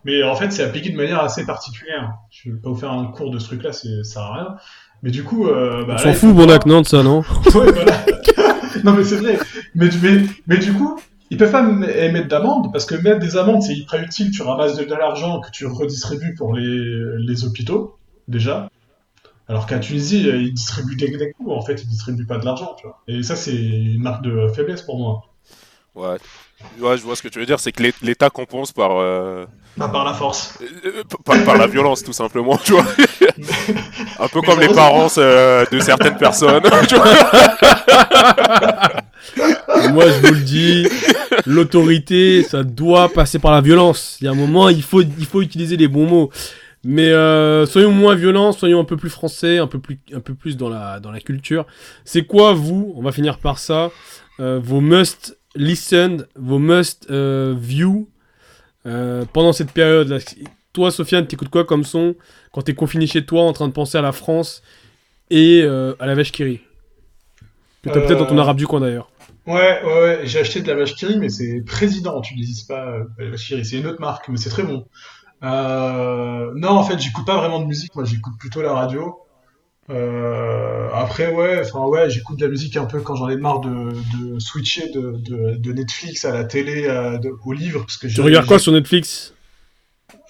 Mais 0.04 0.24
en 0.24 0.34
fait, 0.34 0.50
c'est 0.50 0.64
appliqué 0.64 0.90
de 0.90 0.96
manière 0.96 1.20
assez 1.20 1.46
particulière. 1.46 2.12
Je 2.30 2.50
vais 2.50 2.58
pas 2.58 2.70
vous 2.70 2.76
faire 2.76 2.90
un 2.90 3.06
cours 3.06 3.30
de 3.30 3.38
ce 3.38 3.46
truc-là, 3.46 3.72
ça 3.72 3.88
sert 4.02 4.22
à 4.22 4.34
rien. 4.34 4.56
Mais 5.04 5.10
du 5.12 5.22
coup, 5.22 5.46
euh, 5.46 5.84
bah, 5.84 5.94
on 5.94 5.98
s'en 5.98 6.12
fout, 6.14 6.34
bon 6.34 6.46
non, 6.66 6.80
de 6.80 6.86
ça, 6.86 7.02
non? 7.04 7.20
Ouais, 7.54 7.72
voilà. 7.72 8.04
Non, 8.84 8.94
mais 8.94 9.04
c'est 9.04 9.16
vrai. 9.16 9.38
Mais, 9.76 9.90
mais, 10.02 10.22
mais 10.48 10.58
du 10.58 10.72
coup, 10.72 10.98
ils 11.30 11.36
peuvent 11.36 11.52
pas 11.52 11.62
émettre 11.62 12.26
d'amende 12.26 12.72
parce 12.72 12.84
que 12.84 12.96
mettre 12.96 13.20
des 13.20 13.36
amendes, 13.36 13.62
c'est 13.62 13.74
hyper 13.74 14.02
utile. 14.02 14.32
Tu 14.32 14.42
ramasses 14.42 14.76
de, 14.76 14.84
de 14.84 14.94
l'argent 14.94 15.40
que 15.40 15.50
tu 15.52 15.66
redistribues 15.66 16.34
pour 16.34 16.54
les, 16.54 16.88
les 17.18 17.44
hôpitaux 17.44 17.98
déjà. 18.28 18.68
Alors 19.48 19.66
qu'à 19.66 19.78
Tunisie, 19.78 20.28
euh, 20.28 20.36
ils 20.36 20.54
distribuent 20.54 20.96
des, 20.96 21.16
des 21.16 21.32
coups, 21.32 21.50
en 21.50 21.62
fait, 21.62 21.82
ils 21.82 21.88
distribuent 21.88 22.26
pas 22.26 22.38
de 22.38 22.44
l'argent, 22.44 22.74
tu 22.78 22.86
vois. 22.86 23.02
Et 23.08 23.22
ça, 23.22 23.36
c'est 23.36 23.54
une 23.54 24.02
marque 24.02 24.22
de 24.22 24.48
faiblesse 24.48 24.82
pour 24.82 24.98
moi. 24.98 25.24
Ouais. 25.94 26.16
Ouais, 26.80 26.96
je 26.96 27.02
vois 27.02 27.16
ce 27.16 27.22
que 27.22 27.28
tu 27.28 27.38
veux 27.38 27.46
dire, 27.46 27.60
c'est 27.60 27.72
que 27.72 27.82
l'État 28.02 28.30
compense 28.30 28.72
par. 28.72 28.92
Euh... 28.92 29.44
Bah, 29.76 29.88
par 29.88 30.04
la 30.04 30.14
force. 30.14 30.58
Euh, 30.84 31.02
par, 31.24 31.56
la 31.56 31.66
violence, 31.66 32.04
tout 32.04 32.12
simplement, 32.12 32.56
tu 32.58 32.72
vois. 32.72 32.84
Un 34.20 34.28
peu 34.28 34.42
comme 34.42 34.60
les 34.60 34.68
parents 34.68 35.08
euh, 35.18 35.64
de 35.70 35.80
certaines 35.80 36.16
personnes. 36.16 36.62
Moi, 39.92 40.04
je 40.08 40.26
vous 40.26 40.34
le 40.34 40.40
dis, 40.40 40.86
l'autorité, 41.46 42.42
ça 42.42 42.62
doit 42.62 43.08
passer 43.08 43.38
par 43.38 43.52
la 43.52 43.60
violence. 43.60 44.18
Il 44.20 44.24
y 44.24 44.28
a 44.28 44.30
un 44.30 44.36
moment, 44.36 44.68
il 44.68 44.82
faut, 44.82 45.00
il 45.02 45.26
faut 45.26 45.42
utiliser 45.42 45.76
les 45.76 45.88
bons 45.88 46.06
mots. 46.06 46.30
Mais 46.84 47.10
euh, 47.10 47.64
soyons 47.64 47.92
moins 47.92 48.16
violents, 48.16 48.50
soyons 48.52 48.80
un 48.80 48.84
peu 48.84 48.96
plus 48.96 49.10
français, 49.10 49.58
un 49.58 49.68
peu 49.68 49.78
plus, 49.78 50.00
un 50.12 50.20
peu 50.20 50.34
plus 50.34 50.56
dans 50.56 50.68
la, 50.68 50.98
dans 50.98 51.12
la 51.12 51.20
culture. 51.20 51.64
C'est 52.04 52.24
quoi, 52.24 52.52
vous, 52.52 52.92
on 52.96 53.02
va 53.02 53.12
finir 53.12 53.38
par 53.38 53.58
ça, 53.58 53.92
euh, 54.40 54.58
vos 54.62 54.80
must 54.80 55.38
listen, 55.54 56.26
vos 56.34 56.58
must 56.58 57.08
euh, 57.10 57.54
view 57.56 58.08
pendant 59.32 59.52
cette 59.52 59.70
période-là? 59.70 60.18
Toi, 60.72 60.90
Sofiane, 60.90 61.26
t'écoutes 61.28 61.50
quoi 61.50 61.64
comme 61.64 61.84
son 61.84 62.16
quand 62.50 62.62
t'es 62.62 62.74
confiné 62.74 63.06
chez 63.06 63.24
toi 63.24 63.42
en 63.42 63.52
train 63.52 63.68
de 63.68 63.72
penser 63.72 63.96
à 63.96 64.02
la 64.02 64.10
France 64.10 64.62
et 65.30 65.62
à 65.62 66.06
la 66.06 66.14
vache 66.16 66.32
qui 66.32 66.60
Que 67.82 67.90
t'as 67.90 68.00
peut-être 68.00 68.18
dans 68.18 68.26
ton 68.26 68.38
arabe 68.38 68.56
du 68.56 68.66
coin 68.66 68.80
d'ailleurs. 68.80 69.08
Ouais, 69.46 69.80
ouais, 69.84 70.00
ouais. 70.02 70.20
j'ai 70.24 70.40
acheté 70.40 70.62
de 70.62 70.68
la 70.68 70.74
vache 70.74 70.94
qui 70.94 71.16
mais 71.18 71.28
c'est 71.28 71.62
président, 71.64 72.20
tu 72.20 72.34
n'utilises 72.34 72.62
pas 72.62 72.98
la 73.18 73.30
vache 73.30 73.46
qui 73.46 73.64
c'est 73.64 73.78
une 73.78 73.86
autre 73.86 74.00
marque, 74.00 74.28
mais 74.28 74.36
c'est 74.36 74.50
très 74.50 74.64
bon. 74.64 74.84
Euh, 75.42 76.52
non, 76.54 76.70
en 76.70 76.84
fait, 76.84 76.98
j'écoute 76.98 77.26
pas 77.26 77.36
vraiment 77.36 77.60
de 77.60 77.66
musique. 77.66 77.94
Moi, 77.94 78.04
j'écoute 78.04 78.34
plutôt 78.38 78.62
la 78.62 78.72
radio. 78.72 79.18
Euh, 79.90 80.88
après, 80.94 81.32
ouais, 81.32 81.60
enfin 81.60 81.84
ouais, 81.86 82.08
j'écoute 82.08 82.38
de 82.38 82.44
la 82.44 82.50
musique 82.50 82.76
un 82.76 82.84
peu 82.84 83.00
quand 83.00 83.16
j'en 83.16 83.28
ai 83.28 83.36
marre 83.36 83.60
de, 83.60 83.92
de 84.16 84.38
switcher 84.38 84.90
de, 84.90 85.16
de, 85.18 85.56
de, 85.56 85.72
Netflix 85.72 86.24
à 86.24 86.32
la 86.32 86.44
télé, 86.44 86.88
à, 86.88 87.18
au 87.44 87.52
livre, 87.52 87.80
parce 87.80 87.96
que. 87.96 88.06
Tu 88.06 88.20
regardes 88.20 88.46
quoi 88.46 88.60
sur 88.60 88.72
Netflix? 88.72 89.34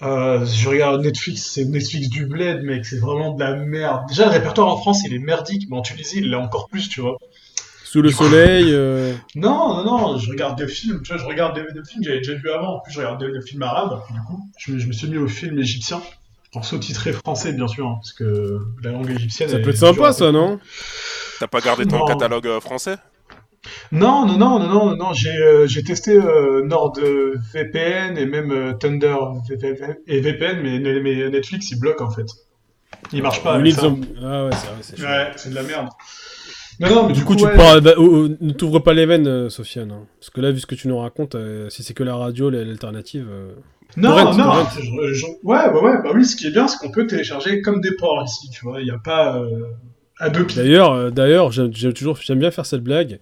Euh, 0.01 0.43
je 0.45 0.67
regarde 0.67 1.01
Netflix, 1.01 1.51
c'est 1.53 1.65
Netflix 1.65 2.09
du 2.09 2.25
bled, 2.25 2.63
mec, 2.63 2.83
c'est 2.85 2.99
vraiment 2.99 3.33
de 3.33 3.39
la 3.39 3.55
merde. 3.55 4.03
Déjà, 4.09 4.25
le 4.25 4.31
répertoire 4.31 4.67
en 4.67 4.77
France, 4.77 5.03
il 5.05 5.13
est 5.13 5.19
merdique, 5.19 5.67
mais 5.69 5.77
en 5.77 5.81
Tunisie, 5.81 6.17
il 6.17 6.31
l'est 6.31 6.35
encore 6.35 6.67
plus, 6.67 6.89
tu 6.89 7.01
vois. 7.01 7.17
Sous 7.93 8.01
le 8.01 8.09
soleil 8.09 8.73
euh. 8.73 9.13
Non, 9.35 9.83
non, 9.83 9.85
non, 9.85 10.17
je 10.17 10.31
regarde 10.31 10.57
des 10.57 10.67
films, 10.67 11.03
tu 11.03 11.13
vois, 11.13 11.21
je 11.21 11.27
regarde 11.27 11.55
des, 11.55 11.61
films 11.61 12.03
que 12.03 12.09
j'avais 12.09 12.21
déjà 12.21 12.33
vu 12.33 12.49
avant. 12.49 12.77
En 12.77 12.79
plus, 12.79 12.91
je 12.91 12.97
regarde 12.97 13.23
des, 13.23 13.41
films 13.43 13.61
arabes, 13.61 14.01
du 14.11 14.19
coup, 14.21 14.49
je, 14.57 14.87
me 14.87 14.91
suis 14.91 15.07
mis 15.07 15.17
au 15.17 15.27
film 15.27 15.59
égyptien, 15.59 16.01
en 16.55 16.63
sous-titré 16.63 17.13
français, 17.13 17.53
bien 17.53 17.67
sûr, 17.67 17.85
hein, 17.85 17.99
parce 18.01 18.13
que 18.13 18.61
la 18.81 18.93
langue 18.93 19.11
égyptienne. 19.11 19.47
Ça 19.47 19.59
peut 19.59 19.69
être 19.69 19.77
sympa, 19.77 20.11
ça, 20.11 20.31
non? 20.31 20.59
T'as 21.39 21.45
pas 21.45 21.59
gardé 21.59 21.85
ton 21.85 22.03
catalogue 22.05 22.47
euh, 22.47 22.59
français? 22.59 22.95
Non, 23.91 24.25
non, 24.25 24.39
non, 24.39 24.57
non, 24.57 24.69
non, 24.69 24.95
non, 24.95 25.13
j'ai 25.13 25.37
euh, 25.37 25.67
testé 25.85 26.17
NordVPN 26.17 28.17
et 28.17 28.25
même 28.25 28.75
Thunder 28.79 29.17
et 30.07 30.19
VPN, 30.19 30.63
mais, 30.63 30.79
mais, 30.79 31.29
Netflix 31.29 31.69
il 31.69 31.79
bloque 31.79 32.01
en 32.01 32.09
fait. 32.09 32.25
Il 33.11 33.21
marche 33.21 33.43
pas. 33.43 33.53
Avec 33.53 33.73
ça. 33.73 33.93
Ah 34.19 34.45
ouais, 34.45 34.51
c'est 34.81 34.97
vrai, 34.97 35.07
Ouais, 35.07 35.31
c'est 35.35 35.51
de 35.51 35.55
la 35.55 35.61
merde. 35.61 35.89
Non, 36.79 37.07
mais 37.07 37.13
du, 37.13 37.23
coup, 37.23 37.35
tu 37.35 37.43
bah, 37.43 37.79
ne 37.79 38.51
t'ouvres 38.51 38.79
pas 38.79 38.93
les 38.93 39.05
veines, 39.05 39.27
euh, 39.27 39.49
Sofiane. 39.49 39.91
Hein. 39.91 40.05
Parce 40.19 40.29
que 40.29 40.41
là, 40.41 40.51
vu 40.51 40.59
ce 40.59 40.65
que 40.65 40.75
tu 40.75 40.87
nous 40.87 40.97
racontes, 40.97 41.35
euh, 41.35 41.69
si 41.69 41.83
c'est 41.83 41.93
que 41.93 42.03
la 42.03 42.15
radio, 42.15 42.49
l'alternative. 42.49 43.27
Euh, 43.29 43.53
non, 43.95 44.33
non, 44.33 44.63
ouais, 45.43 45.69
ouais, 45.69 45.69
ouais, 45.69 46.01
bah 46.03 46.11
oui, 46.15 46.25
ce 46.25 46.35
qui 46.35 46.47
est 46.47 46.51
bien, 46.51 46.67
c'est 46.67 46.77
qu'on 46.77 46.91
peut 46.91 47.05
télécharger 47.05 47.61
comme 47.61 47.79
des 47.79 47.95
ports 47.95 48.23
ici, 48.25 48.49
tu 48.49 48.65
vois, 48.65 48.81
il 48.81 48.85
n'y 48.85 48.91
a 48.91 48.97
pas 48.97 49.39
à 50.19 50.29
deux 50.29 50.47
pieds. 50.47 50.63
D'ailleurs, 50.63 51.11
d'ailleurs, 51.11 51.51
j'aime 51.51 51.93
toujours, 51.93 52.17
j'aime 52.17 52.39
bien 52.39 52.49
faire 52.49 52.65
cette 52.65 52.81
blague. 52.81 53.19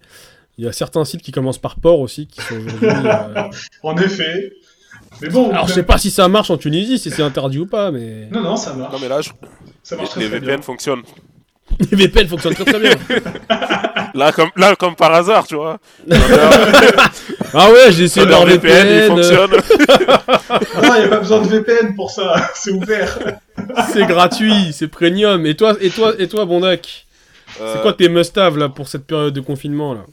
Il 0.56 0.64
y 0.64 0.68
a 0.68 0.72
certains 0.72 1.04
sites 1.04 1.20
qui 1.20 1.30
commencent 1.30 1.60
par 1.60 1.76
port 1.76 2.00
aussi, 2.00 2.26
qui 2.26 2.40
sont 2.40 2.54
aujourd'hui. 2.54 2.88
en 3.82 3.96
effet. 3.98 4.52
Mais 5.20 5.28
bon. 5.28 5.50
Alors, 5.50 5.68
je 5.68 5.74
sais 5.74 5.82
pas 5.82 5.98
si 5.98 6.10
ça 6.10 6.26
marche 6.28 6.50
en 6.50 6.56
Tunisie, 6.56 6.98
si 6.98 7.10
c'est 7.10 7.22
interdit 7.22 7.58
ou 7.58 7.66
pas, 7.66 7.90
mais. 7.90 8.28
Non, 8.30 8.40
non, 8.40 8.56
ça 8.56 8.72
marche. 8.72 8.92
Non, 8.94 8.98
mais 8.98 9.08
là, 9.08 9.20
ça 9.82 9.96
marche 9.96 10.16
les, 10.16 10.28
très, 10.28 10.38
les 10.38 10.46
VPN 10.46 10.62
fonctionnent. 10.62 11.02
Les 11.90 11.96
VPN 11.96 12.28
fonctionnent 12.28 12.54
très 12.54 12.64
très 12.64 12.78
bien. 12.78 12.94
là, 14.14 14.32
comme, 14.32 14.50
là, 14.56 14.76
comme 14.76 14.94
par 14.94 15.12
hasard, 15.14 15.46
tu 15.46 15.56
vois. 15.56 15.78
ah 16.10 17.70
ouais, 17.70 17.90
j'ai 17.90 18.04
essayé 18.04 18.26
de 18.26 18.30
leur 18.30 18.44
VPN. 18.44 18.86
il 18.88 19.06
fonctionne. 19.06 19.50
non, 20.82 20.94
il 20.96 21.00
n'y 21.00 21.04
a 21.04 21.08
pas 21.08 21.18
besoin 21.18 21.40
de 21.40 21.48
VPN 21.48 21.94
pour 21.94 22.10
ça. 22.10 22.50
C'est 22.54 22.72
ouvert. 22.72 23.18
c'est 23.92 24.06
gratuit, 24.06 24.72
c'est 24.72 24.88
premium. 24.88 25.44
Et 25.46 25.54
toi, 25.54 25.74
et 25.80 25.90
toi, 25.90 26.12
et 26.18 26.28
toi 26.28 26.44
Bondac 26.44 27.06
C'est 27.56 27.82
quoi 27.82 27.92
tes 27.92 28.08
must-have 28.08 28.58
là 28.58 28.68
pour 28.68 28.88
cette 28.88 29.06
période 29.06 29.34
de 29.34 29.40
confinement 29.40 29.94
là? 29.94 30.04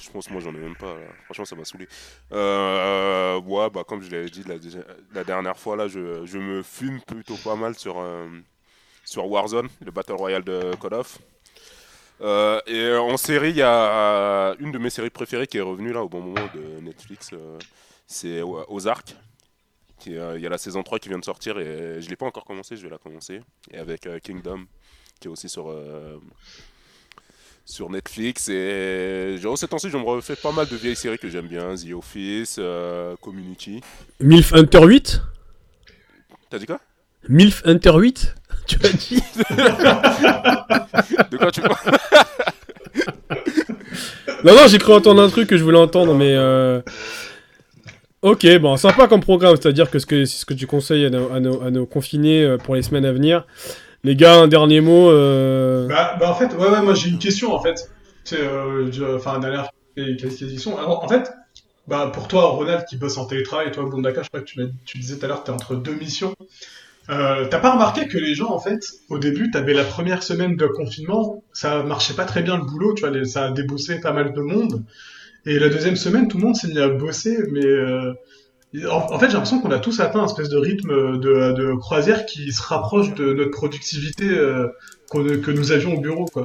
Je 0.00 0.10
pense 0.10 0.30
moi 0.30 0.40
j'en 0.42 0.54
ai 0.54 0.58
même 0.58 0.76
pas. 0.76 0.94
Franchement, 1.24 1.44
ça 1.44 1.56
m'a 1.56 1.64
saoulé. 1.64 1.88
Euh, 2.32 3.38
ouais, 3.40 3.68
bah 3.70 3.82
comme 3.86 4.02
je 4.02 4.10
l'avais 4.10 4.30
dit 4.30 4.44
la, 5.14 5.24
dernière 5.24 5.58
fois 5.58 5.76
là, 5.76 5.88
je, 5.88 6.24
je, 6.24 6.38
me 6.38 6.62
fume 6.62 7.00
plutôt 7.06 7.36
pas 7.44 7.54
mal 7.54 7.74
sur. 7.74 7.98
Euh, 7.98 8.26
sur 9.06 9.26
Warzone, 9.30 9.68
le 9.84 9.90
Battle 9.90 10.14
Royale 10.14 10.44
de 10.44 10.74
Call 10.80 10.94
of. 10.94 11.18
Euh, 12.20 12.60
et 12.66 12.92
en 12.94 13.16
série, 13.16 13.50
il 13.50 13.56
y 13.56 13.62
a 13.62 14.54
une 14.58 14.72
de 14.72 14.78
mes 14.78 14.90
séries 14.90 15.10
préférées 15.10 15.46
qui 15.46 15.58
est 15.58 15.62
revenue 15.62 15.92
là 15.92 16.02
au 16.02 16.08
bon 16.08 16.20
moment 16.20 16.48
de 16.54 16.80
Netflix. 16.82 17.30
Euh, 17.32 17.58
c'est 18.06 18.42
Ozark. 18.42 19.14
Il 20.06 20.12
y 20.12 20.46
a 20.46 20.48
la 20.48 20.58
saison 20.58 20.82
3 20.82 20.98
qui 20.98 21.08
vient 21.08 21.18
de 21.18 21.24
sortir 21.24 21.58
et 21.58 22.00
je 22.00 22.08
l'ai 22.08 22.16
pas 22.16 22.26
encore 22.26 22.44
commencé, 22.44 22.76
je 22.76 22.82
vais 22.82 22.90
la 22.90 22.98
commencer. 22.98 23.40
Et 23.72 23.78
avec 23.78 24.06
euh, 24.06 24.18
Kingdom, 24.18 24.66
qui 25.18 25.28
est 25.28 25.30
aussi 25.30 25.48
sur, 25.48 25.74
sur 27.64 27.90
Netflix. 27.90 28.48
Et 28.48 29.36
genre, 29.38 29.56
ces 29.56 29.68
temps-ci, 29.68 29.90
je 29.90 29.96
me 29.96 30.04
refais 30.04 30.36
pas 30.36 30.52
mal 30.52 30.68
de 30.68 30.76
vieilles 30.76 30.96
séries 30.96 31.18
que 31.18 31.28
j'aime 31.28 31.48
bien 31.48 31.74
The 31.74 31.92
Office, 31.92 32.60
Community. 33.20 33.80
MILF 34.20 34.52
Hunter 34.52 34.84
8 34.84 35.22
T'as 36.48 36.58
dit 36.58 36.66
quoi? 36.66 36.80
MILF 37.28 37.62
Hunter 37.66 37.92
8 37.96 38.35
Tu 38.68 38.78
as 38.84 38.88
dit 38.92 39.22
De 41.30 41.36
quoi 41.36 41.50
tu 41.52 41.60
parles 41.60 41.76
Non, 44.44 44.54
non, 44.54 44.66
j'ai 44.66 44.78
cru 44.78 44.92
entendre 44.92 45.22
un 45.22 45.28
truc 45.28 45.48
que 45.48 45.56
je 45.56 45.62
voulais 45.62 45.78
entendre, 45.78 46.14
mais. 46.14 46.34
Euh... 46.36 46.80
Ok, 48.22 48.46
bon, 48.58 48.76
sympa 48.76 49.06
comme 49.06 49.20
programme, 49.20 49.54
c'est-à-dire 49.56 49.90
que 49.90 49.98
c'est 50.00 50.26
ce 50.26 50.44
que 50.44 50.54
tu 50.54 50.66
conseilles 50.66 51.06
à 51.06 51.10
nos, 51.10 51.62
à 51.62 51.70
nos, 51.70 51.86
confinés 51.86 52.42
euh, 52.42 52.58
pour 52.58 52.74
les 52.74 52.82
semaines 52.82 53.04
à 53.04 53.12
venir. 53.12 53.46
Les 54.02 54.16
gars, 54.16 54.34
un 54.34 54.48
dernier 54.48 54.80
mot 54.80 55.10
euh... 55.10 55.86
bah, 55.86 56.16
bah, 56.18 56.30
en 56.30 56.34
fait, 56.34 56.52
ouais, 56.54 56.68
ouais, 56.68 56.82
moi 56.82 56.94
j'ai 56.94 57.10
une 57.10 57.18
question 57.18 57.54
en 57.54 57.60
fait. 57.60 57.90
C'est, 58.24 58.40
euh, 58.40 58.90
enfin, 59.16 59.38
dernière 59.38 59.70
question. 59.96 60.76
Alors, 60.76 61.04
en 61.04 61.08
fait, 61.08 61.32
bah, 61.86 62.10
pour 62.12 62.26
toi, 62.26 62.46
Ronald 62.48 62.84
qui 62.86 62.96
bosse 62.96 63.16
en 63.16 63.26
télétravail, 63.26 63.68
et 63.68 63.70
toi, 63.70 63.84
Bondaka, 63.84 64.22
je 64.22 64.28
crois 64.28 64.40
que 64.40 64.46
tu, 64.46 64.60
tu 64.84 64.98
disais 64.98 65.18
tout 65.18 65.24
à 65.24 65.28
l'heure 65.28 65.42
que 65.42 65.46
tu 65.46 65.52
es 65.52 65.54
entre 65.54 65.76
deux 65.76 65.94
missions. 65.94 66.34
Euh, 67.08 67.46
T'as 67.48 67.60
pas 67.60 67.72
remarqué 67.72 68.08
que 68.08 68.18
les 68.18 68.34
gens, 68.34 68.50
en 68.50 68.58
fait, 68.58 68.80
au 69.08 69.18
début, 69.18 69.50
t'avais 69.50 69.74
la 69.74 69.84
première 69.84 70.22
semaine 70.22 70.56
de 70.56 70.66
confinement, 70.66 71.44
ça 71.52 71.82
marchait 71.82 72.14
pas 72.14 72.24
très 72.24 72.42
bien 72.42 72.56
le 72.56 72.64
boulot, 72.64 72.94
tu 72.94 73.06
vois, 73.06 73.24
ça 73.24 73.44
a 73.44 73.50
débossé 73.50 74.00
pas 74.00 74.12
mal 74.12 74.32
de 74.32 74.40
monde. 74.40 74.84
Et 75.44 75.58
la 75.58 75.68
deuxième 75.68 75.96
semaine, 75.96 76.26
tout 76.26 76.38
le 76.38 76.44
monde 76.44 76.56
s'est 76.56 76.68
mis 76.68 76.78
à 76.78 76.88
bosser, 76.88 77.38
mais 77.52 77.64
euh, 77.64 78.12
en, 78.90 79.18
fait, 79.18 79.26
j'ai 79.26 79.34
l'impression 79.34 79.60
qu'on 79.60 79.70
a 79.70 79.78
tous 79.78 80.00
atteint 80.00 80.20
un 80.20 80.26
espèce 80.26 80.48
de 80.48 80.58
rythme 80.58 81.20
de, 81.20 81.52
de 81.52 81.74
croisière 81.74 82.26
qui 82.26 82.52
se 82.52 82.62
rapproche 82.62 83.14
de 83.14 83.32
notre 83.32 83.52
productivité 83.52 84.28
euh, 84.28 84.68
que 85.12 85.50
nous 85.50 85.70
avions 85.72 85.94
au 85.94 86.00
bureau, 86.00 86.24
quoi. 86.24 86.42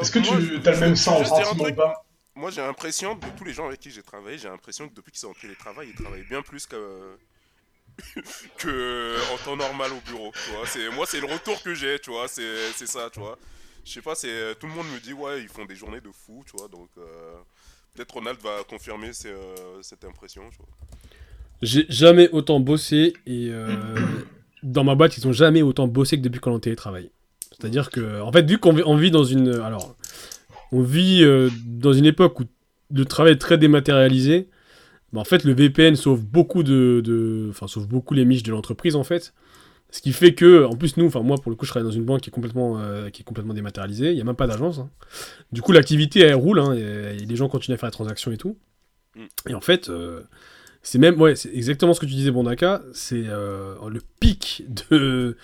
Est-ce 0.00 0.10
que 0.10 0.18
tu 0.18 0.32
as 0.66 0.72
le 0.72 0.80
même 0.80 0.96
sens 0.96 1.30
ou 1.30 1.74
pas? 1.74 2.04
Moi, 2.34 2.50
j'ai 2.50 2.60
l'impression, 2.60 3.14
de 3.14 3.20
tous 3.36 3.44
les 3.44 3.52
gens 3.52 3.66
avec 3.66 3.80
qui 3.80 3.90
j'ai 3.90 4.02
travaillé, 4.02 4.38
j'ai 4.38 4.48
l'impression 4.48 4.88
que 4.88 4.94
depuis 4.94 5.10
qu'ils 5.10 5.20
sont 5.20 5.30
en 5.30 5.40
télétravail, 5.40 5.88
ils 5.90 6.00
travaillent 6.00 6.26
bien 6.28 6.40
plus 6.40 6.66
que 6.66 6.76
que 8.58 9.16
en 9.32 9.36
temps 9.44 9.56
normal 9.56 9.90
au 9.92 10.10
bureau. 10.10 10.32
Tu 10.44 10.50
vois, 10.52 10.66
c'est 10.66 10.88
moi 10.90 11.06
c'est 11.06 11.20
le 11.20 11.26
retour 11.26 11.62
que 11.62 11.74
j'ai, 11.74 11.98
tu 11.98 12.10
vois, 12.10 12.28
c'est 12.28 12.72
c'est 12.74 12.86
ça, 12.86 13.10
tu 13.12 13.20
vois. 13.20 13.38
Je 13.84 13.92
sais 13.92 14.02
pas, 14.02 14.14
c'est 14.14 14.54
tout 14.58 14.66
le 14.66 14.74
monde 14.74 14.86
me 14.94 15.00
dit 15.00 15.12
ouais 15.12 15.42
ils 15.42 15.48
font 15.48 15.64
des 15.64 15.76
journées 15.76 16.00
de 16.00 16.10
fou, 16.12 16.44
tu 16.46 16.56
vois, 16.56 16.68
donc 16.68 16.88
euh, 16.98 17.34
peut-être 17.94 18.12
Ronald 18.12 18.38
va 18.40 18.62
confirmer 18.68 19.10
euh, 19.26 19.54
cette 19.82 20.04
impression. 20.04 20.42
J'ai 21.62 21.86
jamais 21.88 22.28
autant 22.30 22.60
bossé 22.60 23.14
et 23.26 23.48
euh, 23.50 23.68
dans 24.62 24.84
ma 24.84 24.94
boîte 24.94 25.16
ils 25.16 25.26
ont 25.26 25.32
jamais 25.32 25.62
autant 25.62 25.88
bossé 25.88 26.16
que 26.16 26.22
depuis 26.22 26.40
qu'on 26.40 26.52
est 26.52 26.56
en 26.56 26.60
télétravail. 26.60 27.10
C'est-à-dire 27.50 27.90
que 27.90 28.20
en 28.20 28.30
fait 28.30 28.48
vu 28.48 28.58
qu'on 28.58 28.96
vit 28.96 29.10
dans 29.10 29.24
une 29.24 29.54
alors 29.60 29.96
on 30.70 30.82
vit 30.82 31.24
dans 31.64 31.92
une 31.92 32.04
époque 32.04 32.38
où 32.40 32.44
le 32.94 33.04
travail 33.04 33.32
est 33.32 33.38
très 33.38 33.58
dématérialisé 33.58 34.48
bah, 35.12 35.20
en 35.20 35.24
fait, 35.24 35.44
le 35.44 35.52
VPN 35.52 35.96
sauve 35.96 36.24
beaucoup 36.24 36.62
de, 36.62 37.46
enfin, 37.50 37.66
sauve 37.66 37.88
beaucoup 37.88 38.14
les 38.14 38.24
miches 38.24 38.42
de 38.42 38.50
l'entreprise 38.50 38.96
en 38.96 39.04
fait. 39.04 39.34
Ce 39.90 40.02
qui 40.02 40.12
fait 40.12 40.34
que, 40.34 40.66
en 40.66 40.76
plus, 40.76 40.98
nous, 40.98 41.06
enfin, 41.06 41.22
moi, 41.22 41.38
pour 41.38 41.50
le 41.50 41.56
coup, 41.56 41.64
je 41.64 41.70
travaille 41.70 41.88
dans 41.88 41.94
une 41.94 42.04
banque 42.04 42.20
qui 42.20 42.28
est 42.28 42.32
complètement, 42.32 42.78
euh, 42.78 43.08
qui 43.08 43.22
est 43.22 43.24
complètement 43.24 43.54
dématérialisée. 43.54 44.10
Il 44.10 44.16
n'y 44.16 44.20
a 44.20 44.24
même 44.24 44.36
pas 44.36 44.46
d'agence. 44.46 44.80
Hein. 44.80 44.90
Du 45.50 45.62
coup, 45.62 45.72
l'activité, 45.72 46.20
elle 46.20 46.34
roule. 46.34 46.58
Hein, 46.58 46.74
et, 46.74 47.16
les 47.16 47.36
gens 47.36 47.48
continuent 47.48 47.74
à 47.74 47.78
faire 47.78 47.88
des 47.88 47.94
transactions 47.94 48.30
et 48.30 48.36
tout. 48.36 48.58
Mm. 49.16 49.24
Et 49.48 49.54
en 49.54 49.62
fait, 49.62 49.88
euh, 49.88 50.24
c'est 50.82 50.98
même, 50.98 51.20
ouais, 51.20 51.36
c'est 51.36 51.54
exactement 51.54 51.92
ce 51.92 52.00
que 52.00 52.06
tu 52.06 52.14
disais, 52.14 52.30
Bondaka. 52.30 52.82
C'est 52.92 53.24
euh, 53.26 53.74
le 53.90 54.00
pic 54.20 54.64
de 54.68 55.36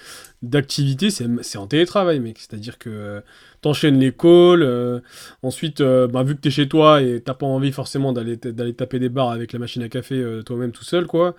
d'activité, 0.43 1.09
c'est 1.11 1.59
en 1.59 1.67
télétravail, 1.67 2.21
mec. 2.21 2.39
C'est-à-dire 2.39 2.79
que 2.79 2.91
euh, 2.91 3.21
t'enchaînes 3.61 3.99
les 3.99 4.13
calls, 4.13 4.63
euh, 4.63 5.01
ensuite, 5.43 5.83
bah, 5.83 6.23
vu 6.23 6.37
que 6.37 6.41
t'es 6.41 6.51
chez 6.51 6.69
toi 6.69 7.03
et 7.03 7.21
t'as 7.21 7.35
pas 7.35 7.47
envie 7.47 7.73
forcément 7.73 8.13
d'aller 8.13 8.37
d'aller 8.37 8.75
taper 8.75 8.99
des 8.99 9.09
barres 9.09 9.31
avec 9.31 9.53
la 9.53 9.59
machine 9.59 9.83
à 9.83 9.89
café 9.89 10.23
toi-même 10.47 10.73
tout 10.73 10.85
seul, 10.85 11.07
quoi. 11.07 11.35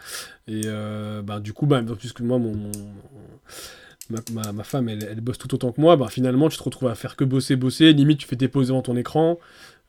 Et 0.47 0.63
bah, 1.23 1.39
du 1.39 1.53
coup, 1.53 1.65
bah, 1.65 1.81
puisque 1.97 2.21
moi, 2.21 2.37
mon, 2.37 2.71
ma, 4.09 4.63
femme, 4.63 4.89
elle, 4.89 5.21
bosse 5.21 5.37
tout 5.37 5.53
autant 5.53 5.71
que 5.71 5.81
moi, 5.81 5.95
bah, 5.95 6.07
finalement, 6.09 6.49
tu 6.49 6.57
te 6.57 6.63
retrouves 6.63 6.89
à 6.89 6.95
faire 6.95 7.15
que 7.15 7.23
bosser, 7.23 7.55
bosser. 7.55 7.93
Limite, 7.93 8.19
tu 8.19 8.27
fais 8.27 8.35
tes 8.35 8.47
pauses 8.47 8.67
devant 8.67 8.81
ton 8.81 8.95
écran. 8.97 9.39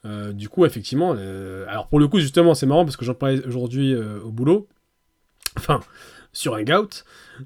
Euh, 0.06 0.32
du 0.32 0.48
coup, 0.48 0.64
effectivement, 0.64 1.14
euh, 1.18 1.64
alors 1.68 1.88
pour 1.88 1.98
le 1.98 2.06
coup, 2.06 2.20
justement, 2.20 2.54
c'est 2.54 2.66
marrant 2.66 2.84
parce 2.84 2.96
que 2.96 3.04
j'en 3.04 3.14
parlais 3.14 3.44
aujourd'hui 3.46 3.92
euh, 3.92 4.20
au 4.24 4.30
boulot. 4.30 4.68
Enfin, 5.56 5.80
sur 6.32 6.54
Hangout. 6.54 7.04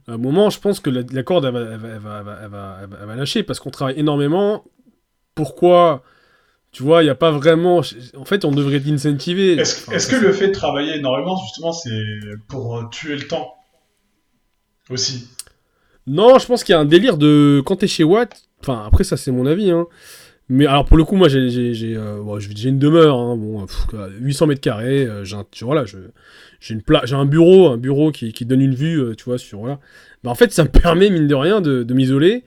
À 0.09 0.13
un 0.13 0.19
moment, 0.19 0.51
je 0.51 0.61
pense 0.61 0.81
que 0.81 0.91
la, 0.91 1.23
corde, 1.23 1.45
elle 1.47 1.53
va, 1.53 3.17
lâcher 3.17 3.43
parce 3.43 3.61
qu'on 3.61 3.71
travaille 3.71 3.99
énormément. 3.99 4.65
Pourquoi 5.35 6.03
tu 6.73 6.85
vois, 6.85 7.03
il 7.03 7.07
n'y 7.07 7.11
a 7.11 7.17
pas 7.17 7.33
vraiment. 7.33 7.83
En 8.17 8.25
fait, 8.25 8.45
on 8.45 8.53
devrait 8.53 8.81
incentiver. 8.87 9.55
Est-ce 9.55 10.07
que 10.07 10.17
le 10.17 10.33
fait 10.33 10.49
de 10.49 10.53
travailler 10.53 10.97
énormément, 10.97 11.37
justement, 11.37 11.73
c'est 11.73 11.91
pour 12.49 12.89
tuer 12.91 13.17
le 13.17 13.27
temps 13.27 13.57
Aussi? 14.89 15.29
Non, 16.07 16.39
je 16.39 16.47
pense 16.47 16.63
qu'il 16.63 16.73
y 16.73 16.77
a 16.77 16.81
un 16.81 16.85
délire 16.85 17.17
de. 17.17 17.61
Quand 17.67 17.77
t'es 17.77 17.89
chez 17.89 18.05
Watt. 18.05 18.45
Enfin, 18.61 18.85
après, 18.87 19.03
ça, 19.03 19.17
c'est 19.17 19.33
mon 19.33 19.47
avis. 19.47 19.71
Hein. 19.71 19.87
Mais 20.53 20.66
alors 20.66 20.84
pour 20.84 20.96
le 20.96 21.05
coup, 21.05 21.14
moi 21.14 21.28
j'ai 21.28 21.96
euh, 21.96 22.40
une 22.64 22.78
demeure, 22.80 23.16
hein, 23.16 23.36
bon, 23.36 23.64
800 24.18 24.48
mètres 24.48 24.61
carrés. 24.61 25.07
Euh, 25.07 25.24
j'ai 25.24 25.36
un, 25.36 25.46
voilà, 25.61 25.84
un 27.12 27.24
bureau, 27.24 27.68
un 27.68 27.76
bureau 27.76 28.11
qui, 28.11 28.32
qui 28.32 28.44
donne 28.44 28.61
une 28.61 28.74
vue, 28.74 29.01
euh, 29.01 29.14
tu 29.14 29.24
vois, 29.26 29.38
sur 29.38 29.61
voilà. 29.61 29.78
Bah, 30.24 30.30
en 30.30 30.34
fait, 30.34 30.53
ça 30.53 30.64
me 30.64 30.68
permet 30.82 31.09
mine 31.09 31.28
de 31.28 31.34
rien 31.36 31.61
de, 31.61 31.84
de 31.84 31.94
m'isoler. 31.94 32.42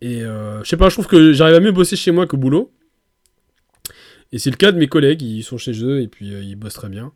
Et 0.00 0.20
je 0.20 0.62
sais 0.64 0.78
pas, 0.78 0.88
je 0.88 0.94
trouve 0.94 1.06
que 1.06 1.32
j'arrive 1.32 1.54
à 1.54 1.60
mieux 1.60 1.70
bosser 1.70 1.94
chez 1.94 2.10
moi 2.10 2.26
qu'au 2.26 2.38
boulot. 2.38 2.72
Et 4.32 4.38
c'est 4.38 4.50
le 4.50 4.56
cas 4.56 4.72
de 4.72 4.78
mes 4.78 4.88
collègues, 4.88 5.22
ils 5.22 5.44
sont 5.44 5.58
chez 5.58 5.84
eux 5.84 6.00
et 6.00 6.08
puis 6.08 6.28
ils 6.28 6.56
bossent 6.56 6.74
très 6.74 6.88
bien. 6.88 7.12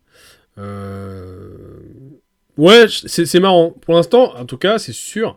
Ouais, 2.58 2.86
c'est 2.88 3.40
marrant. 3.40 3.70
Pour 3.70 3.94
l'instant, 3.94 4.36
en 4.36 4.44
tout 4.44 4.58
cas, 4.58 4.78
c'est 4.78 4.92
sûr 4.92 5.36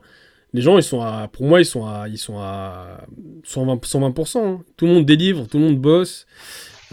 les 0.54 0.62
gens, 0.62 0.78
ils 0.78 0.84
sont 0.84 1.02
à, 1.02 1.28
pour 1.32 1.46
moi, 1.46 1.62
ils 1.62 1.66
sont 1.66 1.86
à, 1.86 2.08
ils 2.08 2.18
sont 2.18 2.40
à 2.40 3.02
120, 3.44 3.86
120%. 3.86 4.38
Hein. 4.38 4.62
Tout 4.78 4.88
le 4.88 4.94
monde 4.94 5.06
délivre, 5.06 5.48
tout 5.48 5.60
le 5.60 5.66
monde 5.66 5.80
bosse. 5.80 6.26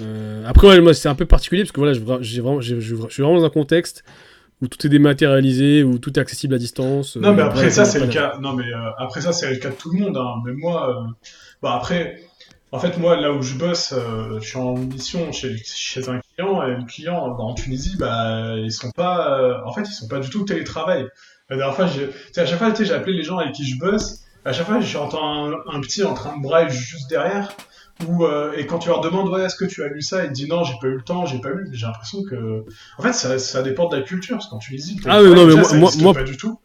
Euh, 0.01 0.45
après, 0.47 0.81
moi, 0.81 0.93
c'est 0.93 1.09
un 1.09 1.15
peu 1.15 1.27
particulier 1.27 1.63
parce 1.63 1.73
que 1.73 1.81
voilà, 1.81 2.21
j'ai 2.21 2.41
vraiment, 2.41 2.61
je 2.61 2.79
suis 2.81 3.23
vraiment 3.23 3.39
dans 3.39 3.45
un 3.45 3.51
contexte 3.51 4.05
où 4.63 4.69
tout 4.69 4.87
est 4.87 4.91
dématérialisé, 4.91 5.83
où 5.83 5.99
tout 5.99 6.19
est 6.19 6.21
accessible 6.21 6.55
à 6.55 6.59
distance. 6.59 7.17
Non, 7.17 7.33
mais 7.33 7.43
euh, 7.43 7.47
après 7.47 7.71
ça, 7.71 7.85
c'est 7.85 8.01
le 8.01 8.09
cas. 8.09 8.39
Non, 8.41 8.53
mais 8.53 8.65
euh, 8.65 8.91
après 8.99 9.23
ça, 9.23 9.33
c'est 9.33 9.51
le 9.51 9.57
cas 9.57 9.71
de 9.71 9.75
tout 9.75 9.91
le 9.93 10.01
monde. 10.01 10.17
Hein. 10.17 10.43
Mais 10.45 10.53
moi, 10.53 11.07
bah 11.63 11.75
après, 11.77 12.21
en 12.73 12.79
fait, 12.79 12.99
moi, 12.99 13.19
là 13.19 13.33
où 13.33 13.41
je 13.41 13.57
bosse, 13.57 13.95
je 14.39 14.47
suis 14.47 14.59
en 14.59 14.75
mission 14.75 15.33
chez, 15.33 15.57
chez 15.65 16.07
un 16.11 16.21
client 16.21 16.63
et 16.63 16.75
le 16.75 16.85
client 16.85 17.31
bah, 17.31 17.45
en 17.45 17.55
Tunisie, 17.55 17.97
bah, 17.99 18.55
ils 18.57 18.73
sont 18.73 18.91
pas, 18.91 19.63
en 19.65 19.73
fait, 19.73 19.83
ils 19.83 19.93
sont 19.93 20.09
pas 20.09 20.21
du 20.21 20.29
tout 20.29 20.45
télétravail. 20.45 21.07
La 21.49 21.57
dernière 21.57 21.77
fois, 21.77 21.85
à 21.85 22.47
chaque 22.47 22.59
fois, 22.59 22.75
j'ai 22.75 22.93
appelé 22.93 23.17
les 23.17 23.23
gens 23.23 23.39
avec 23.39 23.55
qui 23.55 23.65
je 23.65 23.79
bosse. 23.79 24.23
À 24.45 24.53
chaque 24.53 24.67
fois, 24.67 24.81
j'entends 24.81 25.47
un, 25.47 25.53
un 25.73 25.81
petit 25.81 26.03
en 26.05 26.15
train 26.15 26.37
de 26.37 26.43
brailler 26.43 26.71
juste 26.71 27.09
derrière. 27.09 27.57
Ou 28.07 28.25
euh, 28.25 28.53
et 28.57 28.67
quand 28.67 28.79
tu 28.79 28.89
leur 28.89 29.01
demandes 29.01 29.29
ouais, 29.31 29.45
est-ce 29.45 29.57
que 29.57 29.65
tu 29.65 29.83
as 29.83 29.89
lu 29.89 30.03
ça, 30.03 30.25
ils 30.25 30.29
te 30.29 30.35
disent 30.35 30.49
non, 30.49 30.65
j'ai 30.65 30.75
pas 30.81 30.89
eu 30.89 30.97
le 30.97 31.03
temps, 31.03 31.25
j'ai 31.25 31.39
pas 31.39 31.51
lu. 31.51 31.69
J'ai 31.73 31.87
l'impression 31.87 32.23
que, 32.25 32.65
en 32.99 33.03
fait, 33.03 33.13
ça, 33.13 33.39
ça 33.39 33.63
dépend 33.63 33.89
de 33.89 33.97
la 33.97 34.03
culture. 34.03 34.37
Parce 34.37 34.47
que 34.47 34.51
quand 34.51 34.59
tu 34.59 34.73
les 34.73 34.83
ah 35.07 35.23
oui, 35.23 35.31
non, 35.31 35.47
mais 35.47 35.55
moi, 35.79 35.91
moi, 35.99 36.15
pas 36.15 36.25
du 36.25 36.37
tout. 36.37 36.59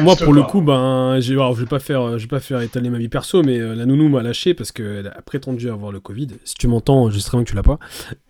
Moi, 0.00 0.16
pour 0.16 0.32
le 0.32 0.42
coup, 0.42 0.60
ben, 0.60 1.20
je 1.20 1.34
vais 1.34 1.66
pas 1.66 1.78
faire, 1.78 2.18
je 2.18 2.24
vais 2.24 2.28
pas 2.28 2.40
faire 2.40 2.60
étaler 2.60 2.90
ma 2.90 2.98
vie 2.98 3.08
perso, 3.08 3.42
mais 3.42 3.58
euh, 3.58 3.74
la 3.74 3.86
nounou 3.86 4.08
m'a 4.08 4.22
lâché 4.22 4.54
parce 4.54 4.72
qu'elle 4.72 5.06
a 5.06 5.22
prétendu 5.22 5.70
avoir 5.70 5.92
le 5.92 6.00
Covid. 6.00 6.28
Si 6.44 6.54
tu 6.54 6.68
m'entends, 6.68 7.10
j'espère 7.10 7.40
que 7.40 7.44
tu 7.44 7.54
l'as 7.54 7.62
pas. 7.62 7.78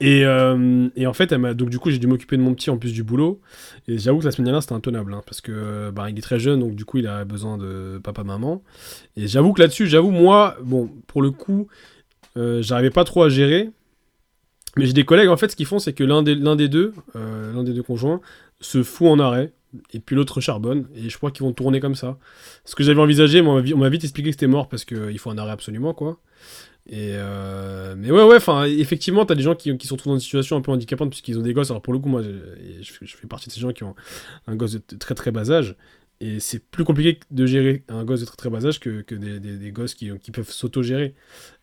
Et, 0.01 0.25
euh, 0.25 0.89
et, 0.97 1.07
en 1.07 1.13
fait, 1.13 1.33
elle 1.33 1.39
m'a, 1.39 1.55
donc 1.55 1.71
du 1.71 1.79
coup, 1.79 1.91
j'ai 1.91 1.99
dû 1.99 2.07
m'occuper 2.07 2.37
de 2.37 2.43
mon 2.43 2.55
petit 2.55 2.71
en 2.71 2.79
plus 2.79 2.93
du 2.93 3.03
boulot. 3.03 3.41
Et 3.89 3.99
j'avoue 3.99 4.19
que 4.19 4.25
la 4.25 4.31
semaine 4.31 4.47
dernière, 4.47 4.63
c'était 4.63 4.75
intenable, 4.75 5.15
hein, 5.15 5.23
parce 5.27 5.41
que, 5.41 5.91
ben, 5.91 6.09
il 6.09 6.19
est 6.19 6.23
très 6.23 6.39
jeune, 6.39 6.61
donc 6.61 6.75
du 6.75 6.85
coup, 6.85 6.99
il 6.99 7.07
a 7.07 7.25
besoin 7.25 7.59
de 7.59 8.01
papa, 8.03 8.25
maman. 8.25 8.63
Et 9.17 9.27
j'avoue 9.27 9.53
que 9.53 9.61
là-dessus, 9.61 9.87
j'avoue, 9.87 10.11
moi, 10.11 10.57
bon, 10.63 10.91
pour 11.07 11.23
le 11.23 11.31
coup, 11.31 11.69
euh, 12.37 12.63
j'arrivais 12.63 12.91
pas 12.91 13.05
trop 13.05 13.23
à 13.23 13.29
gérer. 13.29 13.71
Mais 14.77 14.87
j'ai 14.87 14.93
des 14.93 15.05
collègues, 15.05 15.29
en 15.29 15.37
fait, 15.37 15.51
ce 15.51 15.57
qu'ils 15.57 15.67
font, 15.67 15.79
c'est 15.79 15.93
que 15.93 16.05
l'un 16.05 16.23
des, 16.23 16.35
l'un 16.35 16.57
des 16.57 16.69
deux, 16.69 16.93
l'un 17.15 17.63
des 17.63 17.73
deux 17.73 17.83
conjoints, 17.83 18.21
se 18.61 18.83
fout 18.83 19.09
en 19.09 19.19
arrêt 19.19 19.53
et 19.93 20.01
puis 20.01 20.17
l'autre 20.17 20.41
charbonne, 20.41 20.87
et 20.95 21.09
je 21.09 21.17
crois 21.17 21.31
qu'ils 21.31 21.45
vont 21.45 21.53
tourner 21.53 21.81
comme 21.81 21.95
ça. 21.95 22.19
Ce 22.65 22.75
que 22.75 22.83
j'avais 22.83 23.01
envisagé, 23.01 23.41
on 23.41 23.63
m'a 23.77 23.89
vite 23.89 24.05
expliqué 24.05 24.31
que 24.31 24.35
c'était 24.35 24.47
mort 24.47 24.69
parce 24.69 24.85
qu'il 24.85 25.19
faut 25.19 25.31
un 25.31 25.39
arrêt 25.39 25.53
absolument, 25.53 25.95
quoi. 25.95 26.19
Et 26.87 27.13
euh... 27.15 27.95
Mais 27.97 28.11
ouais, 28.11 28.25
ouais, 28.25 28.37
enfin, 28.37 28.65
effectivement, 28.65 29.25
t'as 29.25 29.35
des 29.35 29.43
gens 29.43 29.55
qui, 29.55 29.77
qui 29.79 29.87
se 29.87 29.95
retrouvent 29.95 30.13
dans 30.13 30.17
une 30.17 30.21
situation 30.21 30.57
un 30.57 30.61
peu 30.61 30.71
handicapante 30.71 31.11
puisqu'ils 31.11 31.39
ont 31.39 31.43
des 31.43 31.55
gosses. 31.55 31.71
Alors 31.71 31.83
pour 31.83 31.93
le 31.93 31.99
coup, 31.99 32.09
moi, 32.09 32.23
je, 32.23 32.93
fais 33.07 33.27
partie 33.27 33.49
de 33.49 33.55
ces 33.55 33.61
gens 33.61 33.73
qui 33.73 33.85
ont 33.85 33.95
un 34.47 34.57
gosse 34.57 34.73
de 34.73 34.97
très 34.99 35.15
très 35.15 35.31
bas 35.31 35.51
âge. 35.51 35.77
Et 36.21 36.41
c'est 36.41 36.59
plus 36.59 36.85
compliqué 36.85 37.19
de 37.31 37.47
gérer 37.47 37.83
un 37.89 38.05
gosse 38.05 38.21
de 38.21 38.27
très 38.27 38.37
très 38.37 38.51
bas 38.51 38.65
âge 38.65 38.81
que, 38.81 39.01
que 39.03 39.15
des, 39.15 39.41
des, 39.41 39.71
gosses 39.73 39.95
qui, 39.95 40.11
qui 40.21 40.31
peuvent 40.31 40.51
s'auto-gérer. 40.51 41.15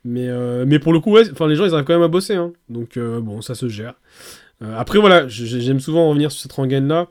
Mais, 0.04 0.28
euh, 0.28 0.66
mais 0.68 0.78
pour 0.78 0.92
le 0.92 1.00
coup, 1.00 1.12
ouais, 1.12 1.24
les 1.24 1.56
gens, 1.56 1.66
ils 1.66 1.74
arrivent 1.74 1.86
quand 1.86 1.94
même 1.94 2.02
à 2.02 2.08
bosser. 2.08 2.36
Hein. 2.36 2.52
Donc 2.70 2.98
euh, 2.98 3.22
bon, 3.22 3.42
ça 3.42 3.56
se 3.56 3.70
gère. 3.70 3.94
Euh, 4.62 4.78
après, 4.78 5.00
voilà, 5.00 5.28
j'aime 5.28 5.80
souvent 5.80 6.10
revenir 6.10 6.32
sur 6.32 6.42
cette 6.42 6.52
rengaine-là 6.52 7.08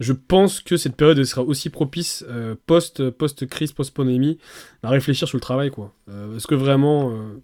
je 0.00 0.14
pense 0.14 0.60
que 0.60 0.78
cette 0.78 0.96
période 0.96 1.22
sera 1.24 1.42
aussi 1.42 1.68
propice 1.68 2.24
euh, 2.28 2.56
post 2.66 3.10
post 3.10 3.46
crise 3.46 3.72
post 3.72 3.92
pandémie 3.92 4.38
à 4.82 4.88
réfléchir 4.88 5.28
sur 5.28 5.36
le 5.36 5.42
travail 5.42 5.70
quoi. 5.70 5.94
Euh, 6.08 6.36
est-ce 6.36 6.46
que 6.46 6.54
vraiment 6.54 7.12
euh, 7.12 7.42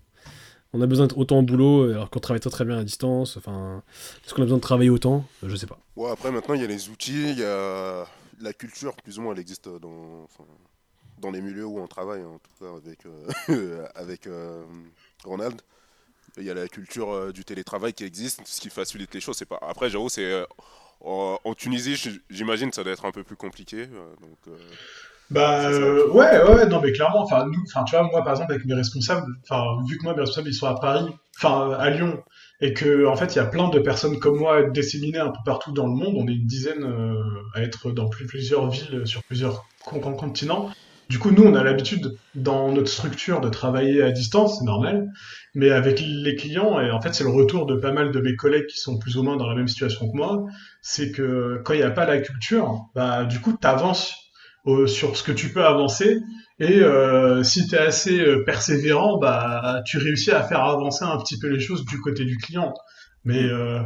on 0.72 0.80
a 0.80 0.86
besoin 0.86 1.06
d'être 1.06 1.18
autant 1.18 1.38
au 1.38 1.42
boulot 1.42 1.90
alors 1.90 2.08
qu'on 2.08 2.18
travaille 2.18 2.40
très 2.40 2.50
très 2.50 2.64
bien 2.64 2.78
à 2.78 2.84
distance 2.84 3.36
Enfin, 3.36 3.82
est-ce 4.24 4.34
qu'on 4.34 4.42
a 4.42 4.46
besoin 4.46 4.56
de 4.56 4.62
travailler 4.62 4.90
autant? 4.90 5.26
Je 5.42 5.54
sais 5.54 5.66
pas. 5.66 5.78
Ouais, 5.96 6.10
après 6.10 6.32
maintenant 6.32 6.54
il 6.54 6.62
y 6.62 6.64
a 6.64 6.66
les 6.66 6.88
outils, 6.88 7.30
il 7.30 7.38
y 7.38 7.44
a 7.44 8.06
la 8.40 8.52
culture 8.54 8.96
plus 8.96 9.18
ou 9.18 9.22
moins 9.22 9.34
elle 9.34 9.40
existe 9.40 9.68
dans 9.68 10.26
dans 11.18 11.30
les 11.30 11.42
milieux 11.42 11.66
où 11.66 11.78
on 11.78 11.86
travaille 11.86 12.24
en 12.24 12.38
tout 12.38 12.64
cas 12.64 12.72
avec 12.74 13.00
avec 13.94 14.28
Ronald. 15.24 15.60
Il 16.38 16.44
y 16.44 16.50
a 16.50 16.54
la 16.54 16.68
culture 16.68 17.32
du 17.32 17.46
télétravail 17.46 17.94
qui 17.94 18.04
existe, 18.04 18.42
ce 18.44 18.60
qui 18.60 18.68
facilite 18.68 19.14
les 19.14 19.20
choses. 19.20 19.38
C'est 19.38 19.46
pas. 19.46 19.58
Après, 19.62 19.88
j'avoue, 19.88 20.10
c'est 20.10 20.44
en, 21.00 21.54
Tunisie, 21.54 22.20
j'imagine 22.30 22.70
que 22.70 22.76
ça 22.76 22.84
doit 22.84 22.92
être 22.92 23.04
un 23.04 23.12
peu 23.12 23.22
plus 23.22 23.36
compliqué. 23.36 23.82
Euh, 23.82 24.48
euh, 24.48 24.56
bah 25.30 25.70
ouais, 26.12 26.42
ouais, 26.42 26.66
non 26.66 26.80
mais 26.80 26.92
clairement, 26.92 27.22
enfin 27.22 27.46
nous, 27.46 27.62
enfin 27.66 27.84
tu 27.84 27.96
vois, 27.96 28.04
moi 28.04 28.22
par 28.22 28.34
exemple 28.34 28.52
avec 28.52 28.64
mes 28.64 28.74
responsables, 28.74 29.26
enfin 29.42 29.64
vu 29.88 29.98
que 29.98 30.04
moi 30.04 30.14
mes 30.14 30.20
responsables 30.20 30.48
ils 30.48 30.54
sont 30.54 30.66
à 30.66 30.78
Paris, 30.78 31.06
enfin 31.36 31.72
à 31.72 31.90
Lyon, 31.90 32.22
et 32.60 32.72
que 32.72 33.06
en 33.06 33.16
fait 33.16 33.34
il 33.34 33.36
y 33.36 33.40
a 33.40 33.46
plein 33.46 33.68
de 33.68 33.78
personnes 33.80 34.18
comme 34.20 34.38
moi 34.38 34.62
disséminées 34.70 35.18
un 35.18 35.30
peu 35.30 35.40
partout 35.44 35.72
dans 35.72 35.86
le 35.86 35.94
monde, 35.94 36.14
on 36.16 36.28
est 36.28 36.34
une 36.34 36.46
dizaine 36.46 36.84
à 37.54 37.62
être 37.62 37.90
dans 37.90 38.08
plusieurs 38.08 38.70
villes 38.70 39.02
sur 39.04 39.22
plusieurs 39.24 39.64
continents. 39.84 40.70
Du 41.08 41.20
coup, 41.20 41.30
nous, 41.30 41.44
on 41.44 41.54
a 41.54 41.62
l'habitude 41.62 42.16
dans 42.34 42.72
notre 42.72 42.90
structure 42.90 43.40
de 43.40 43.48
travailler 43.48 44.02
à 44.02 44.10
distance, 44.10 44.58
c'est 44.58 44.64
normal. 44.64 45.08
Mais 45.54 45.70
avec 45.70 46.00
les 46.00 46.34
clients, 46.34 46.80
et 46.80 46.90
en 46.90 47.00
fait, 47.00 47.14
c'est 47.14 47.22
le 47.22 47.30
retour 47.30 47.66
de 47.66 47.76
pas 47.76 47.92
mal 47.92 48.10
de 48.10 48.20
mes 48.20 48.34
collègues 48.34 48.66
qui 48.66 48.78
sont 48.78 48.98
plus 48.98 49.16
ou 49.16 49.22
moins 49.22 49.36
dans 49.36 49.48
la 49.48 49.54
même 49.54 49.68
situation 49.68 50.10
que 50.10 50.16
moi, 50.16 50.44
c'est 50.82 51.12
que 51.12 51.62
quand 51.64 51.74
il 51.74 51.78
n'y 51.78 51.84
a 51.84 51.90
pas 51.90 52.06
la 52.06 52.18
culture, 52.18 52.86
bah, 52.94 53.24
du 53.24 53.40
coup, 53.40 53.56
tu 53.60 53.66
avances 53.66 54.14
sur 54.86 55.16
ce 55.16 55.22
que 55.22 55.32
tu 55.32 55.52
peux 55.52 55.64
avancer. 55.64 56.20
Et 56.58 56.80
euh, 56.80 57.42
si 57.42 57.66
tu 57.68 57.74
es 57.74 57.78
assez 57.78 58.18
euh, 58.18 58.42
persévérant, 58.44 59.18
bah, 59.18 59.82
tu 59.86 59.98
réussis 59.98 60.32
à 60.32 60.42
faire 60.42 60.64
avancer 60.64 61.04
un 61.04 61.18
petit 61.18 61.38
peu 61.38 61.48
les 61.48 61.60
choses 61.60 61.84
du 61.84 62.00
côté 62.00 62.24
du 62.24 62.36
client. 62.36 62.74
Mais 63.24 63.42
euh, 63.42 63.80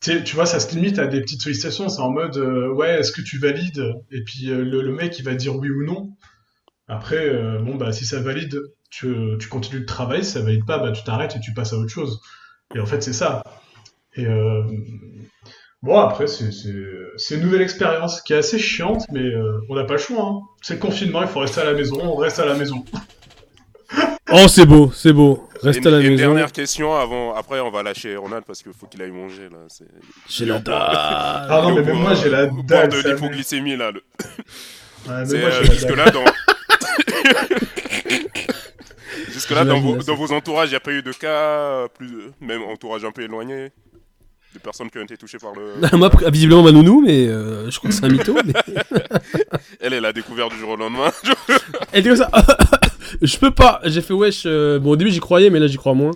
tu 0.00 0.34
vois, 0.34 0.46
ça 0.46 0.58
se 0.60 0.74
limite 0.74 0.98
à 0.98 1.06
des 1.06 1.20
petites 1.20 1.42
sollicitations. 1.42 1.88
C'est 1.88 2.00
en 2.00 2.10
mode, 2.10 2.36
ouais, 2.36 2.98
est-ce 3.00 3.12
que 3.12 3.22
tu 3.22 3.38
valides? 3.38 3.82
Et 4.10 4.22
puis 4.24 4.46
le, 4.46 4.82
le, 4.82 4.92
mec, 4.92 5.18
il 5.18 5.24
va 5.24 5.34
dire 5.34 5.56
oui 5.56 5.70
ou 5.70 5.84
non. 5.84 6.16
Après, 6.88 7.16
euh, 7.16 7.58
bon, 7.58 7.74
bah, 7.74 7.92
si 7.92 8.04
ça 8.04 8.20
valide, 8.20 8.60
tu, 8.90 9.14
tu 9.40 9.48
continues 9.48 9.80
le 9.80 9.86
travail. 9.86 10.24
Si 10.24 10.32
ça 10.32 10.40
valide 10.40 10.64
pas, 10.64 10.78
bah, 10.78 10.92
tu 10.92 11.02
t'arrêtes 11.02 11.36
et 11.36 11.40
tu 11.40 11.52
passes 11.52 11.72
à 11.72 11.76
autre 11.76 11.90
chose. 11.90 12.20
Et 12.74 12.80
en 12.80 12.86
fait, 12.86 13.02
c'est 13.02 13.12
ça. 13.12 13.42
Et 14.14 14.26
euh, 14.26 14.62
bon, 15.82 15.98
après, 15.98 16.26
c'est 16.26 17.34
une 17.34 17.42
nouvelle 17.42 17.62
expérience 17.62 18.22
qui 18.22 18.32
est 18.32 18.36
assez 18.36 18.58
chiante, 18.58 19.04
mais 19.10 19.20
euh, 19.20 19.60
on 19.68 19.74
n'a 19.74 19.84
pas 19.84 19.94
le 19.94 19.98
choix. 19.98 20.22
Hein. 20.22 20.40
C'est 20.62 20.74
le 20.74 20.80
confinement, 20.80 21.22
il 21.22 21.28
faut 21.28 21.40
rester 21.40 21.60
à 21.60 21.64
la 21.64 21.74
maison. 21.74 21.98
On 22.02 22.16
reste 22.16 22.38
à 22.38 22.46
la 22.46 22.54
maison. 22.54 22.84
oh, 24.32 24.46
c'est 24.48 24.66
beau, 24.66 24.90
c'est 24.92 25.12
beau. 25.12 25.48
Reste 25.62 25.84
à 25.86 25.90
la 25.90 25.98
maison. 25.98 26.10
Une 26.10 26.16
dernière 26.16 26.52
question 26.52 26.94
avant. 26.94 27.34
Après, 27.34 27.58
on 27.60 27.70
va 27.70 27.82
lâcher 27.82 28.16
Ronald 28.16 28.44
parce 28.46 28.62
qu'il 28.62 28.72
faut 28.72 28.86
qu'il 28.86 29.02
aille 29.02 29.10
manger 29.10 29.48
là. 29.50 29.58
J'ai 30.28 30.44
la 30.44 30.60
dalle. 30.60 30.74
Ah 30.78 31.60
non, 31.62 31.74
mais 31.74 31.82
même 31.82 31.98
moi 31.98 32.14
j'ai 32.14 32.30
la 32.30 32.46
dalle. 32.46 32.90
de 32.90 33.08
l'hypoglycémie 33.08 33.76
là. 33.76 33.90
Le... 33.90 34.02
Ouais, 35.08 35.24
mais 35.30 35.40
moi, 35.40 35.50
jusque 35.62 35.96
là 35.96 36.10
dans. 36.10 36.24
Jusque-là, 39.32 39.64
dans, 39.64 39.80
vos, 39.80 40.32
entourages, 40.32 40.68
il 40.68 40.72
n'y 40.72 40.76
a 40.76 40.80
pas 40.80 40.92
eu 40.92 41.02
de 41.02 41.12
cas, 41.12 41.88
plus, 41.88 42.30
même 42.40 42.62
entourage 42.62 43.04
un 43.04 43.12
peu 43.12 43.22
éloigné 43.22 43.72
de 44.56 44.62
personnes 44.62 44.90
qui 44.90 44.98
ont 44.98 45.02
été 45.02 45.16
touchées 45.16 45.38
par 45.38 45.52
le. 45.54 45.74
Moi, 45.96 46.10
visiblement, 46.30 46.62
ma 46.62 46.72
nounou, 46.72 47.02
mais 47.04 47.28
euh, 47.28 47.70
je 47.70 47.78
crois 47.78 47.90
que 47.90 47.96
c'est 47.96 48.04
un 48.04 48.08
mytho. 48.08 48.36
elle, 49.80 49.92
elle 49.92 50.04
a 50.04 50.12
découvert 50.12 50.48
du 50.48 50.56
jour 50.56 50.70
au 50.70 50.76
lendemain. 50.76 51.12
elle 51.92 52.02
dit 52.02 52.08
comme 52.08 52.18
ça. 52.18 52.30
je 53.22 53.36
peux 53.38 53.50
pas. 53.50 53.80
J'ai 53.84 54.00
fait 54.00 54.14
wesh. 54.14 54.44
Euh, 54.46 54.78
bon, 54.78 54.90
au 54.90 54.96
début, 54.96 55.10
j'y 55.10 55.20
croyais, 55.20 55.50
mais 55.50 55.58
là, 55.58 55.66
j'y 55.66 55.76
crois 55.76 55.94
moins. 55.94 56.12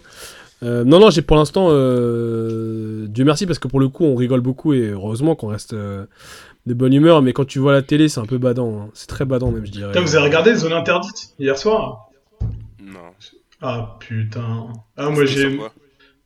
Euh, 0.63 0.85
non, 0.85 1.01
non, 1.01 1.11
j'ai 1.11 1.23
pour 1.23 1.37
l'instant. 1.37 1.69
Dieu 1.69 3.25
merci, 3.25 3.47
parce 3.47 3.59
que 3.59 3.69
pour 3.69 3.81
le 3.81 3.89
coup, 3.89 4.05
on 4.05 4.15
rigole 4.15 4.41
beaucoup 4.41 4.73
et 4.73 4.89
heureusement 4.89 5.35
qu'on 5.35 5.49
reste. 5.49 5.75
De 6.67 6.75
bonne 6.75 6.93
humeur, 6.93 7.23
mais 7.23 7.33
quand 7.33 7.45
tu 7.47 7.59
vois 7.59 7.73
la 7.73 7.83
télé, 7.83 8.09
c'est 8.09 8.21
un 8.21 8.27
peu 8.27 8.39
badant. 8.39 8.81
hein. 8.83 8.91
C'est 8.95 9.09
très 9.09 9.25
badant, 9.25 9.51
même, 9.51 9.65
je 9.67 9.71
dirais. 9.71 9.93
Putain, 9.93 10.03
vous 10.05 10.15
avez 10.17 10.25
regardé 10.27 10.55
Zone 10.55 10.73
Interdite 10.73 11.31
hier 11.39 11.57
soir? 11.59 12.09
Non. 12.83 12.99
Ah 13.63 13.97
putain. 13.99 14.69
Ah, 14.97 15.11
moi 15.11 15.25
j'ai. 15.25 15.59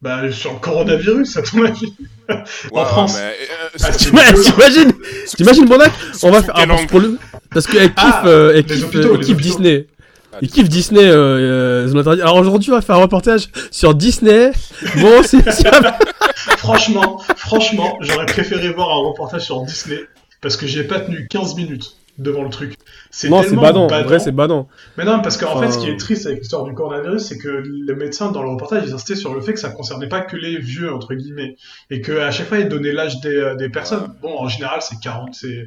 Bah, 0.02 0.30
sur 0.30 0.52
le 0.52 0.58
coronavirus, 0.58 1.36
à 1.38 1.42
ton 1.42 1.64
avis. 1.64 1.94
Ouais, 2.28 2.84
France. 2.84 3.16
mais, 3.16 3.32
euh, 3.32 3.68
Ah, 3.82 3.90
t'imagines 3.92 4.92
T'imagines, 5.34 5.66
Bondac 5.66 5.92
On 6.22 6.30
va 6.30 6.42
faire. 6.42 6.54
ah, 6.56 6.66
parce, 6.66 6.80
angle 6.80 6.88
pour 6.90 7.00
le- 7.00 7.18
parce 7.52 7.66
qu'elle 7.66 7.88
kiffe, 7.94 7.96
Ah, 7.96 8.26
euh, 8.26 8.52
elle 8.54 8.64
kiffe, 8.66 8.84
hôpitaux, 8.84 8.98
euh, 8.98 9.14
elle 9.14 9.20
kiffe 9.24 9.34
hôpitaux. 9.34 9.40
Disney. 9.40 9.86
Ah, 10.32 10.36
Il 10.42 10.50
kiffe 10.50 10.68
Disney, 10.68 11.04
euh, 11.08 11.14
euh, 11.84 11.88
Zone 11.88 11.98
Interdite. 11.98 12.22
Alors 12.22 12.36
aujourd'hui, 12.36 12.70
on 12.70 12.74
va 12.74 12.82
faire 12.82 12.96
un 12.96 13.02
reportage 13.02 13.48
sur 13.70 13.94
Disney. 13.94 14.52
Bon, 15.00 15.22
c'est. 15.22 15.50
c'est- 15.50 15.68
franchement, 16.58 17.20
franchement, 17.36 17.96
j'aurais 18.00 18.26
préféré 18.26 18.70
voir 18.70 18.90
un 18.90 19.08
reportage 19.08 19.42
sur 19.42 19.62
Disney 19.62 20.00
parce 20.44 20.56
que 20.56 20.66
j'ai 20.68 20.84
pas 20.84 21.00
tenu 21.00 21.26
15 21.28 21.56
minutes 21.56 21.96
devant 22.18 22.44
le 22.44 22.50
truc. 22.50 22.74
C'est 23.10 23.28
Non, 23.28 23.40
c'est 23.42 23.48
tellement 23.48 23.62
badant. 23.62 23.86
En 23.90 24.02
vrai, 24.04 24.20
c'est 24.20 24.30
badant. 24.30 24.68
Mais 24.96 25.04
non, 25.04 25.20
parce 25.20 25.36
qu'en 25.36 25.56
Enfin- 25.56 25.66
fait, 25.66 25.72
ce 25.72 25.78
qui 25.78 25.88
est 25.88 25.96
triste 25.96 26.26
avec 26.26 26.38
l'histoire 26.38 26.62
du 26.64 26.72
coronavirus, 26.74 27.22
c'est 27.24 27.38
que 27.38 27.48
les 27.86 27.94
médecins, 27.96 28.30
dans 28.30 28.42
le 28.42 28.50
reportage, 28.50 28.84
ils 28.86 28.92
insistaient 28.92 29.16
sur 29.16 29.34
le 29.34 29.40
fait 29.40 29.52
que 29.54 29.58
ça 29.60 29.70
concernait 29.70 30.08
pas 30.08 30.20
que 30.20 30.36
les 30.36 30.58
vieux, 30.58 30.92
entre 30.94 31.14
guillemets. 31.14 31.56
Et 31.90 32.00
qu'à 32.00 32.30
chaque 32.30 32.46
fois, 32.48 32.58
ils 32.58 32.68
donnaient 32.68 32.92
l'âge 32.92 33.20
des, 33.20 33.34
euh, 33.34 33.54
des 33.56 33.68
personnes. 33.68 34.14
Bon, 34.22 34.38
en 34.38 34.46
général, 34.48 34.80
c'est 34.82 35.00
40. 35.00 35.34
C'est... 35.34 35.66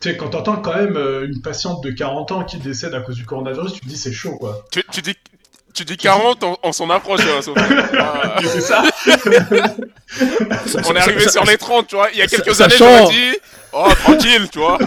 Tu 0.00 0.08
sais, 0.10 0.16
quand 0.16 0.30
t'entends 0.30 0.56
quand 0.56 0.74
même 0.74 0.96
euh, 0.96 1.26
une 1.26 1.42
patiente 1.42 1.82
de 1.84 1.90
40 1.90 2.32
ans 2.32 2.44
qui 2.44 2.56
décède 2.58 2.94
à 2.94 3.00
cause 3.00 3.16
du 3.16 3.24
coronavirus, 3.26 3.74
tu 3.74 3.80
te 3.80 3.86
dis 3.86 3.96
c'est 3.98 4.12
chaud, 4.12 4.36
quoi. 4.38 4.64
tu, 4.72 4.82
tu 4.90 5.00
dis, 5.02 5.14
tu 5.74 5.84
dis 5.84 5.96
40, 5.96 6.42
on, 6.44 6.56
on 6.62 6.72
s'en 6.72 6.88
approche, 6.90 7.20
hein, 7.20 7.42
Sophie. 7.42 7.60
Ah, 7.98 8.36
c'est 8.42 8.60
ça 8.62 8.82
on 10.88 10.94
est 10.94 10.98
arrivé 10.98 11.28
sur 11.28 11.44
les 11.44 11.56
30, 11.56 11.86
tu 11.86 11.96
vois. 11.96 12.08
Il 12.12 12.18
y 12.18 12.22
a 12.22 12.26
quelques 12.26 12.54
Sachant- 12.54 12.84
années, 12.86 12.96
j'aurais 12.98 13.12
dit, 13.12 13.36
oh, 13.72 13.88
tranquille, 14.04 14.48
tu 14.52 14.58
vois. 14.58 14.78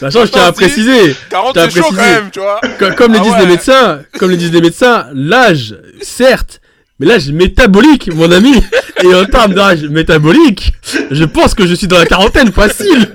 Sachant, 0.00 0.26
je 0.26 0.32
tiens 0.32 0.46
à 0.46 0.52
préciser, 0.52 1.14
40, 1.30 1.54
T'as 1.54 1.70
c'est 1.70 1.78
chaud 1.80 1.86
quand 1.88 1.94
précisé. 1.94 2.14
même, 2.20 2.30
tu 2.30 2.40
vois. 2.40 2.60
co- 2.78 2.94
comme 2.96 3.12
le 3.12 3.18
Ah 3.20 3.22
disent 3.22 3.32
ouais. 3.32 3.40
les 3.40 3.46
médecins, 3.46 4.00
comme 4.18 4.30
le 4.30 4.36
disent 4.36 4.52
les 4.52 4.60
médecins, 4.60 5.06
l'âge, 5.14 5.76
certes, 6.02 6.60
mais 6.98 7.06
l'âge 7.06 7.30
métabolique, 7.30 8.12
mon 8.14 8.30
ami. 8.30 8.62
Et 9.02 9.14
en 9.14 9.24
termes 9.24 9.54
d'âge 9.54 9.82
métabolique, 9.84 10.72
je 11.10 11.24
pense 11.24 11.54
que 11.54 11.66
je 11.66 11.74
suis 11.74 11.86
dans 11.88 11.98
la 11.98 12.06
quarantaine, 12.06 12.52
facile. 12.52 13.12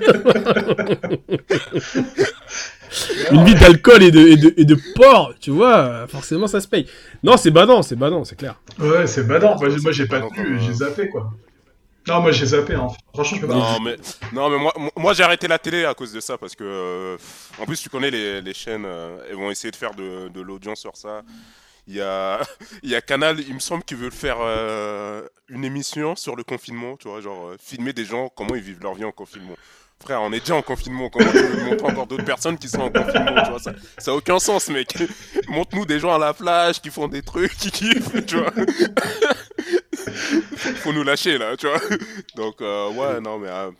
Une 3.30 3.44
vie 3.44 3.54
d'alcool 3.54 4.02
et 4.02 4.10
de, 4.10 4.18
et, 4.20 4.36
de, 4.36 4.52
et 4.56 4.64
de 4.64 4.76
porc, 4.96 5.34
tu 5.40 5.50
vois, 5.52 6.06
forcément 6.08 6.46
ça 6.48 6.60
se 6.60 6.66
paye. 6.66 6.86
Non, 7.22 7.36
c'est 7.36 7.50
badant, 7.52 7.82
c'est 7.82 7.94
badant, 7.96 8.24
c'est 8.24 8.34
clair. 8.36 8.56
Ouais, 8.80 9.06
c'est 9.06 9.26
badant. 9.26 9.56
Moi, 9.60 9.68
j'ai- 9.92 10.06
pas 10.06 10.20
tenu, 10.20 10.58
j'ai 10.66 10.72
zappé, 10.74 11.08
quoi. 11.08 11.30
Non, 12.08 12.20
moi, 12.20 12.32
j'ai 12.32 12.46
zappé, 12.46 12.74
hein. 12.74 12.88
Franchement, 13.14 13.36
je 13.36 13.40
peux 13.42 13.48
pas. 13.48 13.54
Non 13.54 13.80
mais, 13.80 13.96
non, 14.32 14.48
mais 14.48 14.58
moi, 14.58 14.72
moi 14.96 15.12
j'ai 15.12 15.22
arrêté 15.22 15.46
la 15.48 15.58
télé 15.58 15.84
à 15.84 15.94
cause 15.94 16.12
de 16.12 16.20
ça 16.20 16.38
parce 16.38 16.54
que, 16.56 16.64
euh, 16.64 17.16
en 17.58 17.66
plus, 17.66 17.80
tu 17.80 17.88
connais 17.90 18.10
les, 18.10 18.40
les 18.40 18.54
chaînes, 18.54 18.84
euh, 18.86 19.22
elles 19.28 19.36
vont 19.36 19.50
essayer 19.50 19.70
de 19.70 19.76
faire 19.76 19.94
de, 19.94 20.28
de 20.28 20.40
l'audience 20.40 20.80
sur 20.80 20.96
ça. 20.96 21.22
Il 21.86 21.94
y 21.96 22.00
a, 22.00 22.40
il 22.82 22.90
y 22.90 22.94
a 22.94 23.00
Canal, 23.00 23.40
il 23.40 23.54
me 23.54 23.58
semble 23.60 23.82
qu'ils 23.84 23.96
veulent 23.96 24.12
faire 24.12 24.38
euh, 24.40 25.26
une 25.48 25.64
émission 25.64 26.16
sur 26.16 26.36
le 26.36 26.44
confinement, 26.44 26.96
tu 26.96 27.08
vois, 27.08 27.20
genre 27.20 27.48
euh, 27.48 27.56
filmer 27.60 27.92
des 27.92 28.04
gens, 28.04 28.28
comment 28.28 28.54
ils 28.54 28.62
vivent 28.62 28.80
leur 28.82 28.94
vie 28.94 29.04
en 29.04 29.12
confinement. 29.12 29.56
Frère, 30.02 30.22
on 30.22 30.32
est 30.32 30.40
déjà 30.40 30.56
en 30.56 30.62
confinement, 30.62 31.10
comment 31.10 31.30
tu 31.30 31.36
veux 31.38 31.64
montrer 31.64 31.86
encore 31.90 32.06
d'autres 32.06 32.24
personnes 32.24 32.56
qui 32.56 32.68
sont 32.68 32.80
en 32.80 32.90
confinement, 32.90 33.42
tu 33.44 33.50
vois, 33.50 33.58
ça, 33.58 33.72
ça 33.98 34.10
a 34.12 34.14
aucun 34.14 34.38
sens, 34.38 34.68
mec. 34.70 34.96
Montre-nous 35.48 35.84
des 35.84 36.00
gens 36.00 36.14
à 36.14 36.18
la 36.18 36.32
plage 36.32 36.80
qui 36.80 36.88
font 36.88 37.06
des 37.06 37.20
trucs, 37.22 37.54
qui 37.58 37.70
kiffent, 37.70 38.24
tu 38.26 38.36
vois. 38.38 38.50
Faut 40.76 40.92
nous 40.94 41.02
lâcher, 41.02 41.36
là, 41.36 41.54
tu 41.58 41.66
vois. 41.66 41.80
Donc, 42.34 42.54
euh, 42.62 42.88
ouais, 42.92 43.20
non, 43.20 43.38
mais... 43.38 43.48
euh, 43.50 43.70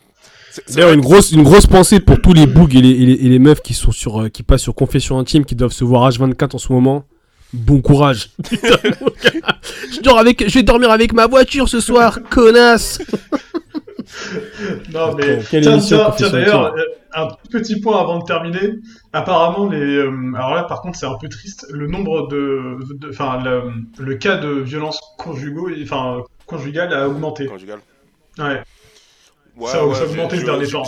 D'ailleurs, 0.69 0.91
une 0.93 1.01
grosse, 1.01 1.31
une 1.31 1.43
grosse 1.43 1.65
pensée 1.65 1.99
pour 1.99 2.21
tous 2.21 2.33
les 2.33 2.45
bougs 2.45 2.75
et 2.75 2.81
les, 2.81 2.89
et 2.91 3.05
les, 3.05 3.13
et 3.13 3.29
les 3.29 3.39
meufs 3.39 3.61
qui 3.61 3.73
sont 3.73 3.91
sur, 3.91 4.21
euh, 4.23 4.29
qui 4.29 4.43
passent 4.43 4.61
sur 4.61 4.75
confession 4.75 5.17
intime, 5.17 5.43
qui 5.43 5.55
doivent 5.55 5.71
se 5.71 5.83
voir 5.83 6.07
H24 6.09 6.55
en 6.55 6.59
ce 6.59 6.71
moment. 6.71 7.05
Bon 7.53 7.81
courage. 7.81 8.29
Je, 9.91 9.99
dors 10.01 10.17
avec, 10.19 10.47
je 10.47 10.53
vais 10.53 10.63
dormir 10.63 10.89
avec 10.91 11.11
ma 11.13 11.27
voiture 11.27 11.67
ce 11.67 11.79
soir, 11.81 12.19
connasse. 12.29 12.99
Non, 14.93 15.15
mais 15.15 15.39
tiens, 15.43 15.77
tiens, 15.79 16.11
tiens, 16.15 16.29
d'ailleurs, 16.29 16.73
euh, 16.75 16.81
un 17.13 17.27
petit 17.51 17.79
point 17.79 17.99
avant 17.99 18.19
de 18.19 18.25
terminer. 18.25 18.73
Apparemment, 19.13 19.67
les, 19.69 19.79
euh, 19.97 20.11
alors 20.35 20.55
là, 20.55 20.63
par 20.63 20.81
contre, 20.81 20.97
c'est 20.97 21.05
un 21.05 21.17
peu 21.19 21.27
triste. 21.29 21.65
Le 21.69 21.87
nombre 21.87 22.27
de, 22.27 22.77
enfin, 23.09 23.41
le, 23.43 23.71
le 24.03 24.15
cas 24.15 24.37
de 24.37 24.49
violence 24.49 24.99
conjugaux, 25.17 25.69
enfin, 25.83 26.21
conjugale 26.45 26.93
a 26.93 27.07
augmenté. 27.07 27.45
conjugal. 27.45 27.79
Ouais. 28.37 28.61
Ouais, 29.57 29.69
Ça 29.69 29.79
a 29.79 29.85
ouais, 29.85 30.01
augmenté 30.01 30.35
j'ai- 30.37 30.41
ce 30.41 30.45
dernier 30.45 30.65
j'ai- 30.65 30.71
temps. 30.71 30.83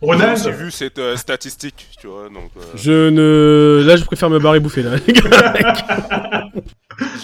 J'ai 0.00 0.06
Ronald, 0.06 0.38
aussi 0.38 0.52
vu 0.52 0.70
cette 0.70 0.98
euh, 0.98 1.16
statistique, 1.16 1.88
tu 2.00 2.06
vois, 2.06 2.28
donc... 2.28 2.50
euh, 2.56 2.60
Je 2.76 3.08
ne, 3.10 3.82
là, 3.84 3.96
je 3.96 4.04
préfère 4.04 4.30
me 4.30 4.38
barrer 4.38 4.60
bouffer, 4.60 4.82
là. 4.82 4.96
les. 5.06 5.14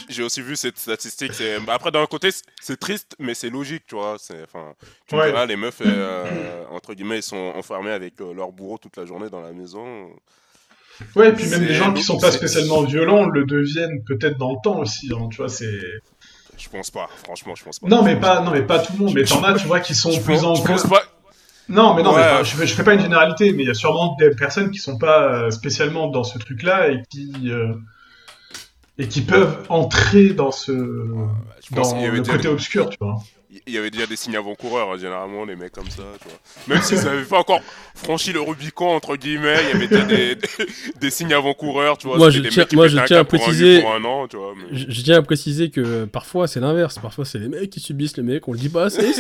J'ai 0.08 0.22
aussi 0.22 0.40
vu 0.40 0.54
cette 0.56 0.78
statistique. 0.78 1.32
après, 1.68 1.90
d'un 1.90 2.06
côté, 2.06 2.30
c'est 2.60 2.78
triste, 2.78 3.16
mais 3.18 3.34
c'est 3.34 3.50
logique, 3.50 3.84
tu 3.88 3.96
vois. 3.96 4.14
Enfin, 4.44 4.72
tu 5.08 5.16
Ouais. 5.16 5.46
les 5.46 5.56
meufs, 5.56 5.82
euh, 5.84 6.64
entre 6.70 6.94
guillemets, 6.94 7.18
ils 7.18 7.22
sont 7.24 7.52
enfermés 7.56 7.90
avec 7.90 8.20
euh, 8.20 8.32
leur 8.32 8.52
bourreau 8.52 8.78
toute 8.78 8.96
la 8.96 9.04
journée 9.06 9.28
dans 9.30 9.40
la 9.40 9.52
maison. 9.52 10.10
ouais, 11.16 11.30
et 11.30 11.32
puis 11.32 11.46
même 11.46 11.66
des 11.66 11.74
gens 11.74 11.92
qui 11.92 12.02
sont 12.02 12.18
pas 12.18 12.30
spécialement 12.30 12.82
violents 12.82 13.26
le 13.26 13.44
deviennent 13.44 14.02
peut-être 14.04 14.38
dans 14.38 14.50
le 14.52 14.58
temps 14.62 14.78
aussi. 14.78 15.10
hein, 15.12 15.28
tu 15.30 15.38
vois, 15.38 15.48
c'est. 15.48 15.80
Je 16.56 16.68
pense 16.68 16.90
pas, 16.92 17.08
franchement, 17.24 17.56
je 17.56 17.64
pense 17.64 17.80
pas. 17.80 17.88
Non, 17.88 18.04
mais 18.04 18.14
pas, 18.14 18.42
non, 18.42 18.52
mais 18.52 18.62
pas 18.62 18.78
tout 18.78 18.92
le 18.96 19.04
monde. 19.06 19.14
Mais 19.14 19.24
t'en 19.24 19.42
as, 19.42 19.54
tu 19.54 19.66
vois, 19.66 19.80
qui 19.80 19.94
sont 19.96 20.12
Je 20.12 20.20
plus 20.20 20.34
pense, 20.42 20.44
en 20.44 20.54
je 20.54 20.62
pense 20.62 20.86
pas. 20.86 21.02
Non, 21.68 21.94
mais 21.94 22.02
non, 22.02 22.14
mais 22.14 22.44
je, 22.44 22.54
fais, 22.56 22.66
je 22.66 22.74
fais 22.74 22.84
pas 22.84 22.94
une 22.94 23.00
généralité, 23.00 23.52
mais 23.52 23.62
il 23.62 23.66
y 23.68 23.70
a 23.70 23.74
sûrement 23.74 24.16
des 24.18 24.30
personnes 24.30 24.70
qui 24.70 24.78
sont 24.78 24.98
pas 24.98 25.22
euh, 25.32 25.50
spécialement 25.50 26.08
dans 26.08 26.24
ce 26.24 26.38
truc-là 26.38 26.88
et 26.90 27.02
qui 27.10 27.32
euh, 27.46 27.72
et 28.98 29.08
qui 29.08 29.22
peuvent 29.22 29.58
entrer 29.70 30.28
dans 30.34 30.50
ce 30.52 30.72
Je 30.72 31.74
pense 31.74 31.90
dans 31.90 31.94
qu'il 31.96 32.04
y 32.04 32.06
avait 32.06 32.18
le 32.18 32.22
côté 32.22 32.38
des- 32.42 32.48
obscur, 32.48 32.90
tu 32.90 32.98
vois. 33.00 33.16
il 33.66 33.72
y 33.72 33.78
avait 33.78 33.90
déjà 33.90 34.06
des 34.06 34.14
signes 34.14 34.36
avant-coureurs, 34.36 34.90
hein, 34.92 34.98
généralement, 34.98 35.44
les 35.44 35.56
mecs 35.56 35.72
comme 35.72 35.88
ça, 35.90 36.02
tu 36.20 36.28
vois. 36.28 36.38
Même 36.74 36.82
s'ils 36.84 36.98
n'avaient 37.02 37.24
pas 37.24 37.38
encore 37.38 37.60
franchi 37.94 38.32
le 38.32 38.40
Rubicon, 38.40 38.94
entre 38.94 39.16
guillemets, 39.16 39.56
il 39.62 39.68
y 39.70 39.72
avait 39.72 39.88
déjà 39.88 40.04
des, 40.04 40.34
des, 40.36 40.48
des 41.00 41.10
signes 41.10 41.32
avant-coureurs, 41.32 41.96
tu 41.98 42.06
vois. 42.06 42.18
Moi, 42.18 42.30
je 42.30 42.40
des 42.40 42.50
tiens- 42.50 42.66
moi, 42.74 42.86
je 42.88 42.98
tiens 43.06 43.18
à 43.20 43.24
préciser- 43.24 43.84
un 43.84 44.04
an, 44.04 44.28
tu 44.28 44.36
vois. 44.36 44.52
mais- 44.56 44.76
Je, 44.78 44.84
je 44.90 45.02
tiens 45.02 45.16
à 45.18 45.22
préciser 45.22 45.70
que 45.70 45.80
euh, 45.80 46.06
parfois 46.06 46.46
c'est 46.46 46.60
l'inverse. 46.60 46.98
Parfois 47.00 47.24
c'est 47.24 47.38
les 47.38 47.48
mecs 47.48 47.70
qui 47.70 47.80
subissent 47.80 48.16
les 48.16 48.22
mecs. 48.22 48.46
On 48.46 48.52
le 48.52 48.58
dit 48.58 48.68
pas 48.68 48.84
assez. 48.84 49.12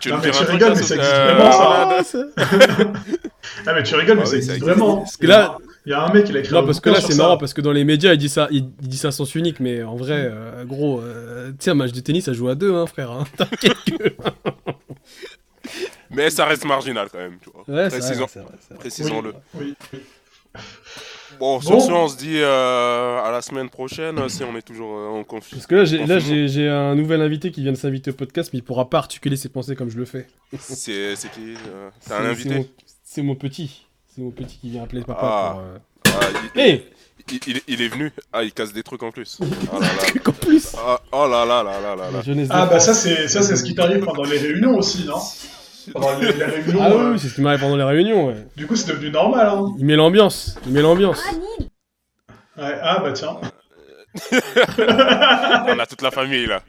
Tu 0.00 0.08
Non, 0.10 0.18
mais 0.22 0.30
tu 0.30 0.44
rigoles, 0.44 0.68
mais 0.70 0.74
ça 0.76 0.82
Sophie 0.82 0.94
existe 1.00 1.14
Euh, 1.14 1.34
vraiment, 1.34 1.52
ça. 1.52 1.88
Ah, 1.90 2.04
ça- 2.04 2.24
Ah 3.66 3.72
mais 3.74 3.82
tu 3.82 3.94
rigoles, 3.94 4.16
mais 4.16 4.22
Ah 4.22 4.26
ça 4.26 4.32
oui, 4.32 4.36
existe 4.38 4.46
ça 4.48 4.56
existe. 4.56 4.64
vraiment. 4.64 4.96
Parce 4.98 5.16
que 5.16 5.26
là, 5.26 5.56
Il 5.86 5.90
y 5.90 5.94
a 5.94 6.02
un 6.02 6.12
mec, 6.12 6.26
il 6.28 6.36
a 6.36 6.40
écrit 6.40 6.52
non, 6.54 6.64
parce 6.66 6.80
que 6.80 6.90
là 6.90 7.00
c'est 7.00 7.12
ça. 7.12 7.22
marrant 7.22 7.38
parce 7.38 7.54
que 7.54 7.60
dans 7.62 7.72
les 7.72 7.84
médias 7.84 8.12
il 8.12 8.18
dit 8.18 8.28
ça, 8.28 8.46
il, 8.50 8.68
il 8.82 8.88
dit 8.88 8.98
ça 8.98 9.08
à 9.08 9.10
sens 9.10 9.34
unique, 9.34 9.58
mais 9.60 9.82
en 9.82 9.96
vrai, 9.96 10.28
euh, 10.30 10.64
gros, 10.64 11.00
euh, 11.00 11.48
tu 11.50 11.56
sais 11.60 11.70
un 11.70 11.74
match 11.74 11.92
de 11.92 12.00
tennis 12.00 12.24
ça 12.26 12.32
joue 12.34 12.48
à 12.48 12.54
deux, 12.54 12.74
hein, 12.74 12.86
frère. 12.86 13.10
hein. 13.10 13.24
T'inquiète 13.36 13.76
que. 13.86 14.14
Mais 16.10 16.30
ça 16.30 16.44
reste 16.46 16.64
marginal 16.64 17.08
quand 17.10 17.18
même, 17.18 17.38
tu 17.42 17.50
vois. 17.50 17.62
Ouais, 17.74 17.88
c'est 17.90 17.98
Précisons-. 17.98 18.26
Précisons-le. 18.78 19.32
Oui, 19.54 19.74
oui. 19.92 19.98
Bon, 21.38 21.60
sur 21.60 21.70
Bon. 21.72 21.80
ce, 21.80 21.92
on 21.92 22.08
se 22.08 22.16
dit 22.16 22.38
euh, 22.38 23.22
à 23.22 23.30
la 23.30 23.40
semaine 23.42 23.68
prochaine, 23.70 24.18
euh, 24.18 24.28
si 24.28 24.42
on 24.44 24.56
est 24.56 24.62
toujours 24.62 24.96
euh, 24.96 25.08
en 25.20 25.24
confinement. 25.24 25.58
Parce 25.60 25.66
que 25.66 25.74
là, 25.76 25.84
j'ai, 25.84 26.04
là 26.06 26.18
j'ai, 26.18 26.48
j'ai 26.48 26.68
un 26.68 26.94
nouvel 26.94 27.20
invité 27.22 27.50
qui 27.50 27.62
vient 27.62 27.72
de 27.72 27.76
s'inviter 27.76 28.10
au 28.10 28.14
podcast, 28.14 28.50
mais 28.52 28.58
il 28.58 28.62
pourra 28.62 28.90
pas 28.90 28.98
articuler 28.98 29.36
ses 29.36 29.48
pensées 29.48 29.76
comme 29.76 29.90
je 29.90 29.98
le 29.98 30.04
fais. 30.04 30.26
C'est 30.58 31.14
c'est 31.16 31.30
qui 31.30 31.54
euh, 31.68 31.90
C'est- 32.00 32.12
un 32.14 32.18
c'est 32.22 32.26
invité 32.28 32.54
mon, 32.56 32.66
c'est 33.04 33.22
mon 33.22 33.34
petit. 33.34 33.86
C'est 34.14 34.22
mon 34.22 34.30
petit 34.30 34.58
qui 34.58 34.70
vient 34.70 34.82
appeler 34.82 35.02
papa 35.02 35.20
Ah. 35.22 35.50
pour. 35.52 35.60
euh, 35.60 35.78
Ah, 36.20 36.26
il, 36.56 36.60
Eh 36.60 36.84
il- 37.30 37.40
il- 37.56 37.62
il 37.68 37.82
est 37.82 37.88
venu. 37.88 38.10
Ah, 38.32 38.42
il 38.42 38.52
casse 38.52 38.72
des 38.72 38.82
trucs 38.82 39.02
en 39.02 39.10
plus. 39.12 39.38
Oh 39.40 39.44
là 39.80 39.80
là. 39.80 39.88
Truc 39.98 40.28
en 40.28 40.32
plus 40.32 40.74
Ah, 40.76 41.00
oh 41.12 41.28
là 41.28 41.44
là 41.44 41.62
là 41.62 41.80
là 41.80 41.94
là 41.94 42.22
Ah 42.50 42.66
bah 42.66 42.80
ça 42.80 42.94
c'est 42.94 43.28
ça 43.28 43.42
c'est 43.42 43.54
ce 43.56 43.62
qui 43.62 43.74
t'arrive 43.74 44.00
pendant 44.04 44.24
les 44.24 44.38
réunions 44.38 44.76
aussi, 44.76 45.04
non? 45.04 45.18
Pendant 45.92 46.18
les, 46.18 46.32
les 46.32 46.44
réunions. 46.44 46.78
Ah 46.82 46.90
euh, 46.90 47.12
oui, 47.12 47.18
c'est 47.18 47.28
ce 47.28 47.34
qui 47.34 47.40
m'arrive 47.40 47.60
pendant 47.60 47.76
les 47.76 47.84
réunions, 47.84 48.26
ouais. 48.28 48.34
Du 48.56 48.66
coup 48.66 48.76
c'est 48.76 48.88
devenu 48.92 49.10
normal, 49.10 49.46
hein. 49.48 49.66
Il 49.78 49.84
met 49.84 49.96
l'ambiance, 49.96 50.56
il 50.66 50.72
met 50.72 50.82
l'ambiance. 50.82 51.22
Ouais, 52.56 52.74
ah 52.82 52.98
bah 53.00 53.12
tiens. 53.12 53.36
On 55.68 55.78
a 55.78 55.86
toute 55.86 56.02
la 56.02 56.10
famille 56.10 56.46
là. 56.46 56.62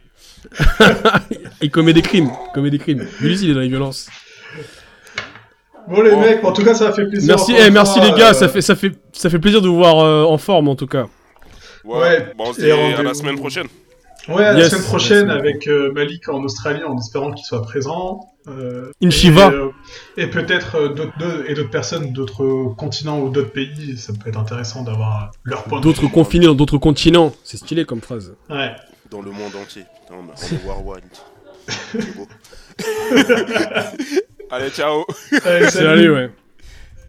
Il 1.62 1.70
commet 1.72 1.94
des 1.94 2.02
crimes, 2.02 2.32
il 2.48 2.52
commet 2.54 2.70
des 2.70 2.78
crimes. 2.80 3.06
Lui, 3.20 3.38
il 3.42 3.50
est 3.50 3.54
dans 3.54 3.60
la 3.60 3.68
violence. 3.68 4.10
Bon 5.88 6.02
les 6.02 6.12
Bon. 6.12 6.22
mecs, 6.22 6.44
en 6.44 6.54
tout 6.54 6.64
cas 6.64 6.74
ça 6.74 6.90
a 6.90 6.94
fait 6.94 7.06
plaisir. 7.08 7.28
Merci, 7.36 7.54
eh, 7.58 7.70
merci 7.72 8.00
fois, 8.00 8.08
les 8.10 8.14
gars, 8.18 8.30
euh, 8.30 8.34
ça 8.34 8.48
fait, 8.48 8.62
ça 8.62 8.76
fait, 8.76 8.92
ça 9.12 9.30
fait 9.30 9.40
plaisir 9.40 9.62
de 9.62 9.68
vous 9.68 9.76
voir 9.78 10.00
euh, 10.00 10.24
en 10.24 10.38
forme 10.38 10.68
en 10.70 10.76
tout 10.76 10.88
cas. 10.88 11.08
Ouais. 11.84 12.00
Ouais, 12.00 12.34
Bon, 12.38 12.46
on 12.50 12.54
se 12.54 12.62
dit 12.62 12.72
à 12.72 13.02
la 13.02 13.14
semaine 13.14 13.38
prochaine. 13.38 13.68
Ouais, 14.28 14.44
à 14.46 14.54
la 14.54 14.70
semaine 14.70 14.84
prochaine 14.84 15.30
avec 15.30 15.68
euh, 15.68 15.92
Malik 15.94 16.30
en 16.30 16.44
Australie 16.44 16.84
en 16.84 16.98
espérant 16.98 17.32
qu'il 17.32 17.46
soit 17.46 17.62
présent. 17.62 18.32
Euh, 18.48 18.92
Inshiva. 19.04 19.48
Et, 19.48 19.54
euh, 19.54 19.70
et 20.18 20.28
peut-être 20.28 20.76
euh, 20.76 20.90
d'autres 20.90 21.18
deux- 21.20 21.46
et 21.48 21.54
d'autres 21.54 21.70
personnes 21.70 22.12
d'autres 22.14 22.74
continents 22.78 23.20
ou 23.22 23.30
d'autres 23.30 23.52
pays. 23.52 23.98
Ça 23.98 24.14
peut 24.14 24.30
être 24.30 24.38
intéressant 24.40 24.84
d'avoir 24.84 25.32
leur 25.44 25.64
point 25.64 25.80
de 25.80 25.84
D'autres 25.84 26.08
confinés 26.08 26.46
dans 26.48 26.54
d'autres 26.56 26.78
continents. 26.78 27.34
C'est 27.44 27.58
stylé 27.58 27.86
comme 27.86 28.02
phrase. 28.02 28.36
Ouais. 28.50 28.72
Dans 29.10 29.22
le 29.22 29.32
monde 29.32 29.52
entier. 29.62 29.84
On 30.12 30.26
est 30.34 30.66
worldwide. 30.66 31.04
C'est 31.68 32.16
beau. 32.16 32.28
Allez, 34.52 34.70
ciao. 34.72 35.06
Allez, 35.46 35.70
Salut, 35.70 36.12
ouais. 36.14 36.30